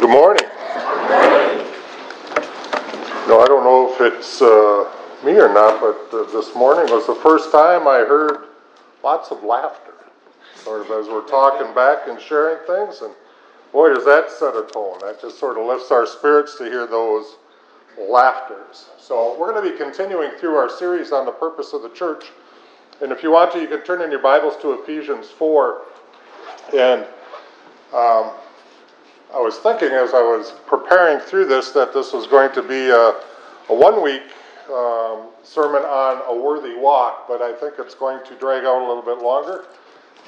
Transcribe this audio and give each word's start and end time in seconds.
Well, 0.00 0.08
good 0.08 0.14
morning. 0.14 0.44
No, 3.28 3.40
I 3.40 3.46
don't 3.46 3.64
know 3.64 3.92
if 3.92 4.00
it's 4.00 4.40
uh, 4.40 4.90
me 5.24 5.32
or 5.32 5.52
not, 5.52 5.80
but 5.80 6.16
uh, 6.16 6.24
this 6.32 6.54
morning 6.54 6.92
was 6.92 7.06
the 7.06 7.14
first 7.14 7.52
time 7.52 7.86
I 7.86 7.98
heard 7.98 8.48
lots 9.02 9.30
of 9.30 9.42
laughter. 9.44 9.92
Sort 10.54 10.82
of 10.82 10.90
as 10.90 11.06
we're 11.08 11.26
talking 11.26 11.74
back 11.74 12.08
and 12.08 12.20
sharing 12.20 12.64
things, 12.66 13.02
and 13.02 13.12
boy, 13.72 13.92
does 13.92 14.04
that 14.04 14.30
set 14.30 14.54
a 14.54 14.66
tone. 14.72 14.98
That 15.00 15.20
just 15.20 15.38
sort 15.38 15.58
of 15.58 15.66
lifts 15.66 15.90
our 15.90 16.06
spirits 16.06 16.56
to 16.58 16.64
hear 16.64 16.86
those 16.86 17.36
laughters. 17.98 18.88
So 18.98 19.38
we're 19.38 19.52
going 19.52 19.64
to 19.64 19.70
be 19.70 19.76
continuing 19.76 20.30
through 20.38 20.54
our 20.54 20.70
series 20.70 21.12
on 21.12 21.26
the 21.26 21.32
purpose 21.32 21.72
of 21.72 21.82
the 21.82 21.90
church. 21.90 22.26
And 23.02 23.12
if 23.12 23.22
you 23.22 23.30
want 23.30 23.52
to, 23.52 23.60
you 23.60 23.68
can 23.68 23.82
turn 23.82 24.02
in 24.02 24.10
your 24.10 24.22
Bibles 24.22 24.54
to 24.62 24.72
Ephesians 24.72 25.28
4. 25.28 25.82
And 26.74 27.06
um, 27.92 28.30
I 29.32 29.38
was 29.38 29.58
thinking 29.58 29.90
as 29.90 30.12
I 30.12 30.22
was 30.22 30.52
preparing 30.66 31.20
through 31.20 31.46
this 31.46 31.70
that 31.70 31.94
this 31.94 32.12
was 32.12 32.26
going 32.26 32.52
to 32.52 32.62
be 32.62 32.90
a, 32.90 33.14
a 33.68 33.74
one 33.74 34.02
week 34.02 34.22
um, 34.72 35.28
sermon 35.44 35.82
on 35.82 36.22
a 36.26 36.36
worthy 36.40 36.74
walk, 36.74 37.28
but 37.28 37.40
I 37.40 37.52
think 37.52 37.74
it's 37.78 37.94
going 37.94 38.24
to 38.26 38.34
drag 38.36 38.64
out 38.64 38.82
a 38.82 38.86
little 38.86 39.02
bit 39.02 39.22
longer. 39.22 39.66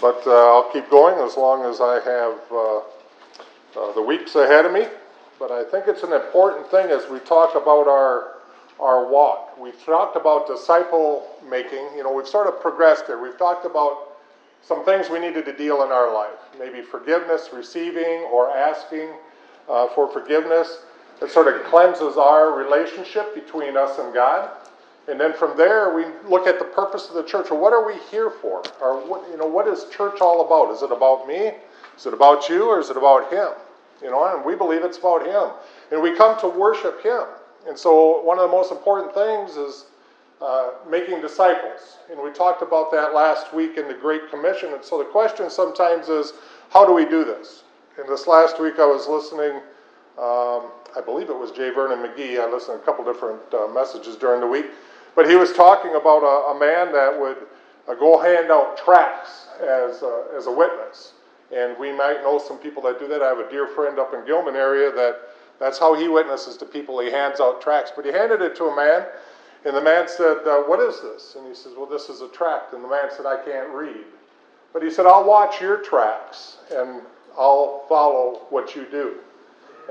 But 0.00 0.22
uh, 0.26 0.30
I'll 0.30 0.70
keep 0.72 0.88
going 0.88 1.18
as 1.18 1.36
long 1.36 1.64
as 1.64 1.80
I 1.80 1.94
have 1.94 2.38
uh, 2.52 2.78
uh, 3.80 3.92
the 3.94 4.02
weeks 4.02 4.36
ahead 4.36 4.66
of 4.66 4.72
me. 4.72 4.86
But 5.38 5.50
I 5.50 5.64
think 5.64 5.88
it's 5.88 6.04
an 6.04 6.12
important 6.12 6.70
thing 6.70 6.90
as 6.90 7.08
we 7.10 7.18
talk 7.20 7.56
about 7.56 7.88
our 7.88 8.36
our 8.78 9.06
walk. 9.08 9.58
We've 9.58 9.80
talked 9.84 10.16
about 10.16 10.46
disciple 10.46 11.26
making. 11.48 11.88
You 11.96 12.04
know, 12.04 12.12
we've 12.12 12.26
sort 12.26 12.46
of 12.46 12.60
progressed 12.60 13.06
here. 13.06 13.20
We've 13.20 13.38
talked 13.38 13.66
about 13.66 14.11
some 14.62 14.84
things 14.84 15.10
we 15.10 15.18
needed 15.18 15.44
to 15.44 15.52
deal 15.52 15.82
in 15.82 15.90
our 15.90 16.12
life 16.12 16.38
maybe 16.58 16.82
forgiveness, 16.82 17.50
receiving, 17.52 18.28
or 18.32 18.50
asking 18.50 19.08
uh, 19.68 19.88
for 19.88 20.08
forgiveness. 20.12 20.78
It 21.20 21.30
sort 21.30 21.48
of 21.48 21.64
cleanses 21.64 22.16
our 22.16 22.52
relationship 22.52 23.34
between 23.34 23.76
us 23.76 23.98
and 23.98 24.12
God. 24.12 24.50
And 25.08 25.18
then 25.18 25.32
from 25.32 25.56
there, 25.56 25.94
we 25.94 26.04
look 26.28 26.46
at 26.46 26.58
the 26.58 26.64
purpose 26.64 27.08
of 27.08 27.14
the 27.14 27.22
church. 27.24 27.50
Well, 27.50 27.60
what 27.60 27.72
are 27.72 27.84
we 27.86 27.94
here 28.10 28.30
for? 28.30 28.62
Or 28.80 29.04
what, 29.06 29.28
you 29.30 29.36
know, 29.36 29.46
what 29.46 29.66
is 29.66 29.86
church 29.90 30.20
all 30.20 30.44
about? 30.46 30.72
Is 30.74 30.82
it 30.82 30.92
about 30.92 31.26
me? 31.26 31.52
Is 31.96 32.06
it 32.06 32.14
about 32.14 32.48
you? 32.48 32.68
Or 32.68 32.78
is 32.78 32.90
it 32.90 32.96
about 32.96 33.32
Him? 33.32 33.48
You 34.02 34.10
know, 34.10 34.34
and 34.34 34.44
we 34.44 34.54
believe 34.54 34.84
it's 34.84 34.98
about 34.98 35.26
Him. 35.26 35.50
And 35.90 36.02
we 36.02 36.16
come 36.16 36.38
to 36.40 36.48
worship 36.48 37.02
Him. 37.02 37.22
And 37.68 37.78
so, 37.78 38.22
one 38.22 38.38
of 38.38 38.50
the 38.50 38.56
most 38.56 38.72
important 38.72 39.14
things 39.14 39.56
is 39.56 39.86
uh, 40.42 40.70
making 40.90 41.20
disciples. 41.20 41.98
And 42.10 42.20
we 42.20 42.30
talked 42.32 42.62
about 42.62 42.90
that 42.90 43.14
last 43.14 43.54
week 43.54 43.76
in 43.76 43.86
the 43.86 43.94
Great 43.94 44.28
Commission. 44.28 44.72
And 44.72 44.84
so 44.84 44.98
the 44.98 45.04
question 45.04 45.48
sometimes 45.48 46.08
is, 46.08 46.32
how 46.70 46.84
do 46.84 46.92
we 46.92 47.04
do 47.04 47.24
this? 47.24 47.62
And 47.96 48.08
this 48.08 48.26
last 48.26 48.60
week 48.60 48.80
I 48.80 48.86
was 48.86 49.06
listening, 49.06 49.60
um, 50.18 50.72
I 50.96 51.02
believe 51.04 51.30
it 51.30 51.38
was 51.38 51.52
J. 51.52 51.70
Vernon 51.70 51.98
McGee. 51.98 52.40
I 52.40 52.50
listened 52.50 52.78
to 52.78 52.82
a 52.82 52.84
couple 52.84 53.04
different 53.04 53.40
uh, 53.54 53.68
messages 53.68 54.16
during 54.16 54.40
the 54.40 54.46
week. 54.46 54.66
But 55.14 55.28
he 55.28 55.36
was 55.36 55.52
talking 55.52 55.94
about 55.94 56.24
a, 56.24 56.56
a 56.56 56.58
man 56.58 56.92
that 56.92 57.18
would 57.18 57.36
uh, 57.86 57.94
go 57.94 58.20
hand 58.20 58.50
out 58.50 58.76
tracts 58.76 59.46
as, 59.60 60.02
as 60.36 60.46
a 60.46 60.52
witness. 60.52 61.12
And 61.54 61.78
we 61.78 61.92
might 61.92 62.22
know 62.22 62.38
some 62.38 62.58
people 62.58 62.82
that 62.84 62.98
do 62.98 63.06
that. 63.08 63.22
I 63.22 63.28
have 63.28 63.38
a 63.38 63.48
dear 63.48 63.68
friend 63.68 63.98
up 63.98 64.12
in 64.12 64.24
Gilman 64.24 64.56
area 64.56 64.90
that 64.90 65.20
that's 65.60 65.78
how 65.78 65.94
he 65.94 66.08
witnesses 66.08 66.56
to 66.56 66.64
people. 66.64 66.98
He 66.98 67.10
hands 67.12 67.38
out 67.38 67.60
tracts. 67.60 67.92
But 67.94 68.06
he 68.06 68.10
handed 68.10 68.42
it 68.42 68.56
to 68.56 68.64
a 68.64 68.74
man 68.74 69.06
and 69.64 69.76
the 69.76 69.82
man 69.82 70.08
said, 70.08 70.38
uh, 70.46 70.62
What 70.62 70.80
is 70.80 71.00
this? 71.00 71.36
And 71.36 71.46
he 71.46 71.54
says, 71.54 71.72
Well, 71.76 71.86
this 71.86 72.08
is 72.08 72.20
a 72.20 72.28
tract. 72.28 72.72
And 72.72 72.82
the 72.82 72.88
man 72.88 73.08
said, 73.10 73.26
I 73.26 73.42
can't 73.44 73.70
read. 73.70 74.04
But 74.72 74.82
he 74.82 74.90
said, 74.90 75.06
I'll 75.06 75.24
watch 75.24 75.60
your 75.60 75.78
tracks 75.78 76.58
and 76.74 77.02
I'll 77.38 77.84
follow 77.88 78.42
what 78.50 78.74
you 78.74 78.86
do. 78.90 79.16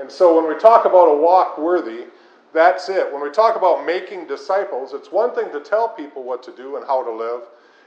And 0.00 0.10
so 0.10 0.36
when 0.36 0.52
we 0.52 0.60
talk 0.60 0.84
about 0.84 1.06
a 1.06 1.16
walk 1.16 1.58
worthy, 1.58 2.06
that's 2.52 2.88
it. 2.88 3.12
When 3.12 3.22
we 3.22 3.30
talk 3.30 3.56
about 3.56 3.86
making 3.86 4.26
disciples, 4.26 4.92
it's 4.92 5.10
one 5.12 5.34
thing 5.34 5.50
to 5.52 5.60
tell 5.60 5.88
people 5.88 6.22
what 6.22 6.42
to 6.44 6.52
do 6.56 6.76
and 6.76 6.86
how 6.86 7.04
to 7.04 7.12
live, 7.12 7.42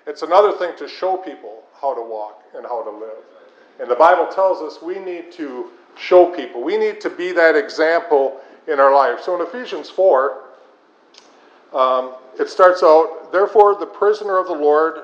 it's 0.07 0.21
another 0.21 0.51
thing 0.57 0.71
to 0.77 0.87
show 0.87 1.17
people 1.17 1.63
how 1.79 1.93
to 1.93 2.01
walk 2.01 2.43
and 2.55 2.65
how 2.65 2.83
to 2.83 2.89
live. 2.89 3.23
And 3.79 3.89
the 3.89 3.95
Bible 3.95 4.27
tells 4.27 4.61
us 4.61 4.81
we 4.81 4.99
need 4.99 5.31
to 5.33 5.71
show 5.97 6.33
people, 6.33 6.63
we 6.63 6.77
need 6.77 7.01
to 7.01 7.09
be 7.09 7.31
that 7.33 7.55
example 7.55 8.39
in 8.67 8.79
our 8.79 8.93
life. 8.93 9.21
So 9.21 9.35
in 9.35 9.45
Ephesians 9.45 9.89
4, 9.89 10.44
um, 11.75 12.13
it 12.39 12.49
starts 12.49 12.81
out, 12.83 13.31
Therefore, 13.33 13.75
the 13.75 13.85
prisoner 13.85 14.37
of 14.37 14.47
the 14.47 14.53
Lord, 14.53 15.03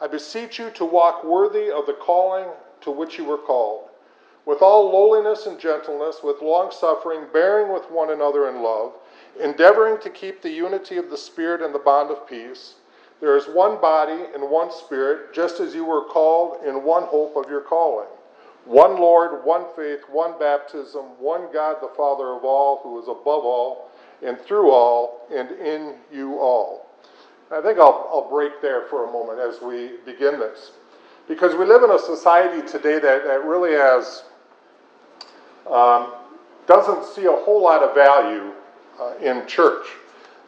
I 0.00 0.06
beseech 0.06 0.58
you 0.58 0.70
to 0.70 0.84
walk 0.84 1.22
worthy 1.24 1.70
of 1.70 1.84
the 1.84 1.92
calling 1.92 2.46
to 2.80 2.90
which 2.90 3.18
you 3.18 3.24
were 3.24 3.36
called, 3.36 3.90
with 4.46 4.62
all 4.62 4.90
lowliness 4.90 5.46
and 5.46 5.60
gentleness, 5.60 6.20
with 6.24 6.40
long 6.40 6.70
suffering, 6.70 7.26
bearing 7.34 7.70
with 7.70 7.90
one 7.90 8.12
another 8.12 8.48
in 8.48 8.62
love, 8.62 8.94
endeavoring 9.42 10.00
to 10.00 10.08
keep 10.08 10.40
the 10.40 10.50
unity 10.50 10.96
of 10.96 11.10
the 11.10 11.16
Spirit 11.18 11.60
and 11.60 11.74
the 11.74 11.78
bond 11.78 12.10
of 12.10 12.26
peace. 12.26 12.76
There 13.20 13.36
is 13.36 13.46
one 13.46 13.78
body 13.80 14.24
and 14.34 14.50
one 14.50 14.72
Spirit, 14.72 15.34
just 15.34 15.60
as 15.60 15.74
you 15.74 15.84
were 15.84 16.04
called 16.04 16.64
in 16.64 16.82
one 16.82 17.04
hope 17.04 17.36
of 17.36 17.50
your 17.50 17.60
calling. 17.60 18.08
One 18.64 18.98
Lord, 18.98 19.44
one 19.44 19.66
faith, 19.76 20.00
one 20.10 20.38
baptism, 20.38 21.04
one 21.18 21.52
God 21.52 21.76
the 21.82 21.92
Father 21.94 22.32
of 22.32 22.44
all, 22.44 22.80
who 22.82 23.00
is 23.00 23.08
above 23.08 23.44
all 23.44 23.85
and 24.24 24.38
through 24.38 24.70
all 24.70 25.26
and 25.34 25.50
in 25.52 25.94
you 26.12 26.38
all. 26.38 26.86
I 27.50 27.60
think 27.60 27.78
I'll, 27.78 28.08
I'll 28.12 28.28
break 28.28 28.60
there 28.60 28.82
for 28.86 29.08
a 29.08 29.12
moment 29.12 29.38
as 29.38 29.62
we 29.62 29.92
begin 30.04 30.40
this. 30.40 30.72
Because 31.28 31.54
we 31.54 31.64
live 31.64 31.82
in 31.82 31.90
a 31.90 31.98
society 31.98 32.66
today 32.66 32.98
that, 32.98 33.24
that 33.24 33.44
really 33.44 33.72
has, 33.72 34.24
um, 35.70 36.14
doesn't 36.66 37.04
see 37.14 37.26
a 37.26 37.32
whole 37.32 37.62
lot 37.62 37.82
of 37.82 37.94
value 37.94 38.52
uh, 39.00 39.14
in 39.20 39.46
church. 39.46 39.86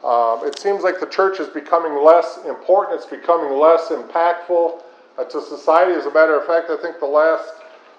Um, 0.05 0.47
it 0.47 0.59
seems 0.59 0.83
like 0.83 1.01
the 1.01 1.07
church 1.07 1.41
is 1.41 1.49
becoming 1.49 2.05
less 2.05 2.39
important, 2.47 3.01
it's 3.01 3.11
becoming 3.11 3.59
less 3.59 3.89
impactful 3.89 4.81
uh, 5.19 5.25
to 5.25 5.43
society. 5.43 5.93
As 5.93 6.07
a 6.07 6.15
matter 6.15 6.39
of 6.39 6.47
fact, 6.47 6.71
I 6.71 6.77
think 6.81 7.01
the 7.01 7.07
last 7.07 7.49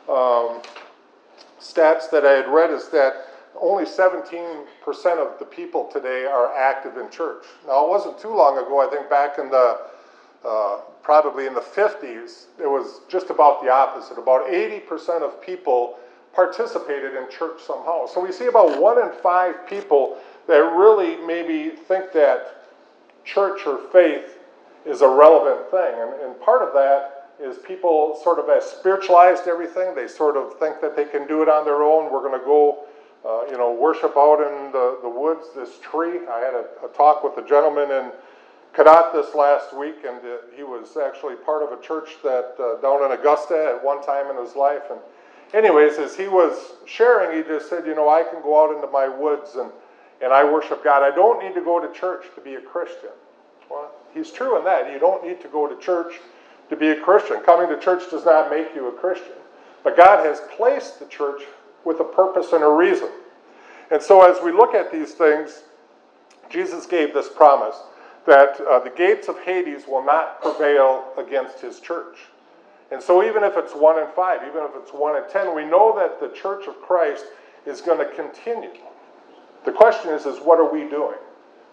um, 0.07 0.61
stats 1.59 2.09
that 2.09 2.25
I 2.25 2.31
had 2.31 2.47
read 2.47 2.71
is 2.71 2.87
that 2.89 3.28
only 3.59 3.85
17% 3.85 4.65
of 5.17 5.39
the 5.39 5.45
people 5.45 5.89
today 5.91 6.25
are 6.25 6.55
active 6.55 6.97
in 6.97 7.09
church. 7.09 7.43
Now, 7.67 7.85
it 7.85 7.89
wasn't 7.89 8.19
too 8.19 8.35
long 8.35 8.57
ago, 8.57 8.79
I 8.85 8.89
think 8.89 9.09
back 9.09 9.39
in 9.39 9.49
the 9.49 9.79
uh, 10.45 10.79
probably 11.03 11.47
in 11.47 11.53
the 11.53 11.59
50s, 11.59 12.45
it 12.59 12.67
was 12.67 13.01
just 13.09 13.29
about 13.29 13.61
the 13.61 13.69
opposite. 13.69 14.17
About 14.17 14.47
80% 14.47 15.21
of 15.21 15.41
people 15.41 15.97
participated 16.33 17.15
in 17.15 17.29
church 17.29 17.61
somehow. 17.61 18.05
So 18.05 18.21
we 18.21 18.31
see 18.31 18.45
about 18.45 18.79
one 18.79 19.01
in 19.01 19.11
five 19.21 19.67
people 19.67 20.17
that 20.47 20.59
really 20.59 21.17
maybe 21.25 21.75
think 21.75 22.13
that 22.13 22.63
church 23.25 23.61
or 23.65 23.79
faith 23.91 24.37
is 24.85 25.01
a 25.01 25.07
relevant 25.07 25.69
thing. 25.71 25.93
And, 25.97 26.21
and 26.21 26.41
part 26.41 26.61
of 26.61 26.73
that 26.73 27.29
is 27.41 27.57
people 27.57 28.19
sort 28.23 28.39
of 28.39 28.47
have 28.47 28.63
spiritualized 28.63 29.47
everything. 29.47 29.95
They 29.95 30.07
sort 30.07 30.37
of 30.37 30.57
think 30.59 30.81
that 30.81 30.95
they 30.95 31.05
can 31.05 31.27
do 31.27 31.41
it 31.41 31.49
on 31.49 31.65
their 31.65 31.83
own. 31.83 32.11
We're 32.11 32.21
going 32.21 32.39
to 32.39 32.45
go 32.45 32.85
uh, 33.25 33.45
you 33.49 33.57
know, 33.57 33.73
worship 33.73 34.13
out 34.15 34.39
in 34.39 34.71
the, 34.71 34.99
the 35.01 35.09
woods, 35.09 35.47
this 35.55 35.79
tree. 35.79 36.19
I 36.29 36.39
had 36.39 36.53
a, 36.53 36.85
a 36.85 36.89
talk 36.95 37.23
with 37.23 37.43
a 37.43 37.47
gentleman 37.47 37.91
in 37.91 38.11
Cadott 38.73 39.11
this 39.13 39.35
last 39.35 39.75
week, 39.75 39.97
and 40.07 40.17
uh, 40.19 40.37
he 40.55 40.63
was 40.63 40.95
actually 40.95 41.35
part 41.35 41.63
of 41.63 41.77
a 41.77 41.81
church 41.81 42.17
that 42.23 42.55
uh, 42.59 42.81
down 42.81 43.03
in 43.03 43.17
Augusta 43.17 43.75
at 43.75 43.83
one 43.83 44.01
time 44.05 44.29
in 44.29 44.43
his 44.43 44.55
life. 44.55 44.83
And, 44.89 44.99
anyways, 45.53 45.97
as 45.97 46.15
he 46.15 46.27
was 46.27 46.73
sharing, 46.85 47.37
he 47.37 47.43
just 47.43 47.69
said, 47.69 47.85
You 47.85 47.95
know, 47.95 48.09
I 48.09 48.23
can 48.23 48.41
go 48.41 48.63
out 48.63 48.73
into 48.73 48.87
my 48.87 49.09
woods 49.09 49.55
and, 49.55 49.69
and 50.21 50.31
I 50.31 50.43
worship 50.43 50.83
God. 50.83 51.03
I 51.03 51.13
don't 51.13 51.43
need 51.43 51.55
to 51.55 51.61
go 51.61 51.79
to 51.85 51.91
church 51.99 52.25
to 52.35 52.41
be 52.41 52.55
a 52.55 52.61
Christian. 52.61 53.09
Well, 53.69 53.91
he's 54.13 54.31
true 54.31 54.57
in 54.57 54.63
that. 54.65 54.91
You 54.91 54.99
don't 54.99 55.25
need 55.25 55.41
to 55.41 55.47
go 55.47 55.67
to 55.67 55.79
church 55.81 56.13
to 56.69 56.75
be 56.75 56.89
a 56.89 57.01
Christian. 57.01 57.41
Coming 57.41 57.67
to 57.69 57.79
church 57.79 58.09
does 58.09 58.25
not 58.25 58.49
make 58.49 58.73
you 58.75 58.87
a 58.87 58.91
Christian. 58.91 59.33
But 59.83 59.97
God 59.97 60.25
has 60.25 60.41
placed 60.55 60.99
the 60.99 61.05
church 61.05 61.43
with 61.85 61.99
a 61.99 62.03
purpose 62.03 62.53
and 62.53 62.63
a 62.63 62.69
reason. 62.69 63.09
And 63.91 64.01
so, 64.01 64.21
as 64.21 64.41
we 64.43 64.51
look 64.51 64.73
at 64.75 64.91
these 64.91 65.13
things, 65.13 65.63
Jesus 66.49 66.85
gave 66.85 67.13
this 67.13 67.29
promise 67.29 67.75
that 68.25 68.59
uh, 68.61 68.79
the 68.79 68.91
gates 68.91 69.27
of 69.27 69.39
Hades 69.39 69.87
will 69.87 70.03
not 70.03 70.41
prevail 70.41 71.05
against 71.17 71.59
his 71.59 71.79
church. 71.79 72.17
And 72.91 73.01
so, 73.01 73.23
even 73.23 73.43
if 73.43 73.57
it's 73.57 73.73
one 73.73 73.99
in 73.99 74.07
five, 74.15 74.41
even 74.47 74.63
if 74.63 74.71
it's 74.75 74.91
one 74.91 75.15
in 75.15 75.29
ten, 75.29 75.55
we 75.55 75.65
know 75.65 75.95
that 75.97 76.19
the 76.19 76.35
church 76.35 76.67
of 76.67 76.79
Christ 76.81 77.25
is 77.65 77.81
going 77.81 77.99
to 77.99 78.15
continue. 78.15 78.71
The 79.65 79.71
question 79.71 80.11
is, 80.11 80.25
is 80.25 80.39
what 80.39 80.59
are 80.59 80.71
we 80.71 80.89
doing? 80.89 81.17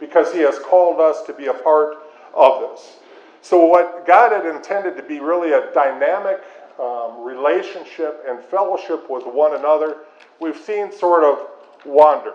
Because 0.00 0.32
he 0.32 0.40
has 0.40 0.58
called 0.58 1.00
us 1.00 1.22
to 1.26 1.32
be 1.32 1.46
a 1.46 1.54
part 1.54 1.96
of 2.34 2.60
this. 2.60 2.98
So, 3.40 3.64
what 3.64 4.06
God 4.06 4.32
had 4.32 4.44
intended 4.44 4.96
to 4.96 5.02
be 5.02 5.20
really 5.20 5.52
a 5.52 5.72
dynamic 5.72 6.40
um, 6.80 7.24
relationship 7.24 8.24
and 8.28 8.42
fellowship 8.42 9.08
with 9.10 9.24
one 9.26 9.56
another, 9.56 9.98
we've 10.40 10.58
seen 10.58 10.92
sort 10.92 11.24
of 11.24 11.48
wander. 11.84 12.34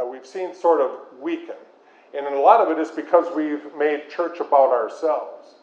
Uh, 0.00 0.06
we've 0.06 0.26
seen 0.26 0.54
sort 0.54 0.80
of 0.80 0.90
weaken. 1.20 1.56
And 2.14 2.26
a 2.26 2.38
lot 2.38 2.60
of 2.60 2.76
it 2.76 2.80
is 2.80 2.90
because 2.90 3.34
we've 3.34 3.74
made 3.76 4.10
church 4.10 4.40
about 4.40 4.70
ourselves. 4.70 5.54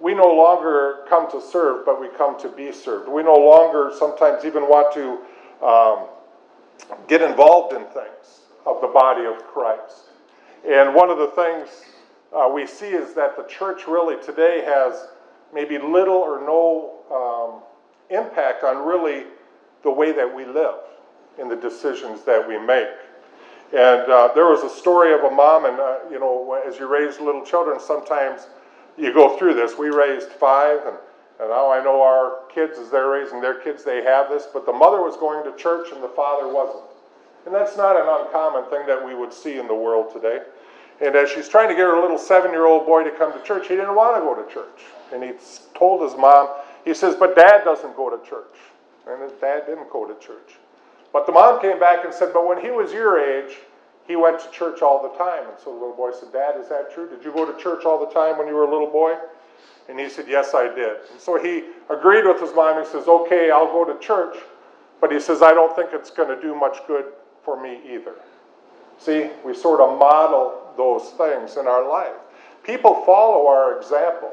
We 0.00 0.14
no 0.14 0.26
longer 0.26 1.04
come 1.08 1.30
to 1.30 1.40
serve, 1.40 1.86
but 1.86 2.00
we 2.00 2.08
come 2.08 2.38
to 2.40 2.48
be 2.48 2.72
served. 2.72 3.08
We 3.08 3.22
no 3.22 3.36
longer 3.36 3.90
sometimes 3.98 4.44
even 4.44 4.64
want 4.64 4.92
to 4.94 5.18
um, 5.64 6.08
get 7.08 7.22
involved 7.22 7.72
in 7.74 7.84
things 7.84 8.40
of 8.66 8.80
the 8.80 8.88
body 8.88 9.24
of 9.24 9.38
Christ. 9.46 10.10
And 10.66 10.94
one 10.94 11.10
of 11.10 11.18
the 11.18 11.28
things 11.28 11.68
uh, 12.34 12.48
we 12.52 12.66
see 12.66 12.88
is 12.88 13.14
that 13.14 13.36
the 13.36 13.44
church 13.44 13.86
really 13.86 14.22
today 14.22 14.62
has 14.66 15.08
maybe 15.54 15.78
little 15.78 16.16
or 16.16 16.40
no 16.40 16.93
um, 17.12 17.62
impact 18.10 18.64
on 18.64 18.86
really 18.86 19.24
the 19.82 19.90
way 19.90 20.12
that 20.12 20.32
we 20.32 20.44
live 20.44 20.76
and 21.38 21.50
the 21.50 21.56
decisions 21.56 22.24
that 22.24 22.46
we 22.46 22.58
make. 22.58 22.88
And 23.72 24.10
uh, 24.10 24.30
there 24.34 24.46
was 24.46 24.62
a 24.62 24.68
story 24.68 25.12
of 25.12 25.24
a 25.24 25.30
mom, 25.30 25.64
and 25.64 25.80
uh, 25.80 25.98
you 26.10 26.20
know, 26.20 26.62
as 26.66 26.78
you 26.78 26.86
raise 26.86 27.18
little 27.18 27.44
children, 27.44 27.80
sometimes 27.80 28.46
you 28.96 29.12
go 29.12 29.36
through 29.36 29.54
this. 29.54 29.76
We 29.76 29.88
raised 29.88 30.28
five, 30.28 30.78
and, 30.86 30.96
and 31.40 31.48
now 31.48 31.72
I 31.72 31.82
know 31.82 32.00
our 32.00 32.42
kids, 32.54 32.78
as 32.78 32.90
they're 32.90 33.08
raising 33.08 33.40
their 33.40 33.60
kids, 33.60 33.82
they 33.82 34.02
have 34.04 34.28
this, 34.28 34.46
but 34.52 34.64
the 34.64 34.72
mother 34.72 34.98
was 35.02 35.16
going 35.16 35.42
to 35.50 35.56
church 35.58 35.88
and 35.92 36.02
the 36.02 36.08
father 36.08 36.52
wasn't. 36.52 36.84
And 37.46 37.54
that's 37.54 37.76
not 37.76 37.96
an 37.96 38.06
uncommon 38.06 38.70
thing 38.70 38.86
that 38.86 39.04
we 39.04 39.14
would 39.14 39.32
see 39.32 39.58
in 39.58 39.66
the 39.66 39.74
world 39.74 40.12
today. 40.12 40.40
And 41.00 41.16
as 41.16 41.30
she's 41.30 41.48
trying 41.48 41.68
to 41.68 41.74
get 41.74 41.82
her 41.82 42.00
little 42.00 42.18
seven 42.18 42.52
year 42.52 42.66
old 42.66 42.86
boy 42.86 43.02
to 43.04 43.10
come 43.10 43.32
to 43.32 43.44
church, 43.44 43.68
he 43.68 43.74
didn't 43.74 43.94
want 43.94 44.16
to 44.16 44.20
go 44.20 44.34
to 44.34 44.52
church. 44.52 44.86
And 45.12 45.22
he 45.22 45.32
told 45.76 46.08
his 46.08 46.18
mom, 46.18 46.48
he 46.84 46.94
says, 46.94 47.14
But 47.14 47.36
dad 47.36 47.64
doesn't 47.64 47.96
go 47.96 48.10
to 48.10 48.28
church. 48.28 48.56
And 49.08 49.22
his 49.22 49.32
dad 49.40 49.66
didn't 49.66 49.90
go 49.90 50.06
to 50.06 50.14
church. 50.14 50.56
But 51.12 51.26
the 51.26 51.32
mom 51.32 51.60
came 51.60 51.78
back 51.78 52.04
and 52.04 52.12
said, 52.12 52.32
But 52.32 52.46
when 52.46 52.60
he 52.60 52.70
was 52.70 52.92
your 52.92 53.18
age, 53.18 53.56
he 54.06 54.16
went 54.16 54.40
to 54.40 54.50
church 54.50 54.82
all 54.82 55.02
the 55.02 55.16
time. 55.16 55.48
And 55.48 55.58
so 55.58 55.66
the 55.66 55.78
little 55.78 55.96
boy 55.96 56.12
said, 56.12 56.32
Dad, 56.32 56.60
is 56.60 56.68
that 56.68 56.92
true? 56.92 57.08
Did 57.08 57.24
you 57.24 57.32
go 57.32 57.50
to 57.50 57.62
church 57.62 57.84
all 57.84 58.04
the 58.04 58.12
time 58.12 58.38
when 58.38 58.46
you 58.46 58.54
were 58.54 58.64
a 58.64 58.70
little 58.70 58.90
boy? 58.90 59.16
And 59.88 59.98
he 59.98 60.08
said, 60.08 60.26
Yes, 60.28 60.54
I 60.54 60.74
did. 60.74 60.96
And 61.12 61.20
so 61.20 61.42
he 61.42 61.64
agreed 61.90 62.24
with 62.24 62.40
his 62.40 62.54
mom. 62.54 62.82
He 62.82 62.90
says, 62.90 63.06
Okay, 63.06 63.50
I'll 63.50 63.72
go 63.72 63.84
to 63.84 63.98
church. 63.98 64.36
But 65.00 65.12
he 65.12 65.20
says, 65.20 65.42
I 65.42 65.52
don't 65.52 65.74
think 65.76 65.90
it's 65.92 66.10
going 66.10 66.34
to 66.34 66.40
do 66.40 66.54
much 66.54 66.78
good 66.86 67.06
for 67.44 67.60
me 67.60 67.80
either. 67.92 68.14
See, 68.98 69.28
we 69.44 69.54
sort 69.54 69.80
of 69.80 69.98
model 69.98 70.72
those 70.76 71.10
things 71.10 71.56
in 71.56 71.66
our 71.66 71.86
life. 71.86 72.14
People 72.62 73.04
follow 73.04 73.46
our 73.46 73.78
example. 73.78 74.32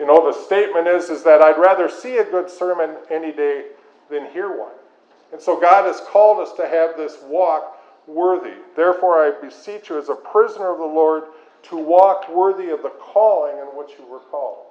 You 0.00 0.06
know, 0.06 0.32
the 0.32 0.32
statement 0.46 0.88
is, 0.88 1.10
is 1.10 1.22
that 1.24 1.42
I'd 1.42 1.58
rather 1.58 1.90
see 1.90 2.16
a 2.16 2.24
good 2.24 2.48
sermon 2.48 2.96
any 3.10 3.32
day 3.32 3.66
than 4.10 4.24
hear 4.30 4.48
one. 4.48 4.72
And 5.30 5.40
so 5.40 5.60
God 5.60 5.84
has 5.84 6.00
called 6.00 6.40
us 6.40 6.54
to 6.54 6.66
have 6.66 6.96
this 6.96 7.18
walk 7.24 7.76
worthy. 8.06 8.54
Therefore, 8.74 9.22
I 9.22 9.38
beseech 9.38 9.90
you, 9.90 9.98
as 9.98 10.08
a 10.08 10.14
prisoner 10.14 10.72
of 10.72 10.78
the 10.78 10.86
Lord, 10.86 11.24
to 11.64 11.76
walk 11.76 12.30
worthy 12.30 12.70
of 12.70 12.82
the 12.82 12.88
calling 12.88 13.58
in 13.58 13.66
which 13.76 13.90
you 13.98 14.06
were 14.06 14.20
called. 14.20 14.68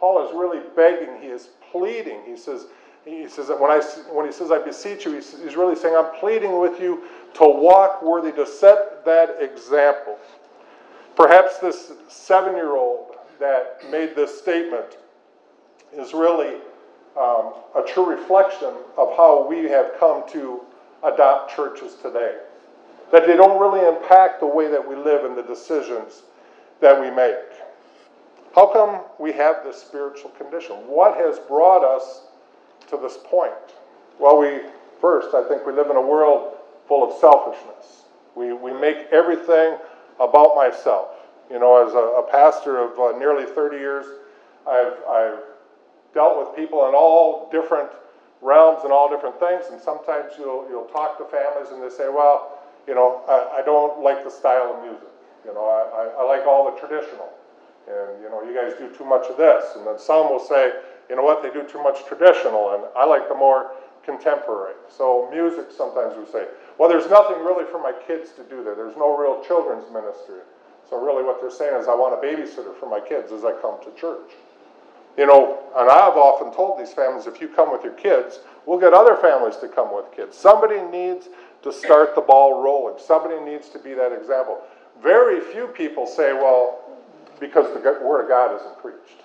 Paul 0.00 0.26
is 0.26 0.34
really 0.34 0.60
begging, 0.74 1.22
he 1.22 1.28
is 1.28 1.50
pleading. 1.70 2.20
He 2.26 2.36
says, 2.36 2.66
he 3.04 3.28
says 3.28 3.46
that 3.46 3.58
when, 3.58 3.70
I, 3.70 3.80
when 4.12 4.26
he 4.26 4.32
says, 4.32 4.50
I 4.50 4.58
beseech 4.58 5.04
you, 5.04 5.14
he's, 5.14 5.40
he's 5.40 5.54
really 5.54 5.76
saying, 5.76 5.94
I'm 5.96 6.12
pleading 6.18 6.58
with 6.58 6.80
you 6.80 7.04
to 7.34 7.44
walk 7.44 8.02
worthy, 8.02 8.32
to 8.32 8.44
set 8.44 9.04
that 9.04 9.40
example. 9.40 10.18
Perhaps 11.14 11.58
this 11.58 11.92
seven 12.08 12.56
year 12.56 12.74
old 12.76 13.15
that 13.38 13.80
made 13.90 14.14
this 14.16 14.38
statement 14.38 14.98
is 15.92 16.12
really 16.12 16.56
um, 17.16 17.54
a 17.74 17.82
true 17.86 18.06
reflection 18.06 18.72
of 18.96 19.16
how 19.16 19.46
we 19.48 19.64
have 19.64 19.92
come 19.98 20.24
to 20.32 20.60
adopt 21.02 21.54
churches 21.54 21.94
today. 22.02 22.38
That 23.12 23.26
they 23.26 23.36
don't 23.36 23.60
really 23.60 23.86
impact 23.86 24.40
the 24.40 24.46
way 24.46 24.68
that 24.68 24.86
we 24.86 24.96
live 24.96 25.24
and 25.24 25.36
the 25.36 25.42
decisions 25.42 26.22
that 26.80 27.00
we 27.00 27.10
make. 27.10 27.34
How 28.54 28.72
come 28.72 29.02
we 29.18 29.32
have 29.32 29.64
this 29.64 29.80
spiritual 29.80 30.30
condition? 30.30 30.76
What 30.86 31.16
has 31.16 31.38
brought 31.38 31.84
us 31.84 32.22
to 32.88 32.96
this 32.96 33.18
point? 33.24 33.52
Well, 34.18 34.38
we 34.38 34.60
first, 35.00 35.34
I 35.34 35.46
think 35.46 35.66
we 35.66 35.72
live 35.72 35.90
in 35.90 35.96
a 35.96 36.00
world 36.00 36.54
full 36.88 37.08
of 37.08 37.18
selfishness. 37.20 38.04
We, 38.34 38.52
we 38.52 38.72
make 38.72 39.08
everything 39.12 39.76
about 40.18 40.56
myself. 40.56 41.15
You 41.50 41.58
know, 41.58 41.86
as 41.86 41.94
a, 41.94 41.98
a 41.98 42.30
pastor 42.30 42.78
of 42.78 42.98
uh, 42.98 43.18
nearly 43.18 43.44
30 43.44 43.76
years, 43.76 44.06
I've, 44.68 44.94
I've 45.08 45.38
dealt 46.12 46.38
with 46.38 46.56
people 46.56 46.88
in 46.88 46.94
all 46.94 47.48
different 47.50 47.90
realms 48.42 48.80
and 48.84 48.92
all 48.92 49.08
different 49.08 49.38
things. 49.38 49.66
And 49.70 49.80
sometimes 49.80 50.32
you'll, 50.38 50.66
you'll 50.68 50.90
talk 50.90 51.18
to 51.18 51.24
families 51.24 51.70
and 51.70 51.82
they 51.82 51.90
say, 51.90 52.08
well, 52.08 52.58
you 52.86 52.94
know, 52.94 53.22
I, 53.28 53.60
I 53.60 53.62
don't 53.62 54.02
like 54.02 54.24
the 54.24 54.30
style 54.30 54.74
of 54.76 54.82
music. 54.82 55.08
You 55.44 55.54
know, 55.54 55.66
I, 55.66 56.02
I, 56.02 56.22
I 56.22 56.26
like 56.26 56.46
all 56.46 56.70
the 56.70 56.78
traditional. 56.78 57.30
And, 57.86 58.20
you 58.22 58.28
know, 58.30 58.42
you 58.42 58.54
guys 58.54 58.74
do 58.78 58.90
too 58.96 59.04
much 59.04 59.26
of 59.30 59.36
this. 59.36 59.76
And 59.76 59.86
then 59.86 59.98
some 59.98 60.30
will 60.30 60.42
say, 60.42 60.72
you 61.08 61.14
know 61.14 61.22
what, 61.22 61.42
they 61.42 61.50
do 61.50 61.66
too 61.68 61.82
much 61.82 62.04
traditional. 62.06 62.74
And 62.74 62.84
I 62.96 63.04
like 63.04 63.28
the 63.28 63.34
more 63.34 63.70
contemporary. 64.04 64.74
So 64.88 65.28
music, 65.30 65.66
sometimes 65.70 66.14
we 66.16 66.24
say, 66.30 66.46
well, 66.78 66.88
there's 66.88 67.10
nothing 67.10 67.38
really 67.38 67.64
for 67.70 67.78
my 67.78 67.92
kids 68.06 68.30
to 68.32 68.42
do 68.44 68.64
there. 68.64 68.74
There's 68.74 68.96
no 68.96 69.16
real 69.16 69.42
children's 69.44 69.86
ministry. 69.92 70.42
So 70.88 71.02
really 71.02 71.24
what 71.24 71.40
they're 71.40 71.50
saying 71.50 71.80
is 71.80 71.88
I 71.88 71.94
want 71.94 72.14
a 72.14 72.24
babysitter 72.24 72.78
for 72.78 72.88
my 72.88 73.00
kids 73.00 73.32
as 73.32 73.44
I 73.44 73.52
come 73.60 73.78
to 73.84 74.00
church. 74.00 74.30
You 75.18 75.26
know, 75.26 75.58
and 75.76 75.90
I've 75.90 76.16
often 76.16 76.54
told 76.54 76.78
these 76.78 76.92
families 76.92 77.26
if 77.26 77.40
you 77.40 77.48
come 77.48 77.72
with 77.72 77.82
your 77.82 77.94
kids, 77.94 78.40
we'll 78.66 78.78
get 78.78 78.92
other 78.92 79.16
families 79.16 79.56
to 79.56 79.68
come 79.68 79.94
with 79.94 80.04
kids. 80.14 80.36
Somebody 80.36 80.82
needs 80.82 81.28
to 81.62 81.72
start 81.72 82.14
the 82.14 82.20
ball 82.20 82.62
rolling, 82.62 82.96
somebody 82.98 83.40
needs 83.40 83.68
to 83.70 83.78
be 83.78 83.94
that 83.94 84.12
example. 84.12 84.60
Very 85.02 85.40
few 85.40 85.66
people 85.68 86.06
say, 86.06 86.32
well, 86.32 86.80
because 87.40 87.66
the 87.72 87.80
Word 87.80 88.22
of 88.22 88.28
God 88.28 88.54
isn't 88.60 88.78
preached. 88.78 89.22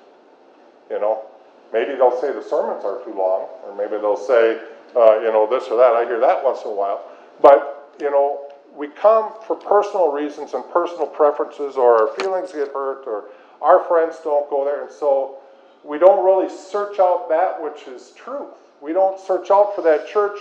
You 0.90 1.00
know, 1.00 1.26
maybe 1.72 1.94
they'll 1.94 2.20
say 2.20 2.32
the 2.34 2.44
sermons 2.44 2.84
are 2.84 3.04
too 3.04 3.14
long, 3.14 3.48
or 3.64 3.76
maybe 3.76 4.02
they'll 4.02 4.18
say, 4.18 4.60
uh, 4.96 5.20
you 5.20 5.32
know, 5.32 5.48
this 5.50 5.70
or 5.70 5.78
that. 5.78 5.94
I 5.94 6.06
hear 6.06 6.20
that 6.20 6.44
once 6.44 6.62
in 6.64 6.72
a 6.72 6.74
while. 6.74 7.02
But, 7.42 7.96
you 8.00 8.12
know, 8.12 8.51
we 8.82 8.88
come 8.88 9.32
for 9.46 9.56
personal 9.56 10.12
reasons 10.12 10.56
and 10.56 10.68
personal 10.72 11.06
preferences, 11.06 11.76
or 11.76 12.02
our 12.02 12.16
feelings 12.16 12.52
get 12.52 12.74
hurt, 12.74 13.04
or 13.06 13.26
our 13.62 13.84
friends 13.88 14.16
don't 14.24 14.50
go 14.50 14.66
there, 14.66 14.82
and 14.82 14.92
so 14.92 15.38
we 15.84 16.00
don't 16.00 16.26
really 16.26 16.50
search 16.50 16.98
out 16.98 17.30
that 17.30 17.62
which 17.62 17.88
is 17.88 18.12
truth. 18.16 18.50
We 18.82 18.92
don't 18.92 19.20
search 19.20 19.52
out 19.52 19.76
for 19.76 19.84
that 19.84 20.08
church 20.08 20.40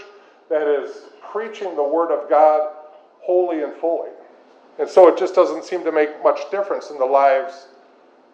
that 0.48 0.66
is 0.66 1.02
preaching 1.30 1.76
the 1.76 1.84
Word 1.84 2.10
of 2.10 2.30
God 2.30 2.70
wholly 3.20 3.62
and 3.62 3.74
fully. 3.74 4.08
And 4.78 4.88
so 4.88 5.06
it 5.08 5.18
just 5.18 5.34
doesn't 5.34 5.66
seem 5.66 5.84
to 5.84 5.92
make 5.92 6.24
much 6.24 6.50
difference 6.50 6.88
in 6.88 6.96
the 6.96 7.04
lives 7.04 7.66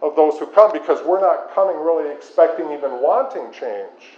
of 0.02 0.14
those 0.14 0.38
who 0.38 0.46
come 0.46 0.70
because 0.70 1.04
we're 1.04 1.20
not 1.20 1.52
coming 1.52 1.74
really 1.74 2.14
expecting, 2.14 2.66
even 2.66 3.02
wanting 3.02 3.50
change 3.50 4.14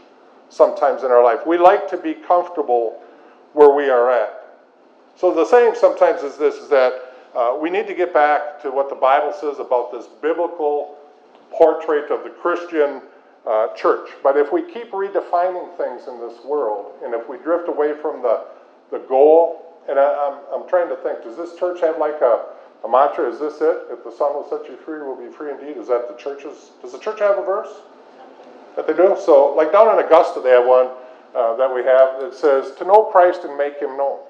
sometimes 0.50 1.02
in 1.02 1.10
our 1.10 1.24
life. 1.24 1.46
We 1.46 1.56
like 1.56 1.88
to 1.88 1.96
be 1.96 2.12
comfortable 2.12 3.00
where 3.54 3.74
we 3.74 3.88
are 3.88 4.10
at. 4.10 4.37
So 5.18 5.34
the 5.34 5.44
saying 5.44 5.74
sometimes 5.74 6.22
is 6.22 6.36
this 6.36 6.54
is 6.54 6.68
that 6.68 6.92
uh, 7.34 7.58
we 7.60 7.70
need 7.70 7.88
to 7.88 7.94
get 7.94 8.14
back 8.14 8.62
to 8.62 8.70
what 8.70 8.88
the 8.88 8.94
Bible 8.94 9.32
says 9.32 9.58
about 9.58 9.90
this 9.90 10.06
biblical 10.22 10.96
portrait 11.50 12.08
of 12.12 12.22
the 12.22 12.30
Christian 12.30 13.02
uh, 13.44 13.74
church. 13.74 14.10
But 14.22 14.36
if 14.36 14.52
we 14.52 14.62
keep 14.62 14.92
redefining 14.92 15.76
things 15.76 16.06
in 16.06 16.20
this 16.20 16.44
world, 16.44 16.92
and 17.04 17.14
if 17.14 17.28
we 17.28 17.36
drift 17.38 17.68
away 17.68 17.94
from 18.00 18.22
the, 18.22 18.44
the 18.92 18.98
goal, 19.08 19.74
and 19.88 19.98
I, 19.98 20.04
am 20.04 20.34
I'm, 20.54 20.62
I'm 20.62 20.68
trying 20.68 20.88
to 20.88 20.96
think, 21.02 21.24
does 21.24 21.36
this 21.36 21.58
church 21.58 21.80
have 21.80 21.98
like 21.98 22.20
a, 22.20 22.54
a 22.84 22.88
mantra? 22.88 23.28
Is 23.28 23.40
this 23.40 23.60
it? 23.60 23.90
If 23.90 24.04
the 24.04 24.12
Son 24.12 24.34
will 24.34 24.46
set 24.48 24.70
you 24.70 24.76
free, 24.76 25.00
will 25.00 25.16
be 25.16 25.34
free 25.34 25.50
indeed. 25.50 25.78
Is 25.78 25.88
that 25.88 26.06
the 26.06 26.14
church's? 26.14 26.70
Does 26.80 26.92
the 26.92 26.98
church 27.00 27.18
have 27.18 27.38
a 27.38 27.42
verse 27.42 27.74
that 28.76 28.86
they 28.86 28.94
do? 28.94 29.16
So, 29.18 29.52
like 29.56 29.72
down 29.72 29.98
in 29.98 30.04
Augusta, 30.04 30.40
they 30.40 30.50
have 30.50 30.66
one 30.66 30.90
uh, 31.34 31.56
that 31.56 31.74
we 31.74 31.82
have 31.82 32.20
that 32.20 32.34
says, 32.34 32.76
"To 32.78 32.84
know 32.84 33.04
Christ 33.10 33.42
and 33.42 33.58
make 33.58 33.80
Him 33.80 33.96
known." 33.96 34.20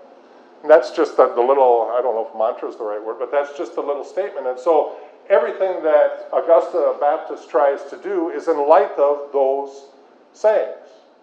And 0.62 0.70
that's 0.70 0.90
just 0.90 1.16
the, 1.16 1.32
the 1.34 1.40
little. 1.40 1.92
I 1.96 2.00
don't 2.02 2.14
know 2.14 2.28
if 2.28 2.36
mantra 2.36 2.68
is 2.68 2.76
the 2.76 2.84
right 2.84 3.04
word, 3.04 3.16
but 3.18 3.30
that's 3.30 3.56
just 3.56 3.76
a 3.76 3.80
little 3.80 4.04
statement. 4.04 4.46
And 4.46 4.58
so, 4.58 4.96
everything 5.30 5.82
that 5.82 6.28
Augusta 6.32 6.96
Baptist 7.00 7.48
tries 7.48 7.84
to 7.90 7.96
do 8.02 8.30
is 8.30 8.48
in 8.48 8.56
light 8.68 8.92
of 8.98 9.32
those 9.32 9.86
sayings. 10.32 10.74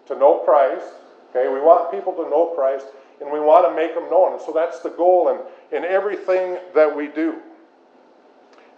To 0.06 0.16
know 0.16 0.42
Christ, 0.44 0.86
okay, 1.30 1.52
we 1.52 1.60
want 1.60 1.90
people 1.90 2.12
to 2.12 2.22
know 2.30 2.52
Christ 2.54 2.86
and 3.20 3.32
we 3.32 3.40
want 3.40 3.66
to 3.66 3.74
make 3.74 3.94
them 3.94 4.08
known. 4.10 4.34
And 4.34 4.42
so 4.42 4.52
that's 4.52 4.80
the 4.80 4.90
goal 4.90 5.30
in, 5.30 5.76
in 5.76 5.84
everything 5.84 6.58
that 6.74 6.94
we 6.94 7.08
do. 7.08 7.40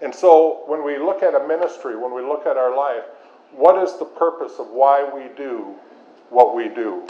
And 0.00 0.14
so 0.14 0.62
when 0.66 0.84
we 0.84 0.96
look 0.96 1.22
at 1.22 1.34
a 1.34 1.46
ministry, 1.46 1.96
when 1.96 2.14
we 2.14 2.22
look 2.22 2.46
at 2.46 2.56
our 2.56 2.74
life, 2.74 3.02
what 3.52 3.82
is 3.82 3.98
the 3.98 4.04
purpose 4.04 4.54
of 4.58 4.68
why 4.68 5.08
we 5.12 5.34
do 5.36 5.74
what 6.30 6.54
we 6.54 6.68
do? 6.68 7.06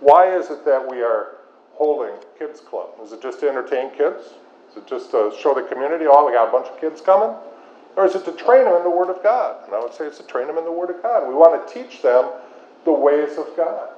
Why 0.00 0.34
is 0.34 0.50
it 0.50 0.64
that 0.64 0.88
we 0.88 1.02
are 1.02 1.36
holding 1.80 2.14
Kids 2.38 2.60
Club? 2.60 2.90
Is 3.02 3.12
it 3.12 3.22
just 3.22 3.40
to 3.40 3.48
entertain 3.48 3.88
kids? 3.96 4.34
Is 4.70 4.76
it 4.76 4.86
just 4.86 5.10
to 5.12 5.32
show 5.40 5.54
the 5.54 5.62
community, 5.62 6.04
oh, 6.06 6.26
we 6.26 6.32
got 6.32 6.50
a 6.50 6.52
bunch 6.52 6.66
of 6.66 6.78
kids 6.78 7.00
coming? 7.00 7.34
Or 7.96 8.04
is 8.04 8.14
it 8.14 8.26
to 8.26 8.32
train 8.32 8.66
them 8.66 8.76
in 8.76 8.82
the 8.84 8.90
Word 8.90 9.08
of 9.08 9.22
God? 9.22 9.64
And 9.64 9.74
I 9.74 9.80
would 9.80 9.94
say 9.94 10.04
it's 10.04 10.18
to 10.18 10.24
train 10.24 10.46
them 10.46 10.58
in 10.58 10.66
the 10.66 10.72
Word 10.72 10.90
of 10.90 11.02
God. 11.02 11.26
We 11.26 11.34
want 11.34 11.56
to 11.56 11.72
teach 11.72 12.02
them 12.02 12.28
the 12.84 12.92
ways 12.92 13.38
of 13.38 13.46
God. 13.56 13.88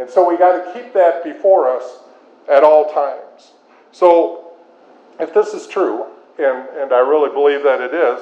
And 0.00 0.10
so 0.10 0.28
we 0.28 0.36
got 0.36 0.64
to 0.64 0.72
keep 0.72 0.92
that 0.94 1.22
before 1.22 1.70
us 1.70 2.00
at 2.50 2.64
all 2.64 2.92
times. 2.92 3.52
So 3.92 4.54
if 5.20 5.32
this 5.32 5.54
is 5.54 5.68
true, 5.68 6.06
and, 6.40 6.68
and 6.70 6.92
I 6.92 6.98
really 6.98 7.30
believe 7.30 7.62
that 7.62 7.80
it 7.80 7.94
is, 7.94 8.20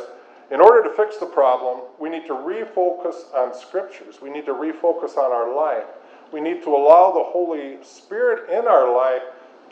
in 0.50 0.60
order 0.60 0.86
to 0.86 0.94
fix 0.94 1.16
the 1.16 1.26
problem, 1.26 1.80
we 1.98 2.10
need 2.10 2.26
to 2.26 2.34
refocus 2.34 3.32
on 3.34 3.54
scriptures. 3.58 4.20
We 4.20 4.28
need 4.28 4.44
to 4.44 4.52
refocus 4.52 5.16
on 5.16 5.32
our 5.32 5.56
life. 5.56 5.86
We 6.32 6.40
need 6.40 6.62
to 6.62 6.74
allow 6.74 7.12
the 7.12 7.22
Holy 7.22 7.78
Spirit 7.82 8.50
in 8.50 8.66
our 8.66 8.94
life 8.94 9.22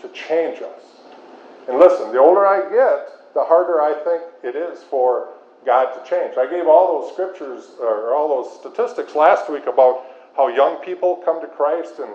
to 0.00 0.08
change 0.08 0.60
us. 0.62 0.82
And 1.68 1.78
listen, 1.78 2.12
the 2.12 2.18
older 2.18 2.46
I 2.46 2.62
get, 2.70 3.34
the 3.34 3.44
harder 3.44 3.80
I 3.80 3.92
think 3.92 4.22
it 4.42 4.56
is 4.56 4.82
for 4.82 5.28
God 5.66 5.92
to 5.92 6.08
change. 6.08 6.36
I 6.38 6.48
gave 6.48 6.66
all 6.66 7.00
those 7.00 7.12
scriptures 7.12 7.64
or 7.80 8.14
all 8.14 8.28
those 8.28 8.58
statistics 8.58 9.14
last 9.14 9.50
week 9.50 9.66
about 9.66 10.04
how 10.36 10.48
young 10.48 10.76
people 10.76 11.16
come 11.24 11.40
to 11.40 11.46
Christ 11.46 11.94
and 11.98 12.10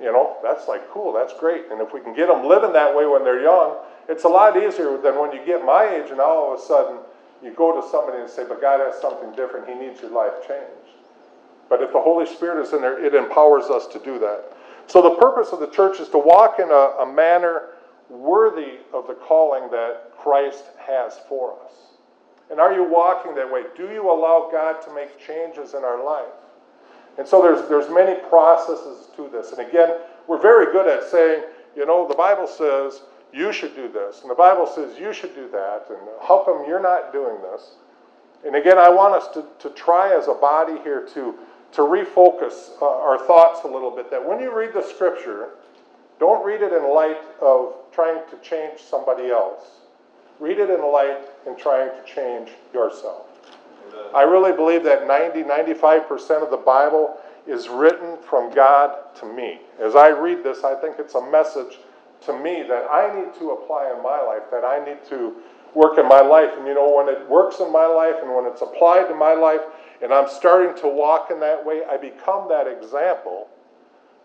you 0.00 0.12
know, 0.12 0.36
that's 0.42 0.68
like 0.68 0.88
cool, 0.90 1.12
that's 1.12 1.32
great. 1.40 1.64
And 1.72 1.80
if 1.80 1.92
we 1.92 2.00
can 2.00 2.14
get 2.14 2.28
them 2.28 2.46
living 2.46 2.72
that 2.72 2.94
way 2.94 3.06
when 3.06 3.24
they're 3.24 3.42
young, 3.42 3.78
it's 4.08 4.24
a 4.24 4.28
lot 4.28 4.56
easier 4.56 4.96
than 4.96 5.18
when 5.18 5.32
you 5.32 5.44
get 5.44 5.64
my 5.64 5.84
age 5.84 6.10
and 6.10 6.20
all 6.20 6.54
of 6.54 6.60
a 6.60 6.62
sudden 6.62 6.98
you 7.42 7.52
go 7.52 7.80
to 7.80 7.88
somebody 7.88 8.18
and 8.18 8.30
say, 8.30 8.44
But 8.48 8.60
God 8.60 8.80
has 8.80 9.00
something 9.00 9.32
different, 9.32 9.68
He 9.68 9.74
needs 9.74 10.00
your 10.00 10.10
life 10.12 10.46
changed. 10.46 10.87
But 11.68 11.82
if 11.82 11.92
the 11.92 12.00
Holy 12.00 12.26
Spirit 12.26 12.64
is 12.64 12.72
in 12.72 12.80
there, 12.80 13.04
it 13.04 13.14
empowers 13.14 13.64
us 13.64 13.86
to 13.88 13.98
do 13.98 14.18
that. 14.18 14.56
So 14.86 15.02
the 15.02 15.16
purpose 15.16 15.52
of 15.52 15.60
the 15.60 15.68
church 15.68 16.00
is 16.00 16.08
to 16.10 16.18
walk 16.18 16.58
in 16.58 16.70
a, 16.70 17.02
a 17.02 17.12
manner 17.12 17.70
worthy 18.08 18.78
of 18.92 19.06
the 19.06 19.14
calling 19.14 19.70
that 19.70 20.12
Christ 20.16 20.64
has 20.78 21.18
for 21.28 21.54
us. 21.64 21.72
And 22.50 22.58
are 22.58 22.72
you 22.72 22.84
walking 22.84 23.34
that 23.34 23.52
way? 23.52 23.64
Do 23.76 23.90
you 23.90 24.10
allow 24.10 24.48
God 24.50 24.80
to 24.82 24.94
make 24.94 25.18
changes 25.18 25.74
in 25.74 25.84
our 25.84 26.02
life? 26.02 26.32
And 27.18 27.26
so 27.26 27.42
there's, 27.42 27.68
there's 27.68 27.90
many 27.90 28.18
processes 28.28 29.08
to 29.16 29.28
this. 29.28 29.52
And 29.52 29.66
again, 29.66 29.98
we're 30.26 30.40
very 30.40 30.72
good 30.72 30.86
at 30.86 31.10
saying, 31.10 31.42
you 31.76 31.84
know, 31.84 32.08
the 32.08 32.14
Bible 32.14 32.46
says 32.46 33.02
you 33.32 33.52
should 33.52 33.74
do 33.74 33.92
this, 33.92 34.22
and 34.22 34.30
the 34.30 34.34
Bible 34.34 34.66
says 34.66 34.98
you 34.98 35.12
should 35.12 35.34
do 35.34 35.50
that, 35.50 35.86
and 35.90 35.98
how 36.26 36.42
come 36.44 36.64
you're 36.66 36.82
not 36.82 37.12
doing 37.12 37.36
this? 37.42 37.72
And 38.46 38.56
again, 38.56 38.78
I 38.78 38.88
want 38.88 39.14
us 39.14 39.28
to, 39.34 39.44
to 39.68 39.74
try 39.74 40.16
as 40.16 40.28
a 40.28 40.34
body 40.34 40.78
here 40.82 41.06
to 41.14 41.34
to 41.78 41.84
refocus 41.84 42.70
uh, 42.82 42.86
our 42.86 43.24
thoughts 43.24 43.60
a 43.62 43.68
little 43.68 43.92
bit 43.92 44.10
that 44.10 44.18
when 44.18 44.40
you 44.40 44.52
read 44.52 44.74
the 44.74 44.82
scripture, 44.82 45.50
don't 46.18 46.44
read 46.44 46.60
it 46.60 46.72
in 46.72 46.92
light 46.92 47.20
of 47.40 47.72
trying 47.92 48.20
to 48.30 48.36
change 48.42 48.80
somebody 48.80 49.30
else. 49.30 49.62
Read 50.40 50.58
it 50.58 50.70
in 50.70 50.82
light 50.82 51.20
in 51.46 51.56
trying 51.56 51.90
to 51.90 52.02
change 52.04 52.50
yourself. 52.74 53.26
I 54.12 54.22
really 54.22 54.50
believe 54.50 54.82
that 54.82 55.06
90, 55.06 55.44
95% 55.44 56.42
of 56.42 56.50
the 56.50 56.56
Bible 56.56 57.16
is 57.46 57.68
written 57.68 58.18
from 58.28 58.52
God 58.52 59.14
to 59.20 59.32
me. 59.32 59.60
As 59.80 59.94
I 59.94 60.08
read 60.08 60.42
this, 60.42 60.64
I 60.64 60.74
think 60.74 60.96
it's 60.98 61.14
a 61.14 61.30
message 61.30 61.78
to 62.22 62.36
me 62.36 62.64
that 62.66 62.88
I 62.90 63.14
need 63.14 63.38
to 63.38 63.52
apply 63.52 63.94
in 63.96 64.02
my 64.02 64.20
life, 64.20 64.50
that 64.50 64.64
I 64.64 64.84
need 64.84 64.98
to 65.10 65.36
work 65.76 65.96
in 65.96 66.08
my 66.08 66.22
life. 66.22 66.50
And 66.58 66.66
you 66.66 66.74
know, 66.74 66.92
when 66.92 67.08
it 67.08 67.30
works 67.30 67.60
in 67.60 67.72
my 67.72 67.86
life 67.86 68.16
and 68.20 68.34
when 68.34 68.46
it's 68.46 68.62
applied 68.62 69.06
to 69.06 69.14
my 69.14 69.34
life, 69.34 69.60
and 70.02 70.12
I'm 70.12 70.28
starting 70.28 70.80
to 70.82 70.88
walk 70.88 71.30
in 71.30 71.40
that 71.40 71.64
way, 71.64 71.82
I 71.88 71.96
become 71.96 72.48
that 72.48 72.66
example 72.66 73.48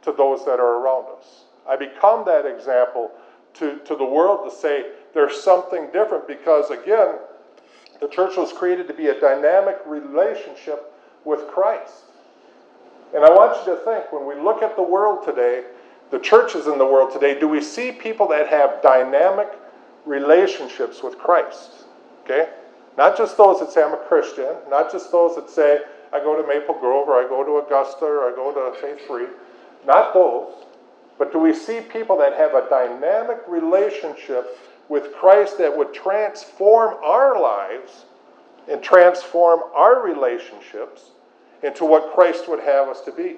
to 0.03 0.11
those 0.11 0.45
that 0.45 0.59
are 0.59 0.81
around 0.81 1.05
us. 1.17 1.45
I 1.67 1.75
become 1.75 2.25
that 2.25 2.45
example 2.45 3.11
to, 3.55 3.79
to 3.79 3.95
the 3.95 4.05
world 4.05 4.49
to 4.49 4.55
say 4.55 4.91
there's 5.13 5.41
something 5.41 5.87
different 5.93 6.27
because, 6.27 6.69
again, 6.69 7.15
the 7.99 8.07
church 8.07 8.35
was 8.37 8.51
created 8.51 8.87
to 8.87 8.93
be 8.93 9.07
a 9.07 9.19
dynamic 9.19 9.77
relationship 9.85 10.93
with 11.25 11.47
Christ. 11.47 12.03
And 13.15 13.23
I 13.23 13.29
want 13.29 13.65
you 13.65 13.73
to 13.73 13.79
think 13.81 14.11
when 14.11 14.25
we 14.25 14.35
look 14.35 14.61
at 14.61 14.75
the 14.75 14.83
world 14.83 15.23
today, 15.25 15.63
the 16.11 16.19
churches 16.19 16.67
in 16.67 16.77
the 16.77 16.85
world 16.85 17.13
today, 17.13 17.39
do 17.39 17.47
we 17.47 17.61
see 17.61 17.91
people 17.91 18.27
that 18.29 18.47
have 18.47 18.81
dynamic 18.81 19.49
relationships 20.05 21.01
with 21.01 21.17
Christ? 21.17 21.85
Okay? 22.23 22.49
Not 22.97 23.17
just 23.17 23.37
those 23.37 23.59
that 23.59 23.71
say 23.71 23.83
I'm 23.83 23.93
a 23.93 23.97
Christian, 23.97 24.55
not 24.69 24.91
just 24.91 25.11
those 25.11 25.35
that 25.35 25.49
say 25.49 25.81
I 26.11 26.19
go 26.19 26.39
to 26.39 26.47
Maple 26.47 26.75
Grove 26.79 27.09
or 27.09 27.23
I 27.23 27.27
go 27.27 27.43
to 27.43 27.65
Augusta 27.65 28.05
or 28.05 28.31
I 28.31 28.35
go 28.35 28.53
to 28.53 28.79
Faith 28.79 29.07
Free, 29.07 29.27
not 29.85 30.13
those, 30.13 30.53
but 31.17 31.31
do 31.31 31.39
we 31.39 31.53
see 31.53 31.81
people 31.81 32.17
that 32.19 32.33
have 32.33 32.53
a 32.53 32.67
dynamic 32.69 33.39
relationship 33.47 34.57
with 34.89 35.13
Christ 35.13 35.57
that 35.57 35.75
would 35.75 35.93
transform 35.93 36.97
our 37.03 37.41
lives 37.41 38.05
and 38.69 38.81
transform 38.81 39.61
our 39.73 40.03
relationships 40.03 41.11
into 41.63 41.85
what 41.85 42.13
Christ 42.13 42.47
would 42.47 42.59
have 42.59 42.89
us 42.89 43.01
to 43.01 43.11
be? 43.11 43.37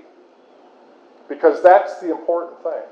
Because 1.30 1.64
that's 1.64 2.00
the 2.00 2.12
important 2.12 2.62
thing. 2.62 2.84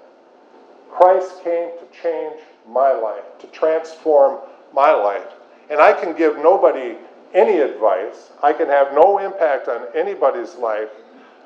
Christ 0.91 1.43
came 1.43 1.70
to 1.79 2.01
change 2.01 2.39
my 2.67 2.91
life, 2.91 3.24
to 3.39 3.48
transform 3.48 4.39
my 4.74 4.93
life. 4.93 5.27
And 5.70 5.79
I 5.79 5.93
can 5.93 6.15
give 6.15 6.38
nobody 6.38 6.98
any 7.34 7.60
advice. 7.60 8.32
I 8.41 8.53
can 8.53 8.67
have 8.67 8.93
no 8.93 9.17
impact 9.20 9.67
on 9.67 9.88
anybody's 9.96 10.55
life 10.55 10.89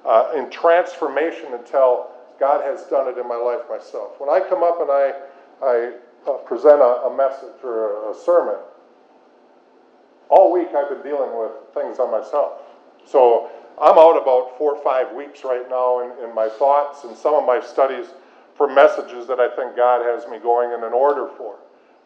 uh, 0.05 0.31
in 0.35 0.49
transformation 0.49 1.53
until 1.53 2.09
God 2.39 2.63
has 2.63 2.83
done 2.85 3.07
it 3.07 3.17
in 3.17 3.27
my 3.27 3.35
life 3.35 3.61
myself. 3.69 4.19
When 4.19 4.29
I 4.29 4.39
come 4.47 4.63
up 4.63 4.81
and 4.81 4.91
I, 4.91 5.13
I 5.61 5.93
uh, 6.27 6.37
present 6.39 6.81
a, 6.81 7.07
a, 7.07 7.15
message 7.15 7.63
or 7.63 8.09
a, 8.09 8.11
a 8.11 8.15
sermon, 8.15 8.57
all 10.29 10.51
week 10.51 10.69
I've 10.75 10.89
been 10.89 11.01
dealing 11.01 11.37
with 11.37 11.51
things 11.73 11.99
on 11.99 12.11
myself. 12.11 12.61
So 13.05 13.49
I'm 13.81 13.97
out 13.97 14.21
about 14.21 14.57
four 14.57 14.75
or 14.75 14.83
five 14.83 15.15
weeks 15.15 15.43
right 15.43 15.67
now 15.69 16.01
in, 16.01 16.29
in 16.29 16.35
my 16.35 16.49
thoughts 16.49 17.03
and 17.03 17.15
some 17.15 17.33
of 17.33 17.45
my 17.45 17.61
studies 17.61 18.07
for 18.55 18.67
messages 18.67 19.27
that 19.27 19.39
I 19.39 19.55
think 19.55 19.75
God 19.75 20.03
has 20.03 20.27
me 20.29 20.39
going 20.39 20.71
in 20.71 20.83
an 20.83 20.93
order 20.93 21.29
for. 21.37 21.55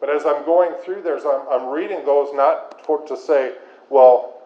But 0.02 0.10
as 0.10 0.26
I'm 0.26 0.44
going 0.44 0.72
through 0.84 1.02
there, 1.02 1.16
I'm, 1.16 1.46
I'm 1.48 1.68
reading 1.68 2.04
those 2.04 2.34
not 2.34 2.84
for, 2.84 3.06
to 3.06 3.16
say, 3.16 3.54
well, 3.88 4.42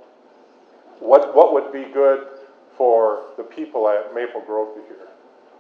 what, 1.01 1.35
what 1.35 1.55
would 1.55 1.73
be 1.73 1.91
good 1.95 2.27
for 2.77 3.23
the 3.39 3.43
people 3.43 3.89
at 3.89 4.15
Maple 4.15 4.43
Grove 4.43 4.75
to 4.75 4.83
hear? 4.83 5.09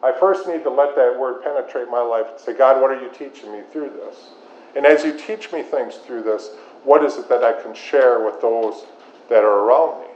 I 0.02 0.12
first 0.12 0.46
need 0.46 0.64
to 0.64 0.70
let 0.70 0.94
that 0.96 1.18
word 1.18 1.42
penetrate 1.42 1.88
my 1.88 2.02
life 2.02 2.26
and 2.30 2.38
say, 2.38 2.52
God, 2.52 2.82
what 2.82 2.90
are 2.90 3.00
you 3.00 3.08
teaching 3.08 3.50
me 3.50 3.62
through 3.72 3.88
this? 3.88 4.32
And 4.76 4.84
as 4.84 5.02
you 5.02 5.18
teach 5.18 5.50
me 5.50 5.62
things 5.62 5.94
through 5.94 6.24
this, 6.24 6.50
what 6.84 7.02
is 7.02 7.16
it 7.16 7.30
that 7.30 7.42
I 7.42 7.58
can 7.62 7.74
share 7.74 8.22
with 8.22 8.42
those 8.42 8.84
that 9.30 9.44
are 9.44 9.60
around 9.60 10.02
me? 10.02 10.08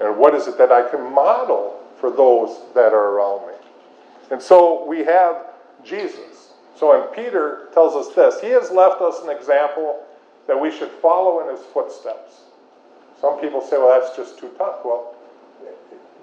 And 0.00 0.18
what 0.18 0.34
is 0.34 0.48
it 0.48 0.58
that 0.58 0.72
I 0.72 0.90
can 0.90 1.12
model 1.12 1.80
for 2.00 2.10
those 2.10 2.74
that 2.74 2.92
are 2.92 3.10
around 3.10 3.46
me? 3.46 3.54
And 4.32 4.42
so 4.42 4.84
we 4.84 5.04
have 5.04 5.46
Jesus. 5.84 6.51
So, 6.82 7.00
and 7.00 7.14
Peter 7.14 7.68
tells 7.72 7.94
us 7.94 8.12
this 8.12 8.40
He 8.40 8.48
has 8.48 8.72
left 8.72 9.00
us 9.00 9.22
an 9.22 9.30
example 9.30 10.02
that 10.48 10.60
we 10.60 10.76
should 10.76 10.90
follow 10.98 11.38
in 11.38 11.54
his 11.54 11.64
footsteps. 11.66 12.40
Some 13.20 13.40
people 13.40 13.60
say, 13.60 13.78
well, 13.78 14.00
that's 14.00 14.16
just 14.16 14.36
too 14.36 14.50
tough. 14.58 14.80
Well, 14.84 15.14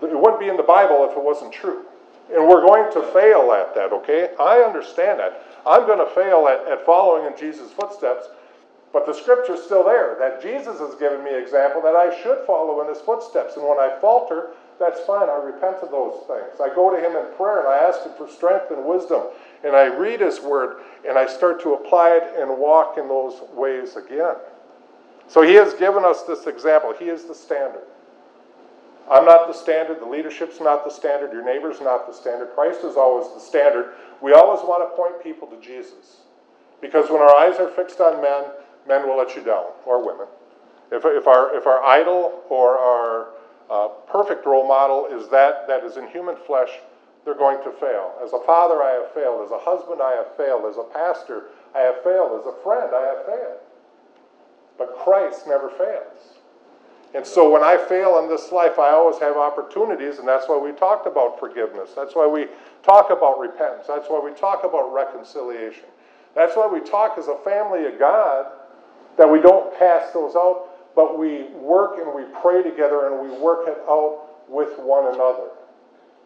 it 0.04 0.20
wouldn't 0.20 0.42
be 0.42 0.50
in 0.50 0.58
the 0.58 0.68
Bible 0.68 1.08
if 1.10 1.16
it 1.16 1.24
wasn't 1.24 1.54
true. 1.54 1.86
And 2.36 2.46
we're 2.46 2.60
going 2.60 2.92
to 2.92 3.02
fail 3.14 3.54
at 3.54 3.74
that, 3.76 3.94
okay? 3.94 4.32
I 4.38 4.60
understand 4.60 5.22
that. 5.22 5.42
I'm 5.66 5.88
going 5.88 6.06
to 6.06 6.14
fail 6.14 6.50
at, 6.50 6.70
at 6.70 6.86
following 6.86 7.32
in 7.32 7.40
Jesus' 7.40 7.72
footsteps, 7.72 8.28
but 8.92 9.06
the 9.06 9.14
scripture's 9.14 9.64
still 9.64 9.86
there 9.86 10.18
that 10.20 10.42
Jesus 10.42 10.80
has 10.80 10.94
given 10.96 11.24
me 11.24 11.40
example 11.40 11.82
that 11.84 11.96
I 11.96 12.22
should 12.22 12.46
follow 12.46 12.82
in 12.82 12.90
his 12.90 13.00
footsteps. 13.00 13.56
And 13.56 13.64
when 13.64 13.80
I 13.80 13.98
falter, 14.02 14.50
that's 14.78 15.00
fine. 15.08 15.30
I 15.30 15.40
repent 15.40 15.78
of 15.78 15.92
those 15.92 16.28
things. 16.28 16.60
I 16.60 16.68
go 16.76 16.92
to 16.92 17.00
him 17.00 17.16
in 17.16 17.34
prayer 17.38 17.60
and 17.60 17.70
I 17.70 17.88
ask 17.88 18.04
him 18.04 18.12
for 18.18 18.28
strength 18.28 18.72
and 18.72 18.84
wisdom 18.84 19.24
and 19.64 19.76
I 19.76 19.86
read 19.86 20.22
His 20.22 20.40
Word 20.40 20.82
and 21.08 21.18
I 21.18 21.28
start 21.28 21.62
to 21.64 21.74
apply 21.74 22.12
it 22.12 22.40
and 22.40 22.58
walk 22.58 22.98
in 22.98 23.08
those 23.08 23.42
ways 23.54 23.96
again. 23.96 24.36
So 25.28 25.42
He 25.42 25.54
has 25.56 25.74
given 25.74 26.04
us 26.06 26.24
this 26.24 26.48
example. 26.48 26.94
He 26.98 27.06
is 27.06 27.26
the 27.26 27.36
standard. 27.36 27.84
I'm 29.10 29.26
not 29.26 29.48
the 29.48 29.54
standard. 29.54 30.00
The 30.00 30.06
leadership's 30.06 30.60
not 30.60 30.86
the 30.86 30.92
standard. 30.92 31.34
Your 31.34 31.44
neighbor's 31.44 31.82
not 31.82 32.06
the 32.06 32.14
standard. 32.14 32.50
Christ 32.54 32.84
is 32.84 32.96
always 32.96 33.34
the 33.34 33.40
standard. 33.40 33.94
We 34.22 34.34
always 34.34 34.60
want 34.62 34.88
to 34.88 34.96
point 34.96 35.24
people 35.24 35.48
to 35.48 35.60
Jesus. 35.60 36.22
Because 36.80 37.10
when 37.10 37.22
our 37.22 37.36
eyes 37.36 37.60
are 37.60 37.70
fixed 37.70 38.00
on 38.00 38.22
men, 38.22 38.44
men 38.88 39.08
will 39.08 39.18
let 39.18 39.36
you 39.36 39.44
down, 39.44 39.66
or 39.86 40.06
women. 40.06 40.28
If, 40.92 41.04
if, 41.06 41.28
our, 41.28 41.56
if 41.56 41.66
our 41.68 41.84
idol 41.84 42.44
or 42.50 42.78
our 42.78 43.28
uh, 43.70 43.88
perfect 44.12 44.46
role 44.46 44.68
model 44.68 45.08
is 45.08 45.30
that 45.30 45.68
that 45.68 45.84
is 45.84 45.98
in 45.98 46.08
human 46.08 46.36
flesh, 46.48 46.70
they're 47.30 47.38
going 47.38 47.64
to 47.64 47.72
fail. 47.80 48.16
As 48.26 48.34
a 48.34 48.42
father, 48.44 48.82
I 48.82 48.94
have 48.94 49.14
failed. 49.14 49.46
As 49.46 49.52
a 49.52 49.60
husband, 49.60 50.02
I 50.02 50.16
have 50.16 50.36
failed. 50.36 50.66
As 50.66 50.78
a 50.78 50.84
pastor, 50.84 51.54
I 51.76 51.82
have 51.82 52.02
failed. 52.04 52.42
As 52.42 52.48
a 52.48 52.58
friend, 52.64 52.90
I 52.92 53.06
have 53.06 53.26
failed. 53.28 53.60
But 54.80 54.98
Christ 54.98 55.46
never 55.46 55.70
fails. 55.70 56.40
And 57.14 57.24
so 57.24 57.48
when 57.52 57.62
I 57.62 57.78
fail 57.78 58.18
in 58.18 58.28
this 58.28 58.52
life, 58.52 58.80
I 58.80 58.90
always 58.90 59.20
have 59.20 59.38
opportunities, 59.38 60.18
and 60.18 60.28
that's 60.28 60.50
why 60.50 60.58
we 60.58 60.72
talked 60.72 61.06
about 61.06 61.40
forgiveness. 61.40 61.92
That's 61.96 62.16
why 62.16 62.26
we 62.26 62.48
talk 62.82 63.12
about 63.12 63.40
repentance. 63.40 63.86
That's 63.88 64.10
why 64.10 64.20
we 64.24 64.34
talk 64.34 64.64
about 64.64 64.92
reconciliation. 64.92 65.86
That's 66.34 66.56
why 66.56 66.66
we 66.66 66.80
talk 66.82 67.20
as 67.20 67.28
a 67.28 67.38
family 67.44 67.86
of 67.86 68.00
God 68.00 68.48
that 69.18 69.30
we 69.30 69.40
don't 69.40 69.78
cast 69.78 70.16
those 70.16 70.36
out, 70.36 70.70
but 70.96 71.20
we 71.20 71.44
work 71.54 72.00
and 72.00 72.14
we 72.16 72.24
pray 72.42 72.64
together 72.64 73.06
and 73.06 73.22
we 73.22 73.38
work 73.38 73.68
it 73.68 73.78
out 73.88 74.50
with 74.50 74.80
one 74.80 75.14
another. 75.14 75.50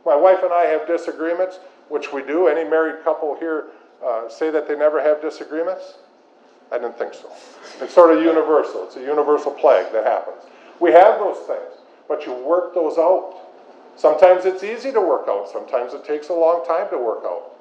My 0.05 0.15
wife 0.15 0.39
and 0.43 0.53
I 0.53 0.63
have 0.65 0.87
disagreements, 0.87 1.59
which 1.89 2.11
we 2.11 2.23
do. 2.23 2.47
Any 2.47 2.69
married 2.69 3.03
couple 3.03 3.35
here 3.39 3.67
uh, 4.05 4.29
say 4.29 4.49
that 4.49 4.67
they 4.67 4.75
never 4.75 5.01
have 5.01 5.21
disagreements? 5.21 5.95
I 6.71 6.77
didn't 6.77 6.97
think 6.97 7.13
so. 7.13 7.31
It's 7.81 7.93
sort 7.93 8.15
of 8.15 8.23
universal. 8.23 8.83
It's 8.85 8.95
a 8.95 9.01
universal 9.01 9.51
plague 9.51 9.91
that 9.93 10.03
happens. 10.05 10.43
We 10.79 10.91
have 10.91 11.19
those 11.19 11.37
things, 11.47 11.81
but 12.07 12.25
you 12.25 12.33
work 12.33 12.73
those 12.73 12.97
out. 12.97 13.35
Sometimes 13.95 14.45
it's 14.45 14.63
easy 14.63 14.91
to 14.91 14.99
work 14.99 15.27
out, 15.27 15.47
sometimes 15.49 15.93
it 15.93 16.03
takes 16.03 16.29
a 16.29 16.33
long 16.33 16.65
time 16.65 16.89
to 16.89 16.97
work 16.97 17.23
out. 17.25 17.51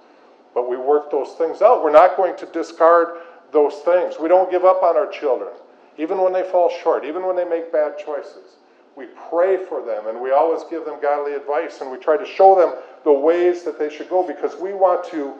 But 0.54 0.68
we 0.68 0.76
work 0.76 1.10
those 1.10 1.32
things 1.32 1.60
out. 1.62 1.84
We're 1.84 1.92
not 1.92 2.16
going 2.16 2.36
to 2.38 2.46
discard 2.46 3.18
those 3.52 3.74
things. 3.84 4.14
We 4.20 4.28
don't 4.28 4.50
give 4.50 4.64
up 4.64 4.82
on 4.82 4.96
our 4.96 5.10
children, 5.10 5.50
even 5.98 6.18
when 6.18 6.32
they 6.32 6.42
fall 6.42 6.70
short, 6.82 7.04
even 7.04 7.26
when 7.26 7.36
they 7.36 7.44
make 7.44 7.70
bad 7.70 7.98
choices. 7.98 8.56
We 8.96 9.06
pray 9.30 9.64
for 9.64 9.84
them 9.84 10.08
and 10.08 10.20
we 10.20 10.32
always 10.32 10.62
give 10.68 10.84
them 10.84 11.00
godly 11.00 11.32
advice 11.34 11.80
and 11.80 11.90
we 11.90 11.98
try 11.98 12.16
to 12.16 12.26
show 12.26 12.54
them 12.54 12.74
the 13.04 13.12
ways 13.12 13.62
that 13.64 13.78
they 13.78 13.88
should 13.88 14.08
go 14.08 14.26
because 14.26 14.54
we 14.60 14.74
want 14.74 15.04
to, 15.10 15.34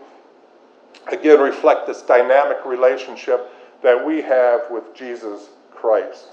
again, 1.11 1.41
reflect 1.41 1.87
this 1.87 2.03
dynamic 2.03 2.65
relationship 2.65 3.51
that 3.83 4.05
we 4.07 4.23
have 4.23 4.63
with 4.71 4.95
Jesus 4.95 5.51
Christ. 5.71 6.29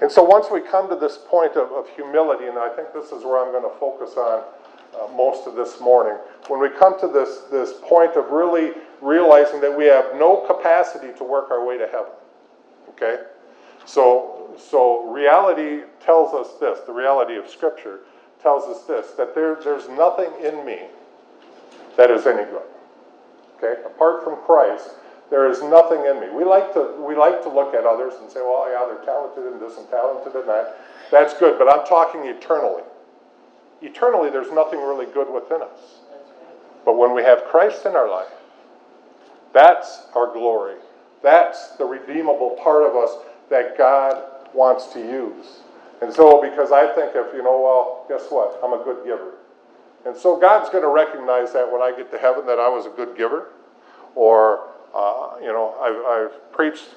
And 0.00 0.10
so 0.10 0.22
once 0.22 0.46
we 0.50 0.60
come 0.60 0.88
to 0.90 0.96
this 0.96 1.18
point 1.26 1.56
of, 1.56 1.72
of 1.72 1.88
humility, 1.90 2.46
and 2.46 2.58
I 2.58 2.68
think 2.68 2.92
this 2.92 3.06
is 3.06 3.24
where 3.24 3.44
I'm 3.44 3.50
going 3.50 3.64
to 3.64 3.78
focus 3.80 4.16
on 4.16 4.44
uh, 4.94 5.12
most 5.14 5.46
of 5.46 5.54
this 5.54 5.80
morning, 5.80 6.16
when 6.46 6.60
we 6.60 6.68
come 6.68 6.98
to 7.00 7.08
this, 7.08 7.40
this 7.50 7.74
point 7.82 8.16
of 8.16 8.30
really 8.30 8.72
realizing 9.00 9.60
that 9.60 9.76
we 9.76 9.86
have 9.86 10.14
no 10.14 10.44
capacity 10.46 11.12
to 11.18 11.24
work 11.24 11.50
our 11.50 11.64
way 11.64 11.78
to 11.78 11.86
heaven, 11.86 12.12
okay? 12.90 13.24
So, 13.86 14.37
so 14.58 15.10
reality 15.10 15.82
tells 16.04 16.34
us 16.34 16.58
this, 16.60 16.80
the 16.86 16.92
reality 16.92 17.36
of 17.36 17.48
Scripture 17.48 18.00
tells 18.42 18.64
us 18.64 18.84
this, 18.84 19.12
that 19.12 19.34
there, 19.34 19.56
there's 19.62 19.88
nothing 19.88 20.30
in 20.44 20.64
me 20.64 20.82
that 21.96 22.10
is 22.10 22.26
any 22.26 22.44
good, 22.44 22.62
okay? 23.56 23.80
Apart 23.84 24.24
from 24.24 24.36
Christ, 24.44 24.90
there 25.30 25.50
is 25.50 25.62
nothing 25.62 26.04
in 26.06 26.20
me. 26.20 26.28
We 26.30 26.44
like 26.44 26.72
to 26.74 26.94
we 27.06 27.14
like 27.14 27.42
to 27.42 27.50
look 27.50 27.74
at 27.74 27.84
others 27.84 28.14
and 28.20 28.30
say, 28.30 28.40
well, 28.40 28.70
yeah, 28.70 28.86
they're 28.86 29.04
talented 29.04 29.52
in 29.52 29.60
this 29.60 29.76
and 29.76 29.88
talented 29.90 30.34
in 30.34 30.46
that. 30.46 30.78
That's 31.10 31.34
good, 31.34 31.58
but 31.58 31.68
I'm 31.68 31.86
talking 31.86 32.24
eternally. 32.24 32.82
Eternally, 33.82 34.30
there's 34.30 34.52
nothing 34.52 34.80
really 34.80 35.06
good 35.06 35.32
within 35.32 35.62
us. 35.62 36.00
But 36.84 36.96
when 36.96 37.14
we 37.14 37.22
have 37.22 37.44
Christ 37.44 37.84
in 37.84 37.94
our 37.94 38.10
life, 38.10 38.32
that's 39.52 40.06
our 40.14 40.32
glory. 40.32 40.76
That's 41.22 41.70
the 41.76 41.84
redeemable 41.84 42.58
part 42.62 42.84
of 42.84 42.96
us 42.96 43.16
that 43.50 43.76
God 43.76 44.22
wants 44.58 44.92
to 44.92 44.98
use. 44.98 45.60
And 46.02 46.12
so, 46.12 46.42
because 46.42 46.72
I 46.72 46.92
think 46.94 47.12
if, 47.14 47.32
you 47.32 47.42
know, 47.42 47.62
well, 47.62 48.06
guess 48.08 48.26
what? 48.30 48.58
I'm 48.62 48.72
a 48.72 48.82
good 48.82 49.04
giver. 49.04 49.34
And 50.04 50.16
so 50.16 50.38
God's 50.38 50.68
going 50.70 50.82
to 50.82 50.90
recognize 50.90 51.52
that 51.52 51.70
when 51.70 51.82
I 51.82 51.92
get 51.96 52.10
to 52.10 52.18
heaven 52.18 52.46
that 52.46 52.58
I 52.58 52.68
was 52.68 52.86
a 52.86 52.90
good 52.90 53.16
giver. 53.16 53.50
Or 54.14 54.68
uh, 54.94 55.36
you 55.40 55.52
know, 55.52 55.74
I've, 55.80 56.30
I've 56.32 56.52
preached 56.52 56.88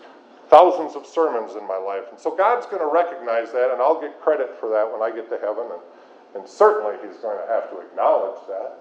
thousands 0.49 0.95
of 0.95 1.05
sermons 1.05 1.55
in 1.55 1.67
my 1.67 1.77
life. 1.77 2.05
And 2.09 2.19
so 2.19 2.35
God's 2.35 2.65
going 2.65 2.81
to 2.81 2.91
recognize 2.91 3.51
that, 3.51 3.71
and 3.71 3.81
I'll 3.81 3.99
get 3.99 4.19
credit 4.21 4.57
for 4.59 4.69
that 4.69 4.91
when 4.91 5.01
I 5.01 5.13
get 5.13 5.29
to 5.29 5.37
heaven. 5.37 5.65
And, 5.71 6.41
and 6.41 6.49
certainly 6.49 6.95
He's 7.05 7.17
going 7.21 7.37
to 7.37 7.47
have 7.51 7.69
to 7.71 7.79
acknowledge 7.79 8.39
that. 8.47 8.77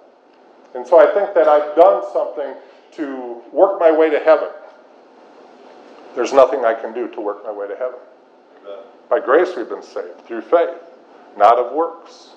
And 0.74 0.86
so 0.86 0.98
I 0.98 1.12
think 1.12 1.34
that 1.34 1.48
I've 1.48 1.74
done 1.76 2.02
something 2.12 2.54
to 2.92 3.42
work 3.52 3.80
my 3.80 3.90
way 3.90 4.10
to 4.10 4.20
heaven. 4.20 4.48
There's 6.14 6.32
nothing 6.32 6.64
I 6.64 6.74
can 6.74 6.92
do 6.92 7.08
to 7.08 7.20
work 7.20 7.44
my 7.44 7.52
way 7.52 7.68
to 7.68 7.76
heaven. 7.76 7.98
By 9.08 9.20
grace 9.20 9.56
we've 9.56 9.68
been 9.68 9.82
saved 9.82 10.24
through 10.26 10.42
faith, 10.42 10.78
not 11.36 11.58
of 11.58 11.72
works. 11.72 12.30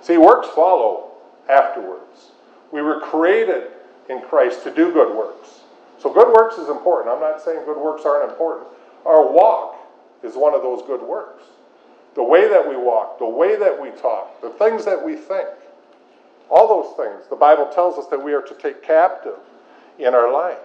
See, 0.00 0.18
works 0.18 0.48
follow 0.48 1.10
afterwards. 1.48 2.30
We 2.72 2.82
were 2.82 3.00
created 3.00 3.72
in 4.08 4.20
Christ 4.20 4.62
to 4.64 4.74
do 4.74 4.92
good 4.92 5.16
works. 5.16 5.62
So 5.98 6.12
good 6.12 6.32
works 6.32 6.58
is 6.58 6.68
important. 6.68 7.14
I'm 7.14 7.20
not 7.20 7.40
saying 7.40 7.64
good 7.64 7.78
works 7.78 8.02
aren't 8.04 8.30
important. 8.30 8.68
Our 9.04 9.30
walk 9.30 9.76
is 10.22 10.34
one 10.34 10.54
of 10.54 10.62
those 10.62 10.82
good 10.82 11.02
works. 11.02 11.44
The 12.14 12.22
way 12.22 12.48
that 12.48 12.68
we 12.68 12.76
walk, 12.76 13.18
the 13.18 13.28
way 13.28 13.56
that 13.56 13.80
we 13.80 13.90
talk, 13.90 14.40
the 14.42 14.50
things 14.50 14.84
that 14.84 15.02
we 15.02 15.16
think, 15.16 15.48
all 16.50 16.68
those 16.68 16.96
things, 16.96 17.28
the 17.30 17.36
Bible 17.36 17.70
tells 17.72 17.98
us 17.98 18.06
that 18.08 18.22
we 18.22 18.34
are 18.34 18.42
to 18.42 18.54
take 18.54 18.82
captive 18.82 19.38
in 19.98 20.14
our 20.14 20.30
life. 20.32 20.58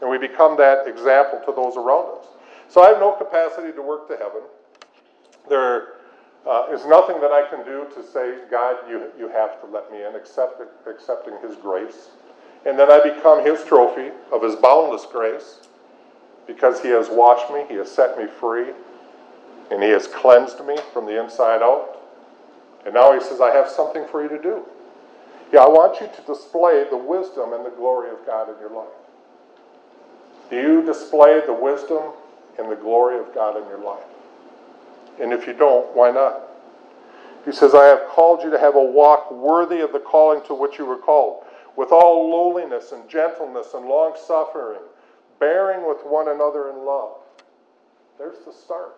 And 0.00 0.10
we 0.10 0.18
become 0.18 0.56
that 0.58 0.86
example 0.86 1.40
to 1.46 1.52
those 1.52 1.76
around 1.76 2.18
us. 2.18 2.26
So 2.72 2.82
I 2.82 2.88
have 2.88 3.00
no 3.00 3.12
capacity 3.12 3.70
to 3.72 3.82
work 3.82 4.08
to 4.08 4.16
heaven. 4.16 4.40
There 5.50 5.96
uh, 6.46 6.68
is 6.72 6.86
nothing 6.86 7.20
that 7.20 7.30
I 7.30 7.46
can 7.50 7.66
do 7.66 7.86
to 7.94 8.02
say, 8.02 8.38
God, 8.50 8.76
you, 8.88 9.10
you 9.18 9.28
have 9.28 9.60
to 9.60 9.66
let 9.66 9.92
me 9.92 10.02
in, 10.02 10.16
except 10.16 10.62
accepting 10.86 11.34
His 11.42 11.54
grace. 11.56 12.08
And 12.64 12.78
then 12.78 12.90
I 12.90 13.02
become 13.02 13.44
his 13.44 13.62
trophy 13.64 14.10
of 14.32 14.42
his 14.42 14.54
boundless 14.56 15.04
grace 15.04 15.66
because 16.46 16.80
he 16.80 16.88
has 16.88 17.08
washed 17.10 17.52
me, 17.52 17.64
he 17.68 17.74
has 17.74 17.90
set 17.90 18.16
me 18.16 18.26
free, 18.26 18.68
and 19.70 19.82
he 19.82 19.90
has 19.90 20.06
cleansed 20.06 20.64
me 20.64 20.78
from 20.92 21.04
the 21.06 21.22
inside 21.22 21.60
out. 21.60 21.98
And 22.86 22.94
now 22.94 23.12
he 23.12 23.20
says, 23.20 23.40
I 23.40 23.50
have 23.50 23.68
something 23.68 24.06
for 24.08 24.22
you 24.22 24.28
to 24.28 24.40
do. 24.40 24.64
Yeah, 25.52 25.60
I 25.60 25.68
want 25.68 26.00
you 26.00 26.06
to 26.06 26.22
display 26.22 26.86
the 26.88 26.96
wisdom 26.96 27.52
and 27.52 27.66
the 27.66 27.70
glory 27.70 28.10
of 28.10 28.24
God 28.24 28.48
in 28.48 28.58
your 28.60 28.70
life. 28.70 28.88
Do 30.50 30.56
you 30.56 30.82
display 30.82 31.42
the 31.44 31.52
wisdom 31.52 32.12
and 32.58 32.70
the 32.70 32.76
glory 32.76 33.18
of 33.18 33.34
God 33.34 33.56
in 33.56 33.66
your 33.68 33.82
life? 33.82 34.04
And 35.20 35.32
if 35.32 35.46
you 35.46 35.52
don't, 35.52 35.94
why 35.94 36.10
not? 36.10 36.42
He 37.44 37.52
says, 37.52 37.74
I 37.74 37.86
have 37.86 38.08
called 38.08 38.42
you 38.42 38.50
to 38.50 38.58
have 38.58 38.76
a 38.76 38.82
walk 38.82 39.30
worthy 39.32 39.80
of 39.80 39.92
the 39.92 39.98
calling 39.98 40.42
to 40.46 40.54
which 40.54 40.78
you 40.78 40.86
were 40.86 40.96
called 40.96 41.44
with 41.76 41.90
all 41.90 42.30
lowliness 42.30 42.92
and 42.92 43.08
gentleness 43.08 43.74
and 43.74 43.86
long 43.86 44.14
suffering, 44.26 44.80
bearing 45.40 45.86
with 45.86 45.98
one 46.04 46.28
another 46.28 46.70
in 46.70 46.84
love. 46.84 47.16
There's 48.18 48.44
the 48.44 48.52
start. 48.52 48.94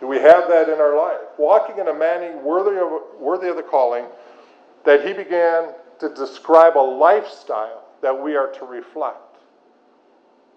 Do 0.00 0.08
we 0.08 0.16
have 0.16 0.48
that 0.48 0.68
in 0.68 0.80
our 0.80 0.96
life? 0.96 1.20
Walking 1.38 1.78
in 1.78 1.88
a 1.88 1.94
manner 1.94 2.36
worthy 2.38 2.80
of, 2.80 3.20
worthy 3.20 3.48
of 3.48 3.56
the 3.56 3.62
calling 3.62 4.06
that 4.84 5.06
he 5.06 5.12
began 5.12 5.68
to 6.00 6.08
describe 6.14 6.76
a 6.76 6.80
lifestyle 6.80 7.84
that 8.00 8.20
we 8.20 8.34
are 8.34 8.50
to 8.52 8.64
reflect. 8.64 9.31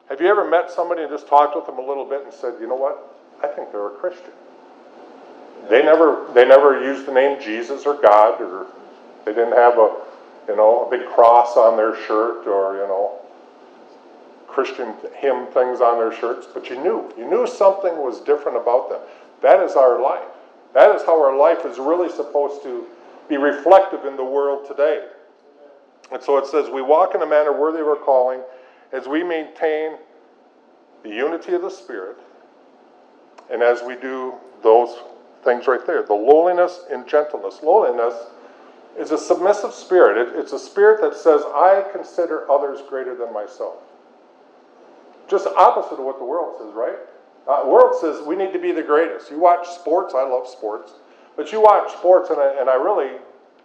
Have 0.10 0.22
you 0.22 0.28
ever 0.28 0.48
met 0.48 0.70
somebody 0.70 1.02
and 1.02 1.12
just 1.12 1.28
talked 1.28 1.56
with 1.56 1.66
them 1.66 1.80
a 1.80 1.86
little 1.86 2.06
bit 2.06 2.24
and 2.24 2.34
said, 2.34 2.56
you 2.60 2.68
know 2.68 2.76
what? 2.76 3.18
I 3.44 3.48
think 3.48 3.72
they're 3.72 3.88
a 3.88 3.98
Christian. 3.98 4.32
They 5.70 5.82
never, 5.84 6.28
they 6.34 6.46
never 6.46 6.84
used 6.84 7.08
the 7.08 7.12
name 7.12 7.42
Jesus 7.42 7.86
or 7.86 8.00
God, 8.00 8.40
or 8.40 8.68
they 9.26 9.34
didn't 9.34 9.56
have 9.56 9.78
a 9.80 10.06
you 10.48 10.56
know, 10.56 10.86
a 10.86 10.90
big 10.90 11.08
cross 11.10 11.58
on 11.58 11.78
their 11.78 11.96
shirt 12.06 12.48
or, 12.48 12.76
you 12.76 12.88
know, 12.88 13.20
Christian 14.48 14.94
hymn 15.18 15.48
things 15.48 15.82
on 15.82 15.98
their 15.98 16.14
shirts, 16.14 16.48
but 16.54 16.70
you 16.70 16.82
knew. 16.82 17.12
You 17.18 17.30
knew 17.30 17.48
something 17.48 17.98
was 17.98 18.22
different 18.22 18.58
about 18.58 18.90
them. 18.90 19.02
That 19.42 19.62
is 19.64 19.76
our 19.76 20.02
life. 20.02 20.28
That 20.74 20.96
is 20.96 21.02
how 21.04 21.22
our 21.22 21.36
life 21.36 21.66
is 21.66 21.78
really 21.78 22.10
supposed 22.10 22.64
to 22.64 22.86
be 23.28 23.38
reflective 23.38 24.06
in 24.06 24.16
the 24.16 24.24
world 24.24 24.68
today. 24.68 25.08
And 26.12 26.22
so 26.22 26.38
it 26.38 26.46
says, 26.46 26.70
We 26.70 26.82
walk 26.82 27.16
in 27.16 27.22
a 27.22 27.26
manner 27.26 27.58
worthy 27.58 27.80
of 27.80 27.88
our 27.88 27.96
calling 27.96 28.42
as 28.96 29.08
we 29.08 29.24
maintain 29.24 29.98
the 31.04 31.10
unity 31.10 31.54
of 31.54 31.62
the 31.62 31.70
Spirit, 31.70 32.18
and 33.52 33.62
as 33.62 33.84
we 33.84 33.96
do 33.96 34.34
those 34.64 34.98
things 35.46 35.68
right 35.68 35.86
there 35.86 36.02
the 36.04 36.14
lowliness 36.14 36.82
and 36.92 37.08
gentleness. 37.08 37.60
Lowliness 37.62 38.16
is 38.98 39.12
a 39.12 39.18
submissive 39.18 39.74
spirit. 39.74 40.28
It, 40.28 40.40
it's 40.40 40.52
a 40.52 40.60
spirit 40.60 41.02
that 41.02 41.16
says, 41.16 41.42
I 41.46 41.86
consider 41.92 42.50
others 42.50 42.80
greater 42.90 43.16
than 43.16 43.32
myself. 43.34 43.76
Just 45.30 45.48
opposite 45.48 46.00
of 46.00 46.06
what 46.06 46.18
the 46.18 46.26
world 46.26 46.56
says, 46.60 46.74
right? 46.74 46.98
Uh, 47.48 47.64
the 47.64 47.70
world 47.70 47.96
says 48.00 48.26
we 48.26 48.36
need 48.36 48.54
to 48.54 48.60
be 48.60 48.72
the 48.72 48.82
greatest. 48.82 49.30
You 49.30 49.40
watch 49.40 49.68
sports, 49.68 50.14
I 50.16 50.24
love 50.24 50.48
sports, 50.48 50.94
but 51.36 51.52
you 51.52 51.62
watch 51.62 51.92
sports, 51.94 52.30
and 52.30 52.40
I, 52.40 52.60
and 52.60 52.70
I 52.70 52.76
really 52.76 53.20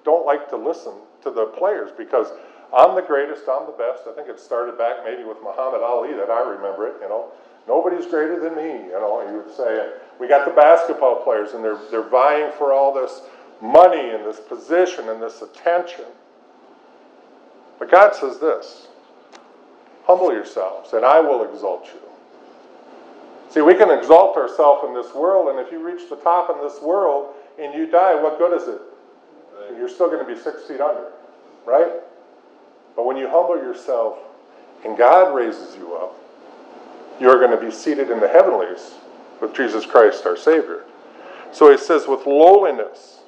don't 0.04 0.26
like 0.26 0.50
to 0.50 0.56
listen 0.56 0.92
to 1.22 1.30
the 1.30 1.46
players 1.46 1.90
because 1.96 2.28
I'm 2.76 2.94
the 2.94 3.02
greatest, 3.02 3.42
I'm 3.50 3.66
the 3.66 3.76
best. 3.76 4.02
I 4.08 4.12
think 4.12 4.28
it 4.28 4.38
started 4.38 4.78
back 4.78 4.98
maybe 5.04 5.24
with 5.24 5.38
Muhammad 5.42 5.82
Ali 5.82 6.12
that 6.14 6.30
I 6.30 6.40
remember 6.48 6.86
it, 6.86 6.94
you 7.02 7.08
know. 7.08 7.32
Nobody's 7.66 8.06
greater 8.06 8.40
than 8.40 8.56
me, 8.56 8.86
you 8.86 8.92
know, 8.92 9.26
you 9.28 9.36
would 9.38 9.54
say. 9.54 9.92
We 10.18 10.28
got 10.28 10.46
the 10.46 10.52
basketball 10.52 11.22
players, 11.22 11.52
and 11.52 11.62
they're, 11.62 11.78
they're 11.90 12.08
vying 12.08 12.52
for 12.56 12.72
all 12.72 12.94
this 12.94 13.22
money 13.60 14.10
and 14.10 14.24
this 14.24 14.40
position 14.40 15.08
and 15.08 15.22
this 15.22 15.42
attention. 15.42 16.06
But 17.78 17.90
God 17.90 18.14
says 18.14 18.38
this 18.38 18.88
humble 20.04 20.32
yourselves, 20.32 20.92
and 20.92 21.04
I 21.04 21.20
will 21.20 21.44
exalt 21.44 21.86
you. 21.86 22.00
See, 23.50 23.60
we 23.60 23.74
can 23.74 23.90
exalt 23.90 24.36
ourselves 24.36 24.84
in 24.86 24.94
this 24.94 25.14
world, 25.14 25.48
and 25.48 25.58
if 25.64 25.72
you 25.72 25.78
reach 25.78 26.08
the 26.08 26.16
top 26.16 26.50
in 26.50 26.60
this 26.66 26.80
world 26.80 27.34
and 27.60 27.74
you 27.74 27.86
die, 27.86 28.14
what 28.14 28.38
good 28.38 28.60
is 28.60 28.68
it? 28.68 28.80
You're 29.76 29.88
still 29.88 30.08
going 30.08 30.24
to 30.24 30.34
be 30.34 30.40
six 30.40 30.64
feet 30.64 30.80
under, 30.80 31.12
right? 31.66 31.90
But 33.00 33.06
when 33.06 33.16
you 33.16 33.30
humble 33.30 33.56
yourself 33.56 34.18
and 34.84 34.94
God 34.94 35.34
raises 35.34 35.74
you 35.74 35.94
up, 35.94 36.14
you're 37.18 37.38
going 37.38 37.50
to 37.50 37.56
be 37.56 37.72
seated 37.72 38.10
in 38.10 38.20
the 38.20 38.28
heavenlies 38.28 38.92
with 39.40 39.54
Jesus 39.54 39.86
Christ 39.86 40.26
our 40.26 40.36
Savior. 40.36 40.84
So 41.50 41.70
he 41.70 41.78
says, 41.78 42.06
with 42.06 42.26
lowliness 42.26 43.20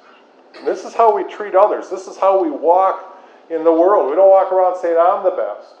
this 0.63 0.85
is 0.85 0.93
how 0.93 1.15
we 1.15 1.23
treat 1.23 1.55
others. 1.55 1.89
This 1.89 2.05
is 2.05 2.17
how 2.17 2.39
we 2.39 2.51
walk 2.51 3.19
in 3.49 3.63
the 3.63 3.73
world. 3.73 4.11
We 4.11 4.15
don't 4.15 4.29
walk 4.29 4.51
around 4.51 4.79
saying, 4.79 4.95
I'm 4.95 5.23
the 5.23 5.31
best. 5.31 5.73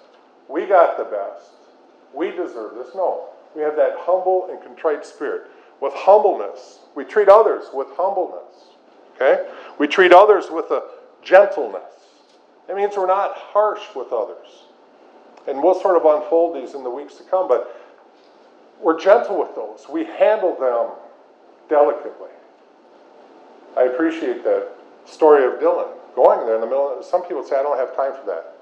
We 0.49 0.65
got 0.65 0.97
the 0.97 1.03
best. 1.03 1.51
We 2.15 2.31
deserve 2.31 2.73
this. 2.73 2.95
No. 2.95 3.29
We 3.55 3.61
have 3.61 3.75
that 3.75 3.91
humble 3.99 4.49
and 4.49 4.59
contrite 4.63 5.05
spirit. 5.05 5.51
With 5.81 5.93
humbleness, 5.93 6.79
we 6.95 7.03
treat 7.03 7.29
others 7.29 7.65
with 7.71 7.89
humbleness. 7.95 8.73
Okay? 9.15 9.47
We 9.77 9.85
treat 9.85 10.11
others 10.11 10.45
with 10.49 10.71
a 10.71 10.81
gentleness. 11.21 12.02
It 12.69 12.75
means 12.75 12.95
we're 12.95 13.07
not 13.07 13.35
harsh 13.35 13.81
with 13.95 14.11
others. 14.11 14.47
And 15.47 15.61
we'll 15.61 15.79
sort 15.79 15.97
of 15.97 16.05
unfold 16.05 16.55
these 16.55 16.73
in 16.73 16.83
the 16.83 16.89
weeks 16.89 17.15
to 17.15 17.23
come, 17.23 17.47
but 17.47 17.79
we're 18.81 18.99
gentle 18.99 19.39
with 19.39 19.55
those. 19.55 19.85
We 19.89 20.05
handle 20.05 20.55
them 20.55 20.91
delicately. 21.69 22.29
I 23.75 23.83
appreciate 23.83 24.43
that 24.43 24.69
story 25.05 25.45
of 25.45 25.59
Dylan 25.59 25.89
going 26.15 26.45
there 26.45 26.55
in 26.55 26.61
the 26.61 26.67
middle. 26.67 26.97
Of, 26.97 27.03
some 27.03 27.23
people 27.23 27.43
say, 27.43 27.57
I 27.57 27.63
don't 27.63 27.77
have 27.77 27.95
time 27.95 28.13
for 28.13 28.25
that. 28.27 28.55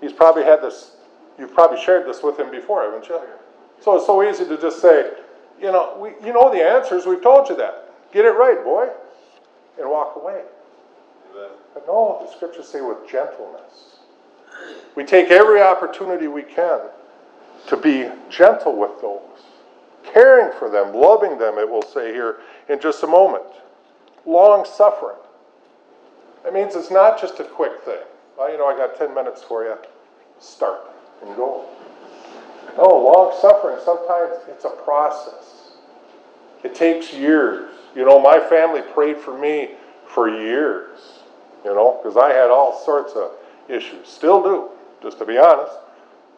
He's 0.00 0.12
probably 0.12 0.44
had 0.44 0.62
this, 0.62 0.96
you've 1.38 1.52
probably 1.52 1.82
shared 1.82 2.06
this 2.06 2.22
with 2.22 2.38
him 2.38 2.50
before, 2.50 2.82
haven't 2.84 3.08
you? 3.08 3.16
Oh, 3.16 3.26
so 3.80 3.96
it's 3.96 4.06
so 4.06 4.22
easy 4.22 4.44
to 4.46 4.60
just 4.60 4.80
say, 4.80 5.10
you 5.60 5.72
know, 5.72 5.96
we, 5.98 6.10
you 6.26 6.32
know 6.32 6.52
the 6.52 6.62
answers, 6.62 7.06
we've 7.06 7.22
told 7.22 7.48
you 7.48 7.56
that. 7.56 7.90
Get 8.12 8.24
it 8.24 8.30
right, 8.30 8.62
boy, 8.62 8.88
and 9.78 9.90
walk 9.90 10.16
away. 10.16 10.42
But 11.74 11.86
no, 11.86 12.24
the 12.24 12.32
scriptures 12.32 12.68
say 12.68 12.80
with 12.80 13.08
gentleness. 13.08 13.98
We 14.94 15.04
take 15.04 15.30
every 15.30 15.60
opportunity 15.60 16.28
we 16.28 16.42
can 16.42 16.80
to 17.68 17.76
be 17.76 18.08
gentle 18.30 18.76
with 18.76 19.00
those, 19.02 19.20
caring 20.04 20.56
for 20.58 20.70
them, 20.70 20.94
loving 20.94 21.38
them, 21.38 21.58
it 21.58 21.68
will 21.68 21.82
say 21.82 22.12
here 22.12 22.38
in 22.68 22.80
just 22.80 23.02
a 23.02 23.06
moment. 23.06 23.44
Long 24.24 24.64
suffering. 24.64 25.16
That 26.44 26.54
means 26.54 26.76
it's 26.76 26.90
not 26.90 27.20
just 27.20 27.40
a 27.40 27.44
quick 27.44 27.80
thing. 27.84 27.98
Well, 28.38 28.50
you 28.50 28.58
know, 28.58 28.66
I 28.66 28.76
got 28.76 28.96
10 28.96 29.14
minutes 29.14 29.42
for 29.42 29.64
you. 29.64 29.76
Start 30.38 30.80
and 31.22 31.34
go. 31.36 31.66
No, 32.76 32.84
long 32.84 33.36
suffering, 33.40 33.78
sometimes 33.84 34.34
it's 34.48 34.64
a 34.64 34.70
process. 34.70 35.72
It 36.62 36.74
takes 36.74 37.12
years. 37.12 37.72
You 37.94 38.04
know, 38.04 38.20
my 38.20 38.38
family 38.38 38.82
prayed 38.82 39.16
for 39.16 39.36
me 39.36 39.70
for 40.06 40.28
years, 40.28 41.15
you 41.66 41.74
know, 41.74 41.98
because 42.00 42.16
I 42.16 42.32
had 42.32 42.48
all 42.48 42.80
sorts 42.84 43.14
of 43.14 43.32
issues. 43.68 44.06
Still 44.06 44.40
do, 44.40 44.68
just 45.02 45.18
to 45.18 45.26
be 45.26 45.36
honest. 45.36 45.72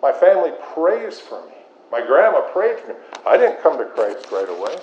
My 0.00 0.10
family 0.10 0.52
prays 0.72 1.20
for 1.20 1.44
me. 1.46 1.52
My 1.92 2.00
grandma 2.00 2.40
prayed 2.40 2.78
for 2.80 2.88
me. 2.88 2.94
I 3.26 3.36
didn't 3.36 3.60
come 3.62 3.76
to 3.76 3.84
Christ 3.84 4.28
right 4.32 4.48
away. 4.48 4.76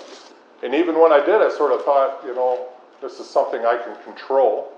And 0.61 0.75
even 0.75 0.99
when 0.99 1.11
I 1.11 1.25
did, 1.25 1.41
I 1.41 1.49
sort 1.49 1.71
of 1.71 1.83
thought, 1.83 2.21
you 2.23 2.35
know, 2.35 2.67
this 3.01 3.19
is 3.19 3.27
something 3.27 3.65
I 3.65 3.77
can 3.83 3.95
control. 4.03 4.71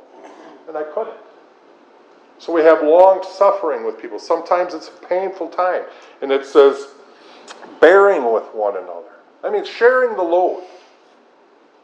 And 0.69 0.77
I 0.77 0.83
couldn't. 0.83 1.17
So 2.39 2.53
we 2.53 2.61
have 2.61 2.81
long 2.83 3.25
suffering 3.29 3.85
with 3.85 4.01
people. 4.01 4.19
Sometimes 4.19 4.73
it's 4.73 4.87
a 4.87 5.05
painful 5.07 5.49
time. 5.49 5.83
And 6.21 6.31
it 6.31 6.45
says, 6.45 6.87
bearing 7.81 8.31
with 8.31 8.43
one 8.53 8.77
another. 8.77 9.11
I 9.43 9.49
mean, 9.49 9.65
sharing 9.65 10.15
the 10.15 10.23
load. 10.23 10.63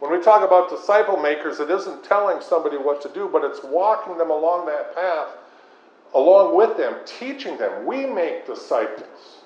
When 0.03 0.11
we 0.11 0.19
talk 0.19 0.45
about 0.45 0.69
disciple 0.69 1.15
makers, 1.15 1.61
it 1.61 1.69
isn't 1.71 2.03
telling 2.03 2.41
somebody 2.41 2.75
what 2.75 3.01
to 3.03 3.09
do, 3.13 3.29
but 3.31 3.45
it's 3.45 3.63
walking 3.63 4.17
them 4.17 4.31
along 4.31 4.65
that 4.65 4.93
path, 4.93 5.29
along 6.13 6.57
with 6.57 6.75
them, 6.75 6.95
teaching 7.05 7.57
them. 7.57 7.85
We 7.85 8.05
make 8.05 8.45
disciples. 8.45 9.37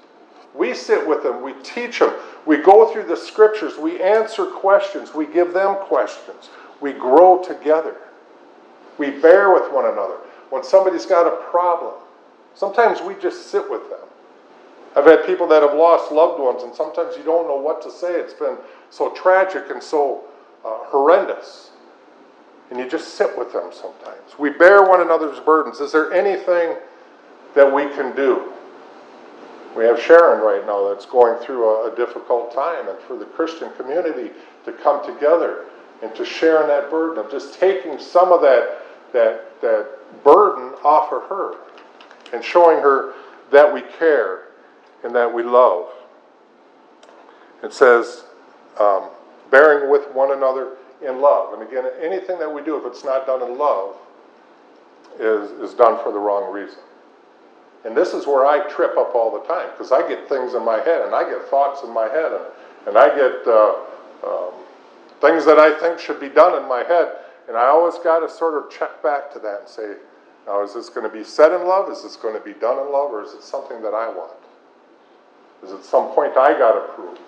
We 0.56 0.74
sit 0.74 1.08
with 1.08 1.22
them, 1.22 1.44
we 1.44 1.54
teach 1.62 2.00
them, 2.00 2.12
we 2.48 2.58
go 2.58 2.92
through 2.92 3.04
the 3.04 3.16
scriptures, 3.16 3.78
we 3.78 4.02
answer 4.02 4.48
questions, 4.48 5.14
we 5.14 5.28
give 5.28 5.54
them 5.54 5.76
questions, 5.76 6.50
we 6.82 6.92
grow 6.92 7.44
together, 7.44 7.96
we 8.98 9.12
bear 9.12 9.54
with 9.54 9.72
one 9.72 9.86
another 9.86 10.18
when 10.50 10.64
somebody's 10.64 11.06
got 11.06 11.28
a 11.28 11.36
problem. 11.52 11.94
Sometimes 12.56 13.00
we 13.04 13.14
just 13.22 13.52
sit 13.52 13.70
with 13.70 13.88
them. 13.92 14.00
I've 14.96 15.06
had 15.06 15.24
people 15.28 15.48
that 15.50 15.62
have 15.62 15.76
lost 15.76 16.12
loved 16.12 16.42
ones, 16.42 16.64
and 16.64 16.74
sometimes 16.74 17.16
you 17.16 17.22
don't 17.22 17.48
know 17.48 17.58
what 17.58 17.84
to 17.84 17.92
say. 17.92 18.14
It's 18.14 18.34
been 18.34 18.58
so 18.90 19.12
tragic 19.12 19.70
and 19.70 19.84
so 19.84 20.24
uh, 20.68 20.90
horrendous. 20.90 21.72
And 22.70 22.80
you 22.80 22.90
just 22.90 23.14
sit 23.14 23.38
with 23.38 23.54
them 23.54 23.72
sometimes. 23.72 24.38
We 24.38 24.50
bear 24.50 24.84
one 24.84 25.02
another's 25.02 25.40
burdens. 25.40 25.80
Is 25.80 25.94
there 25.94 26.12
anything 26.12 26.76
that 27.56 27.74
we 27.74 27.88
can 27.96 28.14
do? 28.16 28.52
We 29.76 29.86
have 29.86 30.02
Sharon 30.02 30.44
right 30.44 30.66
now 30.66 30.90
that's 30.90 31.06
going 31.06 31.42
through 31.42 31.64
a, 31.66 31.94
a 31.94 31.96
difficult 31.96 32.54
time, 32.54 32.90
and 32.90 33.00
for 33.00 33.16
the 33.16 33.26
Christian 33.26 33.72
community 33.78 34.32
to 34.66 34.74
come 34.74 35.06
together 35.06 35.66
and 36.02 36.14
to 36.16 36.26
share 36.26 36.62
in 36.62 36.68
that 36.68 36.90
burden 36.90 37.24
of 37.24 37.32
just 37.32 37.60
taking 37.60 38.00
some 38.00 38.32
of 38.32 38.42
that, 38.42 38.82
that, 39.14 39.62
that 39.62 39.88
burden 40.24 40.74
off 40.84 41.14
of 41.14 41.24
her 41.30 41.56
and 42.34 42.44
showing 42.44 42.80
her 42.80 43.14
that 43.52 43.72
we 43.72 43.82
care 43.98 44.48
and 45.04 45.16
that 45.16 45.32
we 45.32 45.44
love. 45.44 45.90
It 47.64 47.74
says, 47.74 48.26
um, 48.80 49.10
bearing 49.50 49.90
with 49.90 50.12
one 50.14 50.32
another 50.32 50.78
in 51.06 51.22
love. 51.22 51.54
And 51.54 51.62
again, 51.68 51.86
anything 52.02 52.40
that 52.40 52.52
we 52.52 52.62
do, 52.62 52.78
if 52.78 52.86
it's 52.86 53.04
not 53.04 53.26
done 53.26 53.42
in 53.42 53.58
love, 53.58 53.96
is, 55.20 55.52
is 55.52 55.74
done 55.74 56.02
for 56.04 56.12
the 56.12 56.20
wrong 56.20 56.52
reason. 56.52 56.80
And 57.86 57.96
this 57.96 58.14
is 58.14 58.28
where 58.28 58.46
I 58.46 58.68
trip 58.70 58.98
up 58.98 59.16
all 59.16 59.32
the 59.32 59.46
time 59.48 59.70
because 59.72 59.92
I 59.92 60.08
get 60.08 60.28
things 60.28 60.54
in 60.54 60.66
my 60.66 60.78
head 60.78 61.06
and 61.06 61.16
I 61.16 61.24
get 61.30 61.48
thoughts 61.50 61.84
in 61.84 61.94
my 61.94 62.08
head 62.08 62.32
and, 62.34 62.46
and 62.88 62.98
I 62.98 63.08
get 63.16 63.48
uh, 63.48 63.76
um, 64.26 64.54
things 65.22 65.46
that 65.46 65.60
I 65.60 65.78
think 65.80 66.00
should 66.00 66.20
be 66.20 66.30
done 66.30 66.62
in 66.62 66.68
my 66.68 66.84
head. 66.84 67.14
And 67.48 67.56
I 67.56 67.68
always 67.68 67.96
got 68.04 68.20
to 68.20 68.30
sort 68.30 68.62
of 68.62 68.70
check 68.70 69.02
back 69.02 69.32
to 69.34 69.40
that 69.40 69.62
and 69.62 69.70
say, 69.70 69.96
now, 70.46 70.64
is 70.64 70.74
this 70.74 70.90
going 70.90 71.10
to 71.10 71.14
be 71.14 71.26
said 71.26 71.52
in 71.52 71.68
love? 71.68 71.92
Is 71.92 72.04
this 72.04 72.16
going 72.16 72.34
to 72.34 72.44
be 72.44 72.54
done 72.54 72.80
in 72.80 72.92
love? 72.92 73.12
Or 73.12 73.22
is 73.22 73.34
it 73.34 73.44
something 73.44 73.82
that 73.82 73.94
I 73.94 74.10
want? 74.10 74.38
Is 75.64 75.72
it 75.72 75.84
some 75.84 76.14
point 76.14 76.38
I 76.38 76.58
got 76.58 76.74
to 76.74 76.94
prove? 76.94 77.20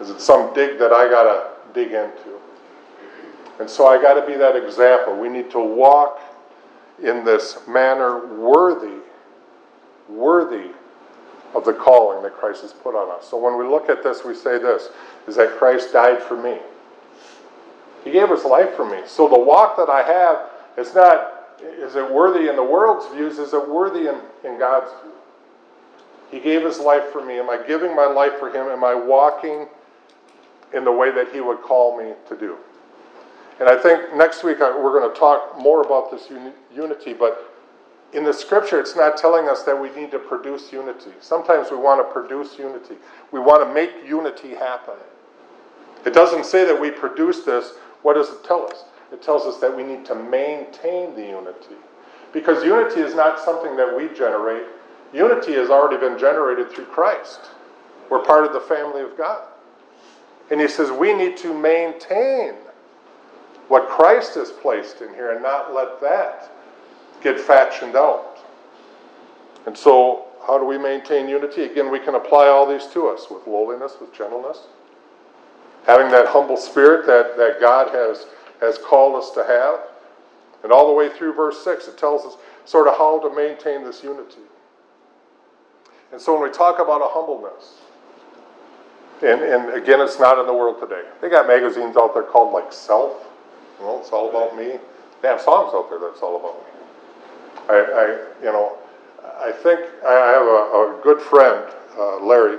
Is 0.00 0.10
it 0.10 0.20
some 0.20 0.52
dig 0.54 0.78
that 0.78 0.92
I 0.92 1.08
got 1.08 1.24
to 1.24 1.72
dig 1.72 1.92
into? 1.92 2.38
And 3.60 3.68
so 3.68 3.86
I 3.86 4.00
got 4.00 4.14
to 4.14 4.26
be 4.26 4.36
that 4.36 4.56
example. 4.56 5.16
We 5.16 5.28
need 5.28 5.50
to 5.52 5.60
walk 5.60 6.20
in 7.02 7.24
this 7.24 7.58
manner 7.68 8.26
worthy, 8.26 8.98
worthy 10.08 10.70
of 11.54 11.64
the 11.64 11.72
calling 11.72 12.22
that 12.22 12.34
Christ 12.34 12.62
has 12.62 12.72
put 12.72 12.94
on 12.94 13.10
us. 13.16 13.28
So 13.28 13.36
when 13.36 13.58
we 13.58 13.64
look 13.64 13.88
at 13.88 14.02
this, 14.02 14.24
we 14.24 14.34
say 14.34 14.58
this 14.58 14.88
is 15.28 15.36
that 15.36 15.58
Christ 15.58 15.92
died 15.92 16.22
for 16.22 16.36
me. 16.40 16.58
He 18.04 18.10
gave 18.10 18.30
his 18.30 18.44
life 18.44 18.74
for 18.74 18.88
me. 18.88 19.02
So 19.06 19.28
the 19.28 19.38
walk 19.38 19.76
that 19.76 19.88
I 19.88 20.02
have 20.02 20.50
is 20.76 20.94
not, 20.94 21.58
is 21.62 21.94
it 21.94 22.10
worthy 22.10 22.48
in 22.48 22.56
the 22.56 22.64
world's 22.64 23.06
views? 23.14 23.38
Is 23.38 23.52
it 23.52 23.68
worthy 23.68 24.08
in, 24.08 24.16
in 24.44 24.58
God's 24.58 24.90
view? 25.02 25.11
He 26.32 26.40
gave 26.40 26.64
his 26.64 26.80
life 26.80 27.12
for 27.12 27.24
me. 27.24 27.38
Am 27.38 27.48
I 27.48 27.58
giving 27.64 27.94
my 27.94 28.06
life 28.06 28.40
for 28.40 28.48
him? 28.48 28.66
Am 28.66 28.82
I 28.82 28.94
walking 28.96 29.68
in 30.74 30.84
the 30.84 30.92
way 30.92 31.10
that 31.10 31.32
He 31.32 31.40
would 31.40 31.62
call 31.62 31.96
me 31.98 32.12
to 32.28 32.36
do. 32.36 32.56
And 33.60 33.68
I 33.68 33.80
think 33.80 34.14
next 34.14 34.42
week 34.42 34.58
we're 34.60 34.98
going 34.98 35.12
to 35.12 35.18
talk 35.18 35.58
more 35.58 35.82
about 35.82 36.10
this 36.10 36.28
unity, 36.74 37.12
but 37.12 37.48
in 38.12 38.24
the 38.24 38.32
scripture, 38.32 38.80
it's 38.80 38.96
not 38.96 39.16
telling 39.16 39.48
us 39.48 39.62
that 39.62 39.78
we 39.78 39.90
need 39.90 40.10
to 40.10 40.18
produce 40.18 40.72
unity. 40.72 41.12
Sometimes 41.20 41.70
we 41.70 41.76
want 41.76 42.06
to 42.06 42.12
produce 42.12 42.58
unity, 42.58 42.96
we 43.30 43.40
want 43.40 43.66
to 43.66 43.72
make 43.72 43.90
unity 44.06 44.50
happen. 44.50 44.94
It 46.04 46.14
doesn't 46.14 46.44
say 46.44 46.64
that 46.64 46.78
we 46.78 46.90
produce 46.90 47.44
this. 47.44 47.74
What 48.02 48.14
does 48.14 48.30
it 48.30 48.42
tell 48.42 48.66
us? 48.66 48.84
It 49.12 49.22
tells 49.22 49.46
us 49.46 49.60
that 49.60 49.74
we 49.74 49.84
need 49.84 50.04
to 50.06 50.14
maintain 50.16 51.14
the 51.14 51.22
unity. 51.22 51.76
Because 52.32 52.64
unity 52.64 53.00
is 53.00 53.14
not 53.14 53.38
something 53.38 53.76
that 53.76 53.96
we 53.96 54.08
generate, 54.08 54.64
unity 55.12 55.52
has 55.54 55.70
already 55.70 55.98
been 55.98 56.18
generated 56.18 56.70
through 56.70 56.86
Christ. 56.86 57.40
We're 58.10 58.24
part 58.24 58.44
of 58.44 58.52
the 58.52 58.60
family 58.60 59.02
of 59.02 59.16
God. 59.16 59.42
And 60.50 60.60
he 60.60 60.68
says 60.68 60.90
we 60.90 61.14
need 61.14 61.36
to 61.38 61.54
maintain 61.54 62.54
what 63.68 63.88
Christ 63.88 64.34
has 64.34 64.50
placed 64.50 65.00
in 65.00 65.08
here 65.14 65.32
and 65.32 65.42
not 65.42 65.72
let 65.72 66.00
that 66.00 66.50
get 67.22 67.36
factioned 67.36 67.94
out. 67.94 68.38
And 69.66 69.76
so, 69.76 70.26
how 70.46 70.58
do 70.58 70.64
we 70.64 70.76
maintain 70.76 71.28
unity? 71.28 71.64
Again, 71.64 71.90
we 71.90 72.00
can 72.00 72.16
apply 72.16 72.48
all 72.48 72.66
these 72.66 72.86
to 72.88 73.08
us 73.08 73.28
with 73.30 73.46
lowliness, 73.46 73.94
with 74.00 74.12
gentleness, 74.12 74.66
having 75.86 76.10
that 76.10 76.26
humble 76.26 76.56
spirit 76.56 77.06
that, 77.06 77.36
that 77.36 77.60
God 77.60 77.88
has, 77.94 78.26
has 78.60 78.76
called 78.76 79.14
us 79.14 79.30
to 79.30 79.44
have. 79.44 79.80
And 80.64 80.72
all 80.72 80.86
the 80.88 80.92
way 80.92 81.08
through 81.08 81.34
verse 81.34 81.62
6, 81.64 81.88
it 81.88 81.96
tells 81.96 82.24
us 82.26 82.36
sort 82.64 82.88
of 82.88 82.98
how 82.98 83.20
to 83.26 83.34
maintain 83.34 83.84
this 83.84 84.02
unity. 84.02 84.42
And 86.12 86.20
so, 86.20 86.34
when 86.34 86.42
we 86.42 86.54
talk 86.54 86.78
about 86.78 87.00
a 87.00 87.08
humbleness, 87.08 87.80
and, 89.22 89.40
and 89.40 89.72
again, 89.72 90.00
it's 90.00 90.18
not 90.18 90.38
in 90.38 90.46
the 90.46 90.52
world 90.52 90.78
today. 90.78 91.02
They 91.20 91.30
got 91.30 91.46
magazines 91.46 91.96
out 91.96 92.12
there 92.12 92.24
called 92.24 92.52
like 92.52 92.72
Self. 92.72 93.26
You 93.78 93.86
know, 93.86 93.98
it's 94.00 94.10
all 94.10 94.28
about 94.28 94.56
me. 94.56 94.78
They 95.22 95.28
have 95.28 95.40
songs 95.40 95.72
out 95.74 95.88
there 95.88 95.98
that's 95.98 96.20
all 96.20 96.36
about 96.36 96.56
me. 96.58 96.72
I, 97.68 97.74
I 97.74 98.44
you 98.44 98.52
know, 98.52 98.76
I 99.24 99.52
think 99.52 99.80
I 100.04 100.12
have 100.12 100.42
a, 100.42 100.98
a 100.98 101.00
good 101.02 101.20
friend, 101.20 101.64
uh, 101.96 102.24
Larry, 102.24 102.58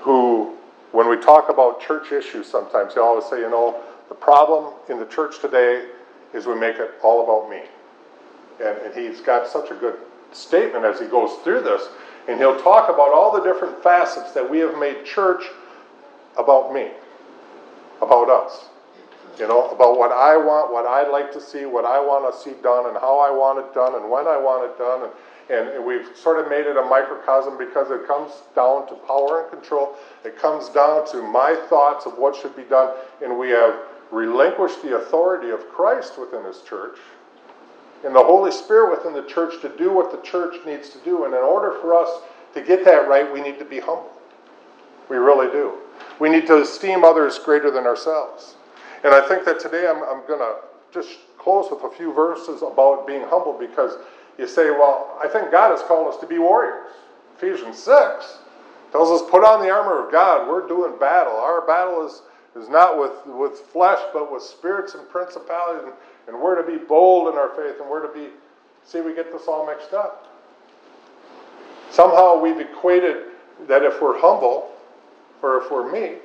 who, 0.00 0.56
when 0.92 1.08
we 1.08 1.16
talk 1.18 1.50
about 1.50 1.80
church 1.80 2.10
issues, 2.10 2.46
sometimes 2.46 2.94
he 2.94 3.00
always 3.00 3.26
say, 3.26 3.40
you 3.40 3.50
know, 3.50 3.80
the 4.08 4.14
problem 4.14 4.74
in 4.88 4.98
the 4.98 5.06
church 5.06 5.40
today 5.40 5.86
is 6.34 6.46
we 6.46 6.58
make 6.58 6.76
it 6.76 6.92
all 7.02 7.22
about 7.22 7.50
me. 7.50 7.62
And, 8.64 8.78
and 8.78 8.94
he's 8.94 9.20
got 9.20 9.46
such 9.46 9.70
a 9.70 9.74
good 9.74 9.96
statement 10.32 10.84
as 10.84 10.98
he 10.98 11.06
goes 11.06 11.38
through 11.44 11.62
this, 11.62 11.88
and 12.28 12.38
he'll 12.38 12.60
talk 12.62 12.88
about 12.88 13.12
all 13.12 13.32
the 13.32 13.42
different 13.42 13.82
facets 13.82 14.32
that 14.32 14.48
we 14.48 14.58
have 14.58 14.78
made 14.78 15.04
church 15.04 15.44
about 16.38 16.72
me, 16.72 16.90
about 18.00 18.30
us. 18.30 18.66
You 19.38 19.48
know, 19.48 19.70
about 19.70 19.98
what 19.98 20.12
I 20.12 20.36
want, 20.36 20.72
what 20.72 20.84
I'd 20.84 21.10
like 21.10 21.32
to 21.32 21.40
see, 21.40 21.64
what 21.64 21.86
I 21.86 21.98
want 21.98 22.32
to 22.32 22.38
see 22.38 22.54
done, 22.62 22.86
and 22.86 22.96
how 22.98 23.18
I 23.18 23.30
want 23.30 23.58
it 23.58 23.72
done, 23.72 23.94
and 23.94 24.10
when 24.10 24.28
I 24.28 24.36
want 24.36 24.70
it 24.70 24.76
done. 24.76 25.08
And, 25.48 25.74
and 25.74 25.84
we've 25.84 26.14
sort 26.14 26.38
of 26.38 26.50
made 26.50 26.66
it 26.66 26.76
a 26.76 26.82
microcosm 26.82 27.56
because 27.56 27.90
it 27.90 28.06
comes 28.06 28.30
down 28.54 28.86
to 28.88 28.94
power 29.06 29.42
and 29.42 29.50
control. 29.50 29.96
It 30.24 30.38
comes 30.38 30.68
down 30.68 31.10
to 31.12 31.22
my 31.22 31.56
thoughts 31.68 32.04
of 32.04 32.18
what 32.18 32.36
should 32.36 32.54
be 32.54 32.64
done. 32.64 32.94
And 33.24 33.38
we 33.38 33.48
have 33.50 33.74
relinquished 34.10 34.82
the 34.82 34.96
authority 34.96 35.48
of 35.48 35.66
Christ 35.70 36.20
within 36.20 36.44
His 36.44 36.60
church 36.60 36.98
and 38.04 38.14
the 38.14 38.22
Holy 38.22 38.50
Spirit 38.50 38.90
within 38.90 39.12
the 39.12 39.28
church 39.28 39.60
to 39.62 39.68
do 39.76 39.92
what 39.92 40.10
the 40.10 40.20
church 40.28 40.56
needs 40.66 40.88
to 40.90 40.98
do. 40.98 41.24
And 41.24 41.34
in 41.34 41.40
order 41.40 41.78
for 41.80 41.94
us 41.94 42.22
to 42.54 42.60
get 42.60 42.84
that 42.84 43.08
right, 43.08 43.32
we 43.32 43.40
need 43.40 43.58
to 43.58 43.64
be 43.64 43.78
humble. 43.78 44.10
We 45.08 45.16
really 45.16 45.50
do. 45.50 45.74
We 46.18 46.28
need 46.28 46.46
to 46.46 46.62
esteem 46.62 47.04
others 47.04 47.38
greater 47.38 47.70
than 47.70 47.86
ourselves. 47.86 48.56
And 49.04 49.14
I 49.14 49.26
think 49.26 49.44
that 49.44 49.60
today 49.60 49.88
I'm, 49.88 50.02
I'm 50.02 50.26
going 50.26 50.40
to 50.40 50.56
just 50.92 51.18
close 51.38 51.70
with 51.70 51.82
a 51.84 51.96
few 51.96 52.12
verses 52.12 52.62
about 52.62 53.06
being 53.06 53.22
humble 53.22 53.56
because 53.58 53.96
you 54.38 54.46
say, 54.46 54.70
well, 54.70 55.18
I 55.22 55.28
think 55.28 55.50
God 55.50 55.70
has 55.70 55.82
called 55.82 56.12
us 56.12 56.20
to 56.20 56.26
be 56.26 56.38
warriors. 56.38 56.90
Ephesians 57.36 57.78
6 57.78 58.38
tells 58.92 59.10
us, 59.10 59.28
put 59.30 59.44
on 59.44 59.62
the 59.62 59.70
armor 59.70 60.04
of 60.04 60.12
God. 60.12 60.48
We're 60.48 60.66
doing 60.68 60.98
battle. 60.98 61.34
Our 61.34 61.66
battle 61.66 62.06
is, 62.06 62.22
is 62.56 62.68
not 62.68 62.98
with, 62.98 63.12
with 63.26 63.58
flesh, 63.72 63.98
but 64.12 64.32
with 64.32 64.42
spirits 64.42 64.94
and 64.94 65.08
principalities. 65.08 65.92
And 66.28 66.40
we're 66.40 66.60
to 66.60 66.78
be 66.78 66.82
bold 66.84 67.32
in 67.32 67.38
our 67.38 67.50
faith, 67.50 67.80
and 67.80 67.88
we're 67.88 68.06
to 68.06 68.12
be, 68.12 68.28
see, 68.84 69.00
we 69.00 69.14
get 69.14 69.32
this 69.32 69.48
all 69.48 69.66
mixed 69.66 69.92
up. 69.92 70.28
Somehow 71.90 72.40
we've 72.40 72.58
equated 72.58 73.24
that 73.68 73.82
if 73.82 74.00
we're 74.00 74.18
humble, 74.18 74.70
or 75.42 75.62
if 75.62 75.70
we're 75.70 75.90
meek, 75.90 76.22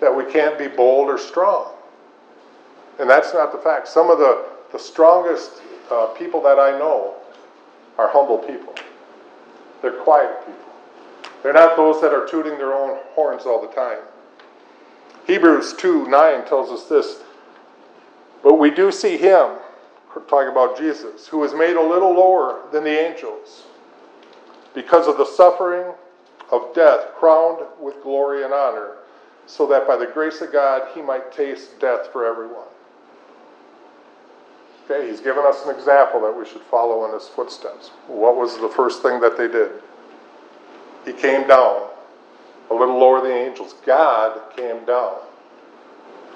that 0.00 0.14
we 0.14 0.24
can't 0.30 0.58
be 0.58 0.68
bold 0.68 1.08
or 1.08 1.18
strong. 1.18 1.72
And 2.98 3.08
that's 3.08 3.32
not 3.32 3.52
the 3.52 3.58
fact. 3.58 3.88
Some 3.88 4.10
of 4.10 4.18
the, 4.18 4.46
the 4.70 4.78
strongest 4.78 5.62
uh, 5.90 6.06
people 6.08 6.42
that 6.42 6.58
I 6.58 6.78
know 6.78 7.14
are 7.98 8.08
humble 8.08 8.38
people. 8.38 8.74
They're 9.80 9.92
quiet 10.02 10.38
people. 10.46 10.60
They're 11.42 11.52
not 11.52 11.76
those 11.76 12.00
that 12.00 12.12
are 12.12 12.26
tooting 12.26 12.56
their 12.58 12.72
own 12.72 12.98
horns 13.14 13.42
all 13.46 13.60
the 13.60 13.72
time. 13.74 13.98
Hebrews 15.26 15.74
2 15.74 16.08
9 16.08 16.46
tells 16.46 16.70
us 16.70 16.88
this. 16.88 17.22
But 18.42 18.54
we 18.54 18.70
do 18.70 18.90
see 18.90 19.16
him, 19.16 19.56
talking 20.28 20.50
about 20.50 20.76
Jesus, 20.76 21.26
who 21.26 21.38
was 21.38 21.54
made 21.54 21.76
a 21.76 21.82
little 21.82 22.12
lower 22.12 22.62
than 22.72 22.84
the 22.84 22.90
angels 22.90 23.64
because 24.74 25.06
of 25.06 25.16
the 25.16 25.24
suffering 25.24 25.92
of 26.50 26.74
death, 26.74 27.14
crowned 27.14 27.64
with 27.80 28.02
glory 28.02 28.44
and 28.44 28.52
honor, 28.52 28.96
so 29.46 29.66
that 29.66 29.86
by 29.86 29.96
the 29.96 30.06
grace 30.06 30.40
of 30.40 30.52
God 30.52 30.88
he 30.94 31.02
might 31.02 31.32
taste 31.32 31.80
death 31.80 32.08
for 32.12 32.26
everyone. 32.26 32.66
Okay, 34.84 35.08
he's 35.08 35.20
given 35.20 35.44
us 35.46 35.64
an 35.64 35.74
example 35.74 36.20
that 36.22 36.36
we 36.36 36.44
should 36.44 36.62
follow 36.62 37.06
in 37.06 37.14
his 37.14 37.28
footsteps. 37.28 37.88
What 38.08 38.36
was 38.36 38.58
the 38.58 38.68
first 38.68 39.02
thing 39.02 39.20
that 39.20 39.38
they 39.38 39.48
did? 39.48 39.70
He 41.04 41.12
came 41.12 41.46
down 41.46 41.88
a 42.70 42.74
little 42.74 42.98
lower 42.98 43.20
than 43.20 43.30
the 43.30 43.36
angels. 43.36 43.74
God 43.86 44.40
came 44.56 44.84
down. 44.84 45.16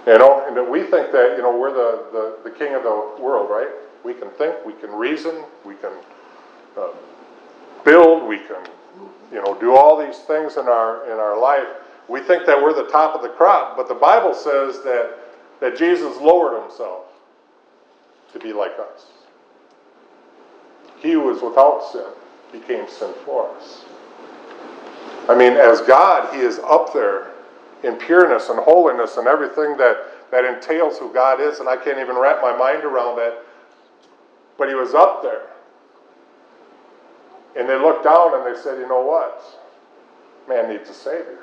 You 0.07 0.19
know, 0.19 0.47
and 0.47 0.71
we 0.71 0.83
think 0.83 1.11
that, 1.11 1.35
you 1.37 1.43
know, 1.43 1.59
we're 1.59 1.73
the, 1.73 2.05
the, 2.13 2.49
the 2.49 2.57
king 2.57 2.75
of 2.75 2.85
the 2.85 3.21
world, 3.21 3.51
right? 3.51 3.69
We 4.05 4.15
can 4.15 4.31
think, 4.31 4.65
we 4.65 4.73
can 4.75 4.93
reason, 4.93 5.43
we 5.65 5.75
can 5.75 5.91
uh, 6.79 6.91
build, 7.85 8.29
we 8.29 8.39
can, 8.39 8.65
you 9.33 9.43
know, 9.43 9.59
do 9.59 9.75
all 9.75 9.99
these 9.99 10.19
things 10.21 10.57
in 10.57 10.69
our 10.69 11.05
in 11.07 11.19
our 11.19 11.39
life. 11.41 11.67
We 12.09 12.21
think 12.21 12.47
that 12.47 12.63
we're 12.63 12.73
the 12.73 12.89
top 12.89 13.17
of 13.17 13.23
the 13.23 13.31
crop, 13.31 13.77
but 13.77 13.89
the 13.89 13.95
Bible 13.95 14.33
says 14.33 14.81
that 14.85 15.19
that 15.61 15.77
Jesus 15.77 16.17
lowered 16.19 16.63
himself 16.63 17.07
to 18.33 18.39
be 18.39 18.53
like 18.53 18.79
us. 18.79 19.07
He 21.01 21.13
who 21.13 21.23
was 21.23 21.43
without 21.43 21.83
sin 21.91 22.07
became 22.53 22.89
sin 22.89 23.13
for 23.25 23.51
us. 23.57 23.85
I 25.29 25.35
mean, 25.37 25.55
as 25.55 25.81
God, 25.81 26.33
He 26.33 26.41
is 26.41 26.61
up 26.61 26.93
there 26.93 27.33
in 27.87 27.97
pureness 27.97 28.49
and 28.49 28.59
holiness 28.59 29.17
and 29.17 29.29
everything 29.29 29.77
that, 29.77 29.97
that 30.31 30.45
entails 30.45 30.99
who 30.99 31.13
God 31.15 31.41
is, 31.41 31.61
and 31.61 31.69
I 31.69 31.77
can't 31.77 31.99
even 31.99 32.17
wrap 32.17 32.43
my 32.43 32.57
mind 32.57 32.85
around 32.85 33.17
that. 33.17 33.39
But 34.59 34.69
He 34.69 34.75
was 34.75 34.93
up 34.93 35.23
there. 35.23 35.47
And 37.57 37.69
they 37.69 37.79
looked 37.79 38.05
down 38.05 38.35
and 38.35 38.45
they 38.45 38.61
said, 38.61 38.79
you 38.79 38.89
know 38.89 39.03
what? 39.03 39.43
Man 40.49 40.69
needs 40.69 40.91
a 40.91 40.95
Savior. 40.95 41.39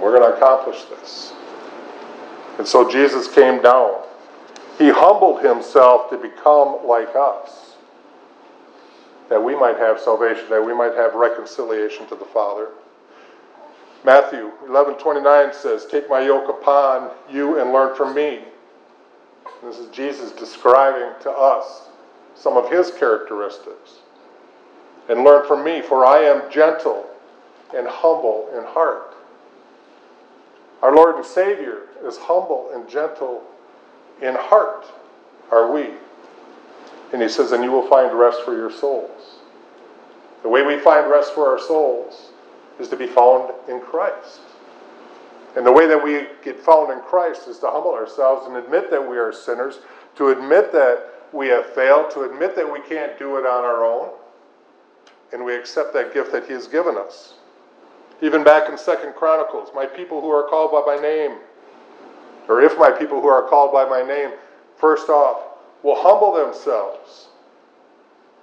We're 0.00 0.18
going 0.18 0.30
to 0.30 0.36
accomplish 0.36 0.82
this. 0.84 1.32
And 2.58 2.66
so 2.66 2.90
Jesus 2.90 3.32
came 3.32 3.62
down. 3.62 4.02
He 4.76 4.90
humbled 4.90 5.42
himself 5.42 6.10
to 6.10 6.18
become 6.18 6.86
like 6.86 7.14
us, 7.16 7.76
that 9.28 9.42
we 9.42 9.56
might 9.56 9.76
have 9.76 10.00
salvation, 10.00 10.44
that 10.50 10.64
we 10.64 10.74
might 10.74 10.94
have 10.94 11.14
reconciliation 11.14 12.06
to 12.08 12.16
the 12.16 12.24
Father. 12.24 12.68
Matthew 14.04 14.52
11:29 14.68 15.54
says, 15.54 15.86
"Take 15.86 16.10
my 16.10 16.20
yoke 16.20 16.48
upon 16.48 17.10
you 17.30 17.58
and 17.58 17.72
learn 17.72 17.94
from 17.94 18.14
me." 18.14 18.44
This 19.62 19.78
is 19.78 19.88
Jesus 19.88 20.30
describing 20.32 21.08
to 21.20 21.30
us 21.30 21.88
some 22.34 22.56
of 22.58 22.68
his 22.68 22.90
characteristics. 22.90 24.00
And 25.08 25.24
learn 25.24 25.46
from 25.46 25.64
me, 25.64 25.80
for 25.80 26.04
I 26.04 26.20
am 26.20 26.50
gentle 26.50 27.06
and 27.74 27.86
humble 27.88 28.48
in 28.54 28.64
heart. 28.64 29.14
Our 30.82 30.92
Lord 30.92 31.16
and 31.16 31.24
Savior 31.24 31.88
is 32.02 32.18
humble 32.18 32.70
and 32.72 32.86
gentle 32.88 33.42
in 34.20 34.34
heart, 34.34 34.86
are 35.50 35.70
we. 35.70 35.94
And 37.12 37.22
he 37.22 37.28
says, 37.28 37.52
and 37.52 37.64
you 37.64 37.72
will 37.72 37.86
find 37.86 38.12
rest 38.12 38.42
for 38.42 38.54
your 38.54 38.70
souls. 38.70 39.38
The 40.42 40.48
way 40.48 40.62
we 40.62 40.78
find 40.78 41.10
rest 41.10 41.32
for 41.32 41.48
our 41.48 41.58
souls 41.58 42.32
is 42.78 42.88
to 42.88 42.96
be 42.96 43.06
found 43.06 43.52
in 43.68 43.80
Christ. 43.80 44.40
And 45.56 45.64
the 45.64 45.72
way 45.72 45.86
that 45.86 46.02
we 46.02 46.26
get 46.42 46.58
found 46.58 46.92
in 46.92 47.00
Christ 47.00 47.46
is 47.46 47.58
to 47.60 47.70
humble 47.70 47.94
ourselves 47.94 48.46
and 48.46 48.56
admit 48.56 48.90
that 48.90 49.08
we 49.08 49.16
are 49.16 49.32
sinners, 49.32 49.78
to 50.16 50.30
admit 50.30 50.72
that 50.72 51.12
we 51.32 51.48
have 51.48 51.66
failed, 51.74 52.10
to 52.12 52.22
admit 52.22 52.56
that 52.56 52.70
we 52.70 52.80
can't 52.80 53.18
do 53.18 53.36
it 53.36 53.46
on 53.46 53.64
our 53.64 53.84
own, 53.84 54.10
and 55.32 55.44
we 55.44 55.54
accept 55.54 55.92
that 55.94 56.14
gift 56.14 56.32
that 56.32 56.46
He 56.46 56.52
has 56.52 56.66
given 56.66 56.96
us. 56.96 57.34
Even 58.22 58.44
back 58.44 58.70
in 58.70 58.78
Second 58.78 59.14
Chronicles, 59.14 59.70
my 59.74 59.86
people 59.86 60.20
who 60.20 60.30
are 60.30 60.48
called 60.48 60.70
by 60.72 60.94
my 60.94 61.00
name, 61.00 61.38
or 62.48 62.60
if 62.60 62.78
my 62.78 62.90
people 62.90 63.20
who 63.20 63.28
are 63.28 63.48
called 63.48 63.72
by 63.72 63.84
my 63.84 64.02
name, 64.02 64.30
first 64.76 65.08
off, 65.08 65.42
will 65.82 66.00
humble 66.00 66.32
themselves 66.32 67.28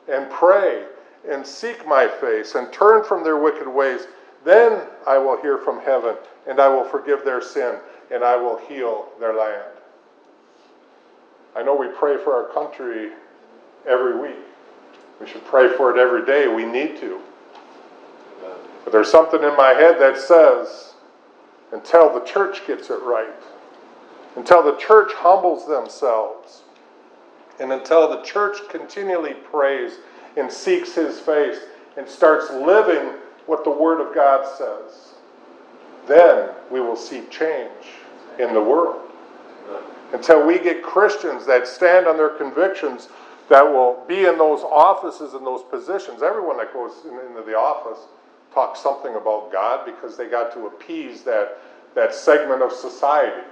and 0.09 0.29
pray 0.29 0.85
and 1.29 1.45
seek 1.45 1.85
my 1.87 2.07
face 2.07 2.55
and 2.55 2.71
turn 2.73 3.03
from 3.03 3.23
their 3.23 3.37
wicked 3.37 3.67
ways, 3.67 4.07
then 4.43 4.81
I 5.07 5.17
will 5.17 5.41
hear 5.41 5.57
from 5.57 5.79
heaven 5.81 6.15
and 6.47 6.59
I 6.59 6.67
will 6.67 6.83
forgive 6.83 7.23
their 7.23 7.41
sin 7.41 7.77
and 8.11 8.23
I 8.23 8.35
will 8.35 8.57
heal 8.57 9.07
their 9.19 9.33
land. 9.33 9.63
I 11.55 11.63
know 11.63 11.75
we 11.75 11.87
pray 11.87 12.17
for 12.17 12.33
our 12.33 12.53
country 12.53 13.11
every 13.87 14.19
week. 14.19 14.39
We 15.19 15.27
should 15.27 15.45
pray 15.45 15.75
for 15.75 15.95
it 15.95 15.99
every 15.99 16.25
day. 16.25 16.47
We 16.47 16.65
need 16.65 16.99
to. 17.01 17.21
But 18.83 18.93
there's 18.93 19.11
something 19.11 19.43
in 19.43 19.55
my 19.55 19.69
head 19.69 19.99
that 19.99 20.17
says, 20.17 20.95
until 21.71 22.13
the 22.13 22.25
church 22.25 22.65
gets 22.65 22.89
it 22.89 23.01
right, 23.03 23.29
until 24.35 24.63
the 24.63 24.75
church 24.77 25.11
humbles 25.13 25.67
themselves, 25.67 26.63
and 27.59 27.71
until 27.71 28.09
the 28.09 28.21
church 28.23 28.57
continually 28.69 29.33
prays 29.33 29.93
and 30.35 30.51
seeks 30.51 30.93
his 30.93 31.19
face 31.19 31.59
and 31.97 32.07
starts 32.07 32.49
living 32.51 33.20
what 33.45 33.63
the 33.63 33.71
Word 33.71 33.99
of 34.05 34.13
God 34.13 34.45
says, 34.57 35.13
then 36.07 36.49
we 36.71 36.79
will 36.79 36.95
see 36.95 37.23
change 37.29 37.71
in 38.39 38.53
the 38.53 38.61
world. 38.61 39.01
Until 40.13 40.45
we 40.45 40.59
get 40.59 40.83
Christians 40.83 41.45
that 41.45 41.67
stand 41.67 42.07
on 42.07 42.17
their 42.17 42.29
convictions 42.29 43.07
that 43.51 43.63
will 43.63 44.03
be 44.07 44.25
in 44.25 44.37
those 44.37 44.61
offices 44.61 45.33
and 45.33 45.45
those 45.45 45.61
positions. 45.63 46.23
Everyone 46.23 46.57
that 46.57 46.71
goes 46.71 46.93
into 47.03 47.43
the 47.45 47.53
office 47.53 47.99
talks 48.53 48.79
something 48.79 49.15
about 49.15 49.51
God 49.51 49.85
because 49.85 50.15
they 50.15 50.29
got 50.29 50.53
to 50.53 50.67
appease 50.67 51.23
that, 51.23 51.57
that 51.93 52.15
segment 52.15 52.61
of 52.61 52.71
society. 52.71 53.45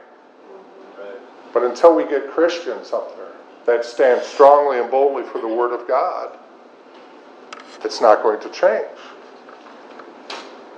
But 1.54 1.64
until 1.64 1.96
we 1.96 2.04
get 2.04 2.32
Christians 2.32 2.94
up 2.94 3.16
there 3.18 3.26
that 3.66 3.84
stand 3.84 4.24
strongly 4.24 4.80
and 4.80 4.90
boldly 4.90 5.24
for 5.24 5.42
the 5.42 5.48
Word 5.48 5.74
of 5.74 5.86
God, 5.86 6.38
it's 7.84 8.00
not 8.00 8.24
going 8.24 8.40
to 8.40 8.50
change. 8.52 8.88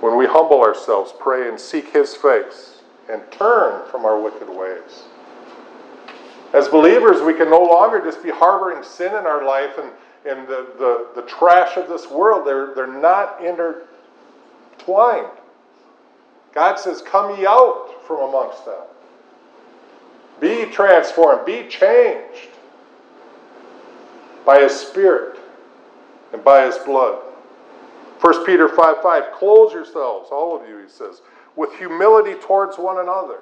When 0.02 0.16
we 0.16 0.26
humble 0.26 0.62
ourselves, 0.62 1.14
pray, 1.16 1.48
and 1.48 1.60
seek 1.60 1.92
His 1.92 2.16
face, 2.16 2.82
and 3.08 3.22
turn 3.30 3.88
from 3.88 4.04
our 4.04 4.20
wicked 4.20 4.48
ways. 4.48 5.04
As 6.52 6.66
believers, 6.66 7.22
we 7.22 7.34
can 7.34 7.48
no 7.48 7.62
longer 7.62 8.00
just 8.00 8.20
be 8.20 8.30
harboring 8.30 8.82
sin 8.82 9.14
in 9.14 9.26
our 9.28 9.46
life 9.46 9.78
and, 9.78 9.92
and 10.26 10.48
the, 10.48 10.66
the, 10.76 11.20
the 11.20 11.28
trash 11.28 11.76
of 11.76 11.88
this 11.88 12.10
world. 12.10 12.44
They're, 12.44 12.74
they're 12.74 12.88
not 12.88 13.44
intertwined. 13.44 15.30
God 16.52 16.80
says, 16.80 17.00
Come 17.00 17.38
ye 17.38 17.46
out 17.46 18.04
from 18.04 18.28
amongst 18.28 18.64
them. 18.64 18.82
Be 20.40 20.64
transformed, 20.64 21.46
be 21.46 21.68
changed 21.68 22.48
by 24.44 24.62
His 24.62 24.72
Spirit 24.72 25.38
and 26.32 26.42
by 26.42 26.66
His 26.66 26.76
blood. 26.78 27.22
1 28.22 28.46
Peter 28.46 28.68
5 28.68 29.02
5, 29.02 29.32
clothe 29.32 29.72
yourselves, 29.72 30.28
all 30.30 30.60
of 30.60 30.68
you, 30.68 30.78
he 30.78 30.88
says, 30.88 31.22
with 31.56 31.74
humility 31.76 32.34
towards 32.34 32.78
one 32.78 33.00
another. 33.00 33.40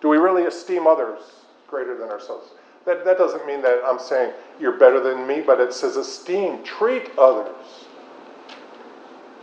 Do 0.00 0.08
we 0.08 0.16
really 0.16 0.46
esteem 0.46 0.86
others 0.86 1.20
greater 1.68 1.96
than 1.96 2.08
ourselves? 2.08 2.52
That, 2.86 3.04
that 3.04 3.18
doesn't 3.18 3.46
mean 3.46 3.60
that 3.62 3.82
I'm 3.84 3.98
saying 3.98 4.32
you're 4.58 4.78
better 4.78 4.98
than 4.98 5.26
me, 5.26 5.42
but 5.42 5.60
it 5.60 5.74
says 5.74 5.96
esteem, 5.96 6.64
treat 6.64 7.10
others. 7.18 7.86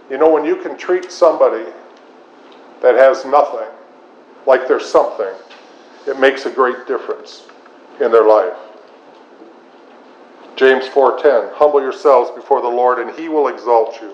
You 0.09 0.17
know, 0.17 0.31
when 0.31 0.43
you 0.43 0.55
can 0.55 0.75
treat 0.75 1.11
somebody 1.11 1.71
that 2.81 2.95
has 2.95 3.23
nothing 3.23 3.67
like 4.47 4.67
there's 4.67 4.89
something, 4.89 5.33
it 6.07 6.19
makes 6.19 6.47
a 6.47 6.49
great 6.49 6.87
difference 6.87 7.47
in 8.01 8.11
their 8.11 8.25
life. 8.25 8.57
James 10.59 10.89
4:10 10.89 11.53
Humble 11.53 11.81
yourselves 11.81 12.29
before 12.31 12.61
the 12.61 12.67
Lord 12.67 12.99
and 12.99 13.17
he 13.17 13.29
will 13.29 13.47
exalt 13.47 14.01
you. 14.01 14.13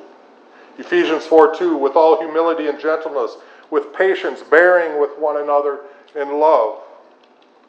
Ephesians 0.78 1.26
4:2 1.26 1.76
With 1.76 1.96
all 1.96 2.20
humility 2.20 2.68
and 2.68 2.80
gentleness, 2.80 3.38
with 3.72 3.92
patience 3.96 4.44
bearing 4.44 5.02
with 5.02 5.18
one 5.18 5.38
another 5.38 5.80
in 6.14 6.40
love. 6.40 6.84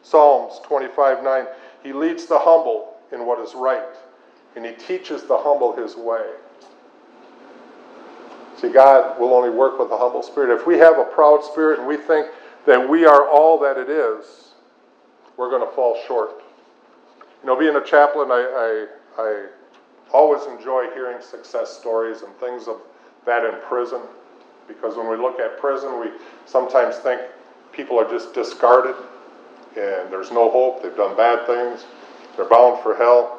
Psalms 0.03 0.61
25:9 0.69 1.47
He 1.83 1.95
leads 1.95 2.27
the 2.27 2.39
humble 2.39 2.99
in 3.13 3.25
what 3.25 3.41
is 3.41 3.55
right, 3.55 3.97
and 4.57 4.67
he 4.67 4.73
teaches 4.73 5.23
the 5.23 5.39
humble 5.39 5.73
his 5.73 5.97
way. 5.97 6.27
See, 8.59 8.69
God 8.69 9.19
will 9.19 9.33
only 9.33 9.49
work 9.49 9.79
with 9.79 9.91
a 9.91 9.97
humble 9.97 10.23
spirit. 10.23 10.55
If 10.55 10.67
we 10.67 10.77
have 10.77 10.99
a 10.99 11.05
proud 11.05 11.43
spirit 11.43 11.79
and 11.79 11.89
we 11.89 11.97
think 11.97 12.27
that 12.67 12.87
we 12.87 13.07
are 13.07 13.27
all 13.27 13.59
that 13.61 13.79
it 13.79 13.89
is, 13.89 14.53
we're 15.39 15.49
going 15.49 15.67
to 15.67 15.75
fall 15.75 15.99
short. 16.07 16.43
You 17.47 17.53
know, 17.53 17.61
being 17.61 17.77
a 17.77 17.85
chaplain, 17.85 18.33
I, 18.33 18.87
I, 19.17 19.23
I 19.23 19.47
always 20.13 20.45
enjoy 20.49 20.91
hearing 20.95 21.23
success 21.23 21.79
stories 21.79 22.23
and 22.23 22.35
things 22.39 22.67
of 22.67 22.81
that 23.25 23.45
in 23.45 23.53
prison 23.69 24.01
because 24.67 24.97
when 24.97 25.09
we 25.09 25.17
look 25.17 25.39
at 25.39 25.61
prison, 25.61 26.01
we 26.01 26.09
sometimes 26.45 26.97
think 26.97 27.21
people 27.71 28.01
are 28.01 28.11
just 28.11 28.35
discarded 28.35 28.97
and 29.77 30.11
there's 30.11 30.33
no 30.33 30.51
hope, 30.51 30.83
they've 30.83 30.97
done 30.97 31.17
bad 31.17 31.47
things, 31.47 31.85
they're 32.37 32.49
bound 32.49 32.83
for 32.83 32.97
hell. 32.97 33.39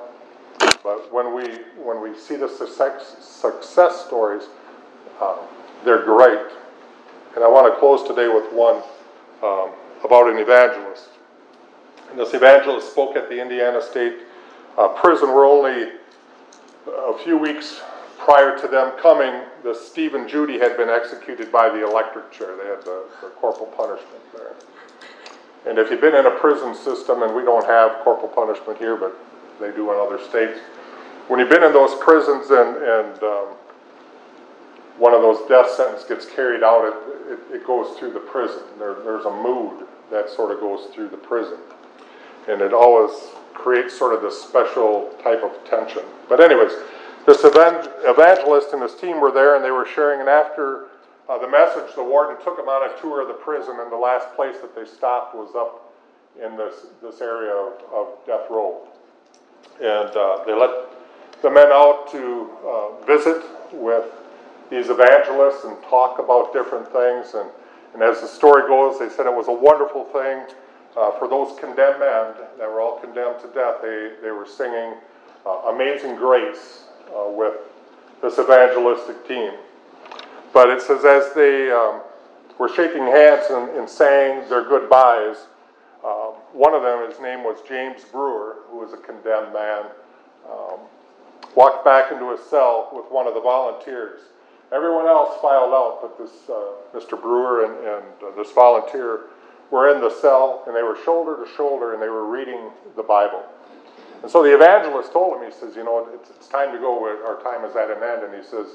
But 0.81 1.11
when 1.11 1.35
we, 1.35 1.43
when 1.75 2.01
we 2.01 2.17
see 2.17 2.37
the 2.37 2.47
success, 2.47 3.17
success 3.19 4.05
stories, 4.05 4.43
uh, 5.19 5.35
they're 5.83 6.05
great. 6.05 6.47
And 7.35 7.43
I 7.43 7.49
want 7.49 7.73
to 7.73 7.77
close 7.77 8.07
today 8.07 8.29
with 8.29 8.53
one 8.53 8.81
um, 9.43 9.71
about 10.05 10.31
an 10.31 10.37
evangelist. 10.37 11.09
And 12.09 12.19
this 12.19 12.33
evangelist 12.33 12.91
spoke 12.91 13.15
at 13.15 13.29
the 13.29 13.41
Indiana 13.41 13.81
State 13.81 14.19
uh, 14.77 14.87
Prison. 14.89 15.29
We're 15.29 15.47
only 15.47 15.91
a 16.87 17.17
few 17.23 17.37
weeks 17.37 17.81
prior 18.17 18.57
to 18.59 18.67
them 18.67 18.93
coming. 19.01 19.43
The 19.63 19.73
Steven 19.73 20.27
Judy 20.27 20.57
had 20.57 20.77
been 20.77 20.89
executed 20.89 21.51
by 21.51 21.69
the 21.69 21.87
electric 21.87 22.31
chair. 22.31 22.55
They 22.55 22.69
had 22.69 22.83
the, 22.83 23.05
the 23.21 23.29
corporal 23.29 23.67
punishment 23.67 24.21
there. 24.33 24.53
And 25.67 25.77
if 25.77 25.91
you've 25.91 26.01
been 26.01 26.15
in 26.15 26.25
a 26.25 26.31
prison 26.31 26.73
system, 26.73 27.23
and 27.23 27.35
we 27.35 27.43
don't 27.43 27.65
have 27.65 28.03
corporal 28.03 28.29
punishment 28.29 28.79
here, 28.79 28.95
but 28.95 29.13
they 29.59 29.71
do 29.71 29.91
in 29.91 29.99
other 29.99 30.21
states, 30.23 30.59
when 31.27 31.39
you've 31.39 31.49
been 31.49 31.63
in 31.63 31.73
those 31.73 31.93
prisons 31.99 32.49
and, 32.51 32.77
and 32.77 33.23
um, 33.23 33.47
one 34.97 35.13
of 35.13 35.21
those 35.21 35.47
death 35.49 35.69
sentences 35.71 36.07
gets 36.07 36.25
carried 36.25 36.63
out, 36.63 36.85
it, 36.85 37.33
it, 37.33 37.55
it 37.55 37.67
goes 37.67 37.97
through 37.97 38.13
the 38.13 38.19
prison. 38.19 38.63
There, 38.79 38.95
there's 39.03 39.25
a 39.25 39.31
mood 39.43 39.85
that 40.09 40.29
sort 40.29 40.51
of 40.51 40.61
goes 40.61 40.85
through 40.95 41.09
the 41.09 41.17
prison 41.17 41.57
and 42.47 42.61
it 42.61 42.73
always 42.73 43.11
creates 43.53 43.97
sort 43.97 44.13
of 44.13 44.21
this 44.21 44.41
special 44.41 45.13
type 45.21 45.43
of 45.43 45.51
tension. 45.69 46.03
But, 46.29 46.39
anyways, 46.39 46.71
this 47.25 47.43
evangelist 47.43 48.73
and 48.73 48.81
his 48.81 48.95
team 48.95 49.19
were 49.19 49.31
there 49.31 49.55
and 49.55 49.65
they 49.65 49.71
were 49.71 49.85
sharing, 49.85 50.21
and 50.21 50.29
after 50.29 50.87
uh, 51.27 51.37
the 51.37 51.49
message, 51.49 51.93
the 51.95 52.03
warden 52.03 52.41
took 52.43 52.55
them 52.55 52.69
on 52.69 52.89
a 52.89 53.01
tour 53.01 53.21
of 53.21 53.27
the 53.27 53.33
prison, 53.33 53.77
and 53.79 53.91
the 53.91 53.97
last 53.97 54.33
place 54.35 54.55
that 54.61 54.73
they 54.75 54.85
stopped 54.85 55.35
was 55.35 55.53
up 55.55 55.93
in 56.41 56.55
this, 56.55 56.87
this 57.01 57.19
area 57.19 57.51
of, 57.51 57.73
of 57.93 58.07
death 58.25 58.45
row. 58.49 58.87
And 59.81 60.15
uh, 60.15 60.43
they 60.45 60.53
let 60.53 60.71
the 61.41 61.49
men 61.49 61.67
out 61.67 62.09
to 62.11 62.49
uh, 62.65 63.05
visit 63.05 63.43
with 63.73 64.05
these 64.69 64.89
evangelists 64.89 65.65
and 65.65 65.81
talk 65.83 66.19
about 66.19 66.53
different 66.53 66.87
things. 66.91 67.33
And, 67.33 67.49
and 67.93 68.01
as 68.01 68.21
the 68.21 68.27
story 68.27 68.67
goes, 68.67 68.99
they 68.99 69.09
said 69.09 69.25
it 69.25 69.35
was 69.35 69.47
a 69.47 69.53
wonderful 69.53 70.05
thing 70.05 70.45
uh, 70.95 71.11
for 71.19 71.27
those 71.27 71.57
condemned 71.59 71.99
men 71.99 72.33
that 72.57 72.69
were 72.69 72.81
all 72.81 72.99
condemned 72.99 73.39
to 73.41 73.47
death, 73.53 73.77
they, 73.81 74.13
they 74.21 74.31
were 74.31 74.45
singing 74.45 74.93
uh, 75.45 75.73
Amazing 75.73 76.15
Grace 76.15 76.85
uh, 77.09 77.29
with 77.29 77.55
this 78.21 78.39
evangelistic 78.39 79.27
team. 79.27 79.51
But 80.53 80.69
it 80.69 80.81
says, 80.81 81.05
as 81.05 81.33
they 81.33 81.71
um, 81.71 82.01
were 82.57 82.69
shaking 82.69 83.03
hands 83.03 83.45
and, 83.49 83.69
and 83.77 83.89
saying 83.89 84.49
their 84.49 84.63
goodbyes, 84.63 85.37
um, 86.03 86.33
one 86.53 86.73
of 86.73 86.81
them, 86.81 87.09
his 87.09 87.19
name 87.19 87.43
was 87.43 87.57
James 87.67 88.03
Brewer, 88.05 88.57
who 88.69 88.79
was 88.79 88.93
a 88.93 88.97
condemned 88.97 89.53
man, 89.53 89.85
um, 90.49 90.79
walked 91.55 91.83
back 91.83 92.11
into 92.11 92.31
his 92.31 92.41
cell 92.49 92.89
with 92.93 93.11
one 93.11 93.27
of 93.27 93.33
the 93.33 93.41
volunteers. 93.41 94.21
Everyone 94.71 95.05
else 95.05 95.39
filed 95.41 95.73
out, 95.73 95.99
but 96.01 96.17
this 96.17 96.49
uh, 96.49 96.73
Mr. 96.93 97.21
Brewer 97.21 97.65
and, 97.65 97.87
and 97.87 98.05
uh, 98.23 98.35
this 98.35 98.51
volunteer 98.51 99.21
were 99.71 99.93
in 99.93 100.01
the 100.01 100.09
cell 100.09 100.63
and 100.67 100.75
they 100.75 100.83
were 100.83 100.97
shoulder 101.03 101.43
to 101.43 101.51
shoulder 101.55 101.93
and 101.93 102.01
they 102.01 102.09
were 102.09 102.29
reading 102.29 102.69
the 102.95 103.03
Bible. 103.03 103.43
And 104.21 104.31
so 104.31 104.41
the 104.41 104.53
evangelist 104.53 105.11
told 105.11 105.37
him, 105.37 105.49
he 105.49 105.57
says, 105.57 105.75
You 105.75 105.83
know, 105.83 106.07
it's, 106.13 106.29
it's 106.29 106.47
time 106.47 106.71
to 106.73 106.79
go, 106.79 107.03
our 107.05 107.41
time 107.43 107.63
is 107.69 107.75
at 107.75 107.89
an 107.89 108.03
end. 108.03 108.23
And 108.23 108.33
he 108.33 108.47
says, 108.47 108.67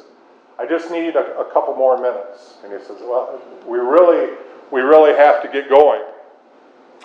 I 0.59 0.67
just 0.67 0.91
need 0.91 1.17
a, 1.17 1.39
a 1.39 1.53
couple 1.53 1.75
more 1.75 2.01
minutes. 2.01 2.59
And 2.63 2.73
he 2.73 2.79
says, 2.79 2.99
Well, 3.01 3.41
we 3.67 3.79
really, 3.79 4.37
we 4.71 4.81
really 4.81 5.17
have 5.17 5.43
to 5.43 5.49
get 5.49 5.69
going. 5.69 6.03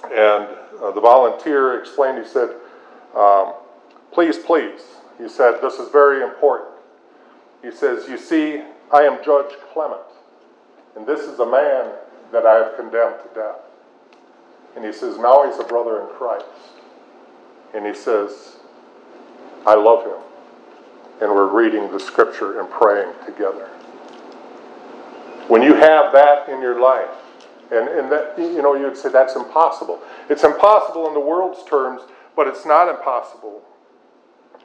And 0.06 0.48
uh, 0.82 0.92
the 0.92 1.02
volunteer 1.02 1.80
explained, 1.80 2.24
he 2.24 2.30
said, 2.30 2.50
um, 3.16 3.54
Please, 4.12 4.38
please. 4.38 4.82
He 5.18 5.28
said, 5.28 5.60
This 5.62 5.76
is 5.76 5.90
very 5.90 6.24
important. 6.24 6.72
He 7.64 7.72
says, 7.72 8.08
You 8.08 8.18
see, 8.18 8.62
I 8.94 9.02
am 9.02 9.24
Judge 9.24 9.54
Clement, 9.74 10.00
and 10.96 11.06
this 11.06 11.22
is 11.22 11.40
a 11.40 11.46
man 11.46 11.92
that 12.32 12.46
I 12.46 12.56
have 12.56 12.78
condemned 12.78 13.16
to 13.24 13.30
death. 13.36 13.67
And 14.78 14.86
he 14.86 14.94
says, 14.94 15.18
now 15.18 15.50
he's 15.50 15.60
a 15.60 15.64
brother 15.64 16.02
in 16.02 16.08
Christ. 16.10 16.46
And 17.74 17.84
he 17.84 17.96
says, 17.96 18.58
I 19.66 19.74
love 19.74 20.06
him. 20.06 20.22
And 21.20 21.32
we're 21.32 21.48
reading 21.48 21.92
the 21.92 22.00
scripture 22.00 22.60
and 22.60 22.70
praying 22.70 23.12
together. 23.26 23.66
When 25.48 25.64
you 25.64 25.74
have 25.74 26.14
that 26.14 26.48
in 26.48 26.62
your 26.62 26.80
life, 26.80 27.10
and, 27.72 27.90
and 27.90 28.12
that, 28.12 28.36
you 28.38 28.62
know, 28.62 28.76
you'd 28.76 28.96
say 28.96 29.10
that's 29.10 29.36
impossible. 29.36 30.00
It's 30.30 30.44
impossible 30.44 31.08
in 31.08 31.16
the 31.16 31.20
world's 31.20 31.68
terms, 31.68 32.04
but 32.36 32.46
it's 32.46 32.64
not 32.64 32.88
impossible 32.88 33.64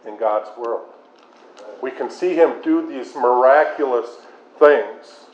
in 0.07 0.19
God's 0.19 0.51
world. 0.59 0.91
We 1.81 1.91
can 1.91 2.11
see 2.11 2.35
him 2.35 2.61
do 2.63 2.87
these 2.87 3.15
miraculous 3.17 4.11
things. 4.59 5.25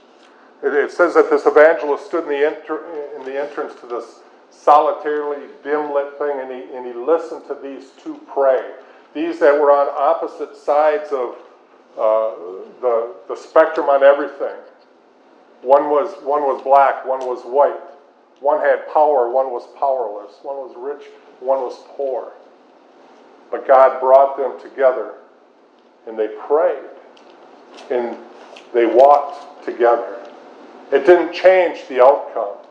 It, 0.62 0.72
it 0.72 0.92
says 0.92 1.14
that 1.14 1.30
this 1.30 1.46
evangelist 1.46 2.06
stood 2.06 2.22
in 2.24 2.30
the, 2.30 2.46
enter, 2.46 3.16
in 3.16 3.24
the 3.24 3.42
entrance 3.42 3.74
to 3.80 3.86
this 3.88 4.20
solitarily 4.68 5.46
dim 5.64 5.94
lit 5.94 6.18
thing, 6.18 6.40
and 6.40 6.52
he, 6.52 6.76
and 6.76 6.84
he 6.84 6.92
listened 6.92 7.42
to 7.46 7.56
these 7.62 7.88
two 8.04 8.20
pray. 8.30 8.72
These 9.14 9.38
that 9.38 9.58
were 9.58 9.72
on 9.72 9.88
opposite 9.96 10.54
sides 10.54 11.10
of 11.10 11.36
uh, 11.96 12.36
the, 12.82 13.14
the 13.28 13.34
spectrum 13.34 13.88
on 13.88 14.02
everything. 14.02 14.56
One 15.62 15.88
was, 15.88 16.22
one 16.22 16.42
was 16.42 16.60
black, 16.62 17.06
one 17.06 17.20
was 17.20 17.44
white. 17.44 17.80
One 18.40 18.60
had 18.60 18.86
power, 18.92 19.30
one 19.30 19.46
was 19.46 19.66
powerless. 19.78 20.34
One 20.42 20.56
was 20.56 20.76
rich, 20.76 21.08
one 21.40 21.60
was 21.60 21.82
poor. 21.96 22.32
But 23.50 23.66
God 23.66 24.00
brought 24.00 24.36
them 24.36 24.60
together 24.60 25.14
and 26.06 26.18
they 26.18 26.28
prayed 26.46 26.84
and 27.90 28.18
they 28.74 28.84
walked 28.84 29.64
together. 29.64 30.18
It 30.92 31.06
didn't 31.06 31.32
change 31.32 31.88
the 31.88 32.04
outcome. 32.04 32.67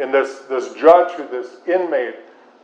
And 0.00 0.14
this, 0.14 0.40
this 0.48 0.74
judge 0.74 1.12
who 1.12 1.26
this 1.28 1.56
inmate 1.66 2.16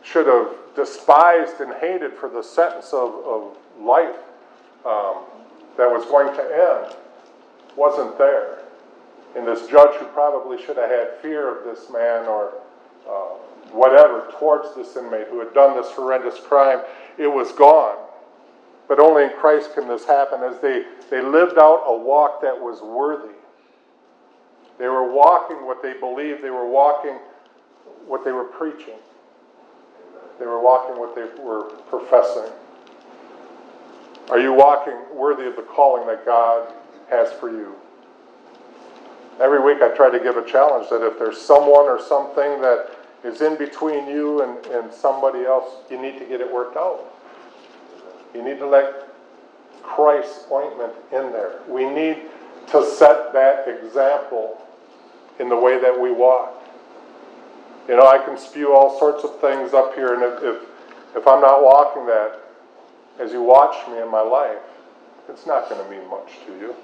should 0.03 0.27
have 0.27 0.55
despised 0.77 1.61
and 1.61 1.73
hated 1.75 2.13
for 2.13 2.29
the 2.29 2.43
sentence 2.43 2.93
of, 2.93 3.15
of 3.25 3.57
life 3.81 4.17
um, 4.85 5.17
that 5.77 5.91
was 5.91 6.05
going 6.07 6.35
to 6.35 6.43
end 6.43 6.97
wasn't 7.77 8.17
there. 8.19 8.59
And 9.37 9.47
this 9.47 9.67
judge 9.67 9.97
who 9.97 10.07
probably 10.07 10.63
should 10.63 10.77
have 10.77 10.91
had 10.91 11.15
fear 11.21 11.57
of 11.57 11.65
this 11.65 11.91
man 11.91 12.27
or 12.27 12.53
uh, 13.09 13.37
whatever 13.73 14.31
towards 14.39 14.75
this 14.77 14.97
inmate 14.97 15.27
who 15.29 15.41
had 15.41 15.53
done 15.55 15.77
this 15.77 15.91
horrendous 15.91 16.39
crime, 16.39 16.81
it 17.19 17.27
was 17.27 17.51
gone. 17.53 17.97
But 18.87 19.01
only 19.01 19.25
in 19.25 19.31
Christ 19.31 19.75
can 19.75 19.89
this 19.89 20.05
happen 20.05 20.43
as 20.43 20.61
they, 20.61 20.85
they 21.11 21.21
lived 21.21 21.59
out 21.59 21.83
a 21.87 21.97
walk 21.97 22.43
that 22.43 22.55
was 22.55 22.81
worthy 22.83 23.35
they 24.79 24.89
were 24.89 25.11
walking 25.13 25.67
what 25.67 25.83
they 25.83 25.95
believed. 25.95 26.43
They 26.43 26.51
were 26.51 26.69
walking 26.69 27.19
what 28.07 28.25
they 28.25 28.33
were 28.33 28.45
preaching. 28.45 28.99
They 30.39 30.47
were 30.47 30.61
walking 30.61 30.99
what 30.99 31.15
they 31.15 31.43
were 31.43 31.71
professing. 31.89 32.51
Are 34.31 34.41
you 34.41 34.53
walking 34.53 34.97
worthy 35.15 35.47
of 35.47 35.57
the 35.57 35.63
calling 35.63 36.07
that 36.07 36.25
God 36.25 36.73
has 37.11 37.33
for 37.35 37.51
you? 37.51 37.75
Every 39.41 39.63
week 39.63 39.83
I 39.83 39.95
try 39.95 40.11
to 40.11 40.19
give 40.19 40.37
a 40.37 40.45
challenge 40.45 40.89
that 40.91 41.05
if 41.07 41.19
there's 41.19 41.41
someone 41.41 41.87
or 41.87 42.01
something 42.01 42.61
that 42.61 42.91
is 43.23 43.41
in 43.41 43.57
between 43.57 44.09
you 44.09 44.43
and, 44.43 44.65
and 44.67 44.93
somebody 44.93 45.45
else, 45.45 45.73
you 45.91 46.01
need 46.01 46.19
to 46.19 46.25
get 46.25 46.41
it 46.41 46.53
worked 46.53 46.77
out. 46.77 47.05
You 48.35 48.43
need 48.43 48.59
to 48.59 48.67
let 48.67 49.09
Christ's 49.83 50.47
ointment 50.51 50.93
in 51.13 51.33
there. 51.33 51.61
We 51.69 51.85
need 51.85 52.23
to 52.71 52.85
set 52.85 53.33
that 53.33 53.69
example 53.69 54.64
in 55.39 55.49
the 55.49 55.57
way 55.57 55.81
that 55.81 55.99
we 55.99 56.13
walk. 56.13 56.63
You 57.89 57.97
know, 57.97 58.07
I 58.07 58.19
can 58.19 58.39
spew 58.39 58.73
all 58.73 58.99
sorts 58.99 59.25
of 59.25 59.41
things 59.41 59.75
up 59.75 59.95
here, 59.95 60.15
and 60.15 60.23
if, 60.23 60.43
if, 60.43 60.69
if 61.17 61.27
I'm 61.29 61.41
not 61.41 61.63
walking 61.63 62.07
that, 62.07 62.41
as 63.21 63.33
you 63.33 63.43
watch 63.43 63.87
me 63.89 64.01
in 64.01 64.11
my 64.11 64.23
life, 64.23 64.63
it's 65.29 65.47
not 65.47 65.69
going 65.69 65.83
to 65.83 65.91
mean 65.91 66.09
much 66.09 66.33
to 66.47 66.53
you. 66.53 66.75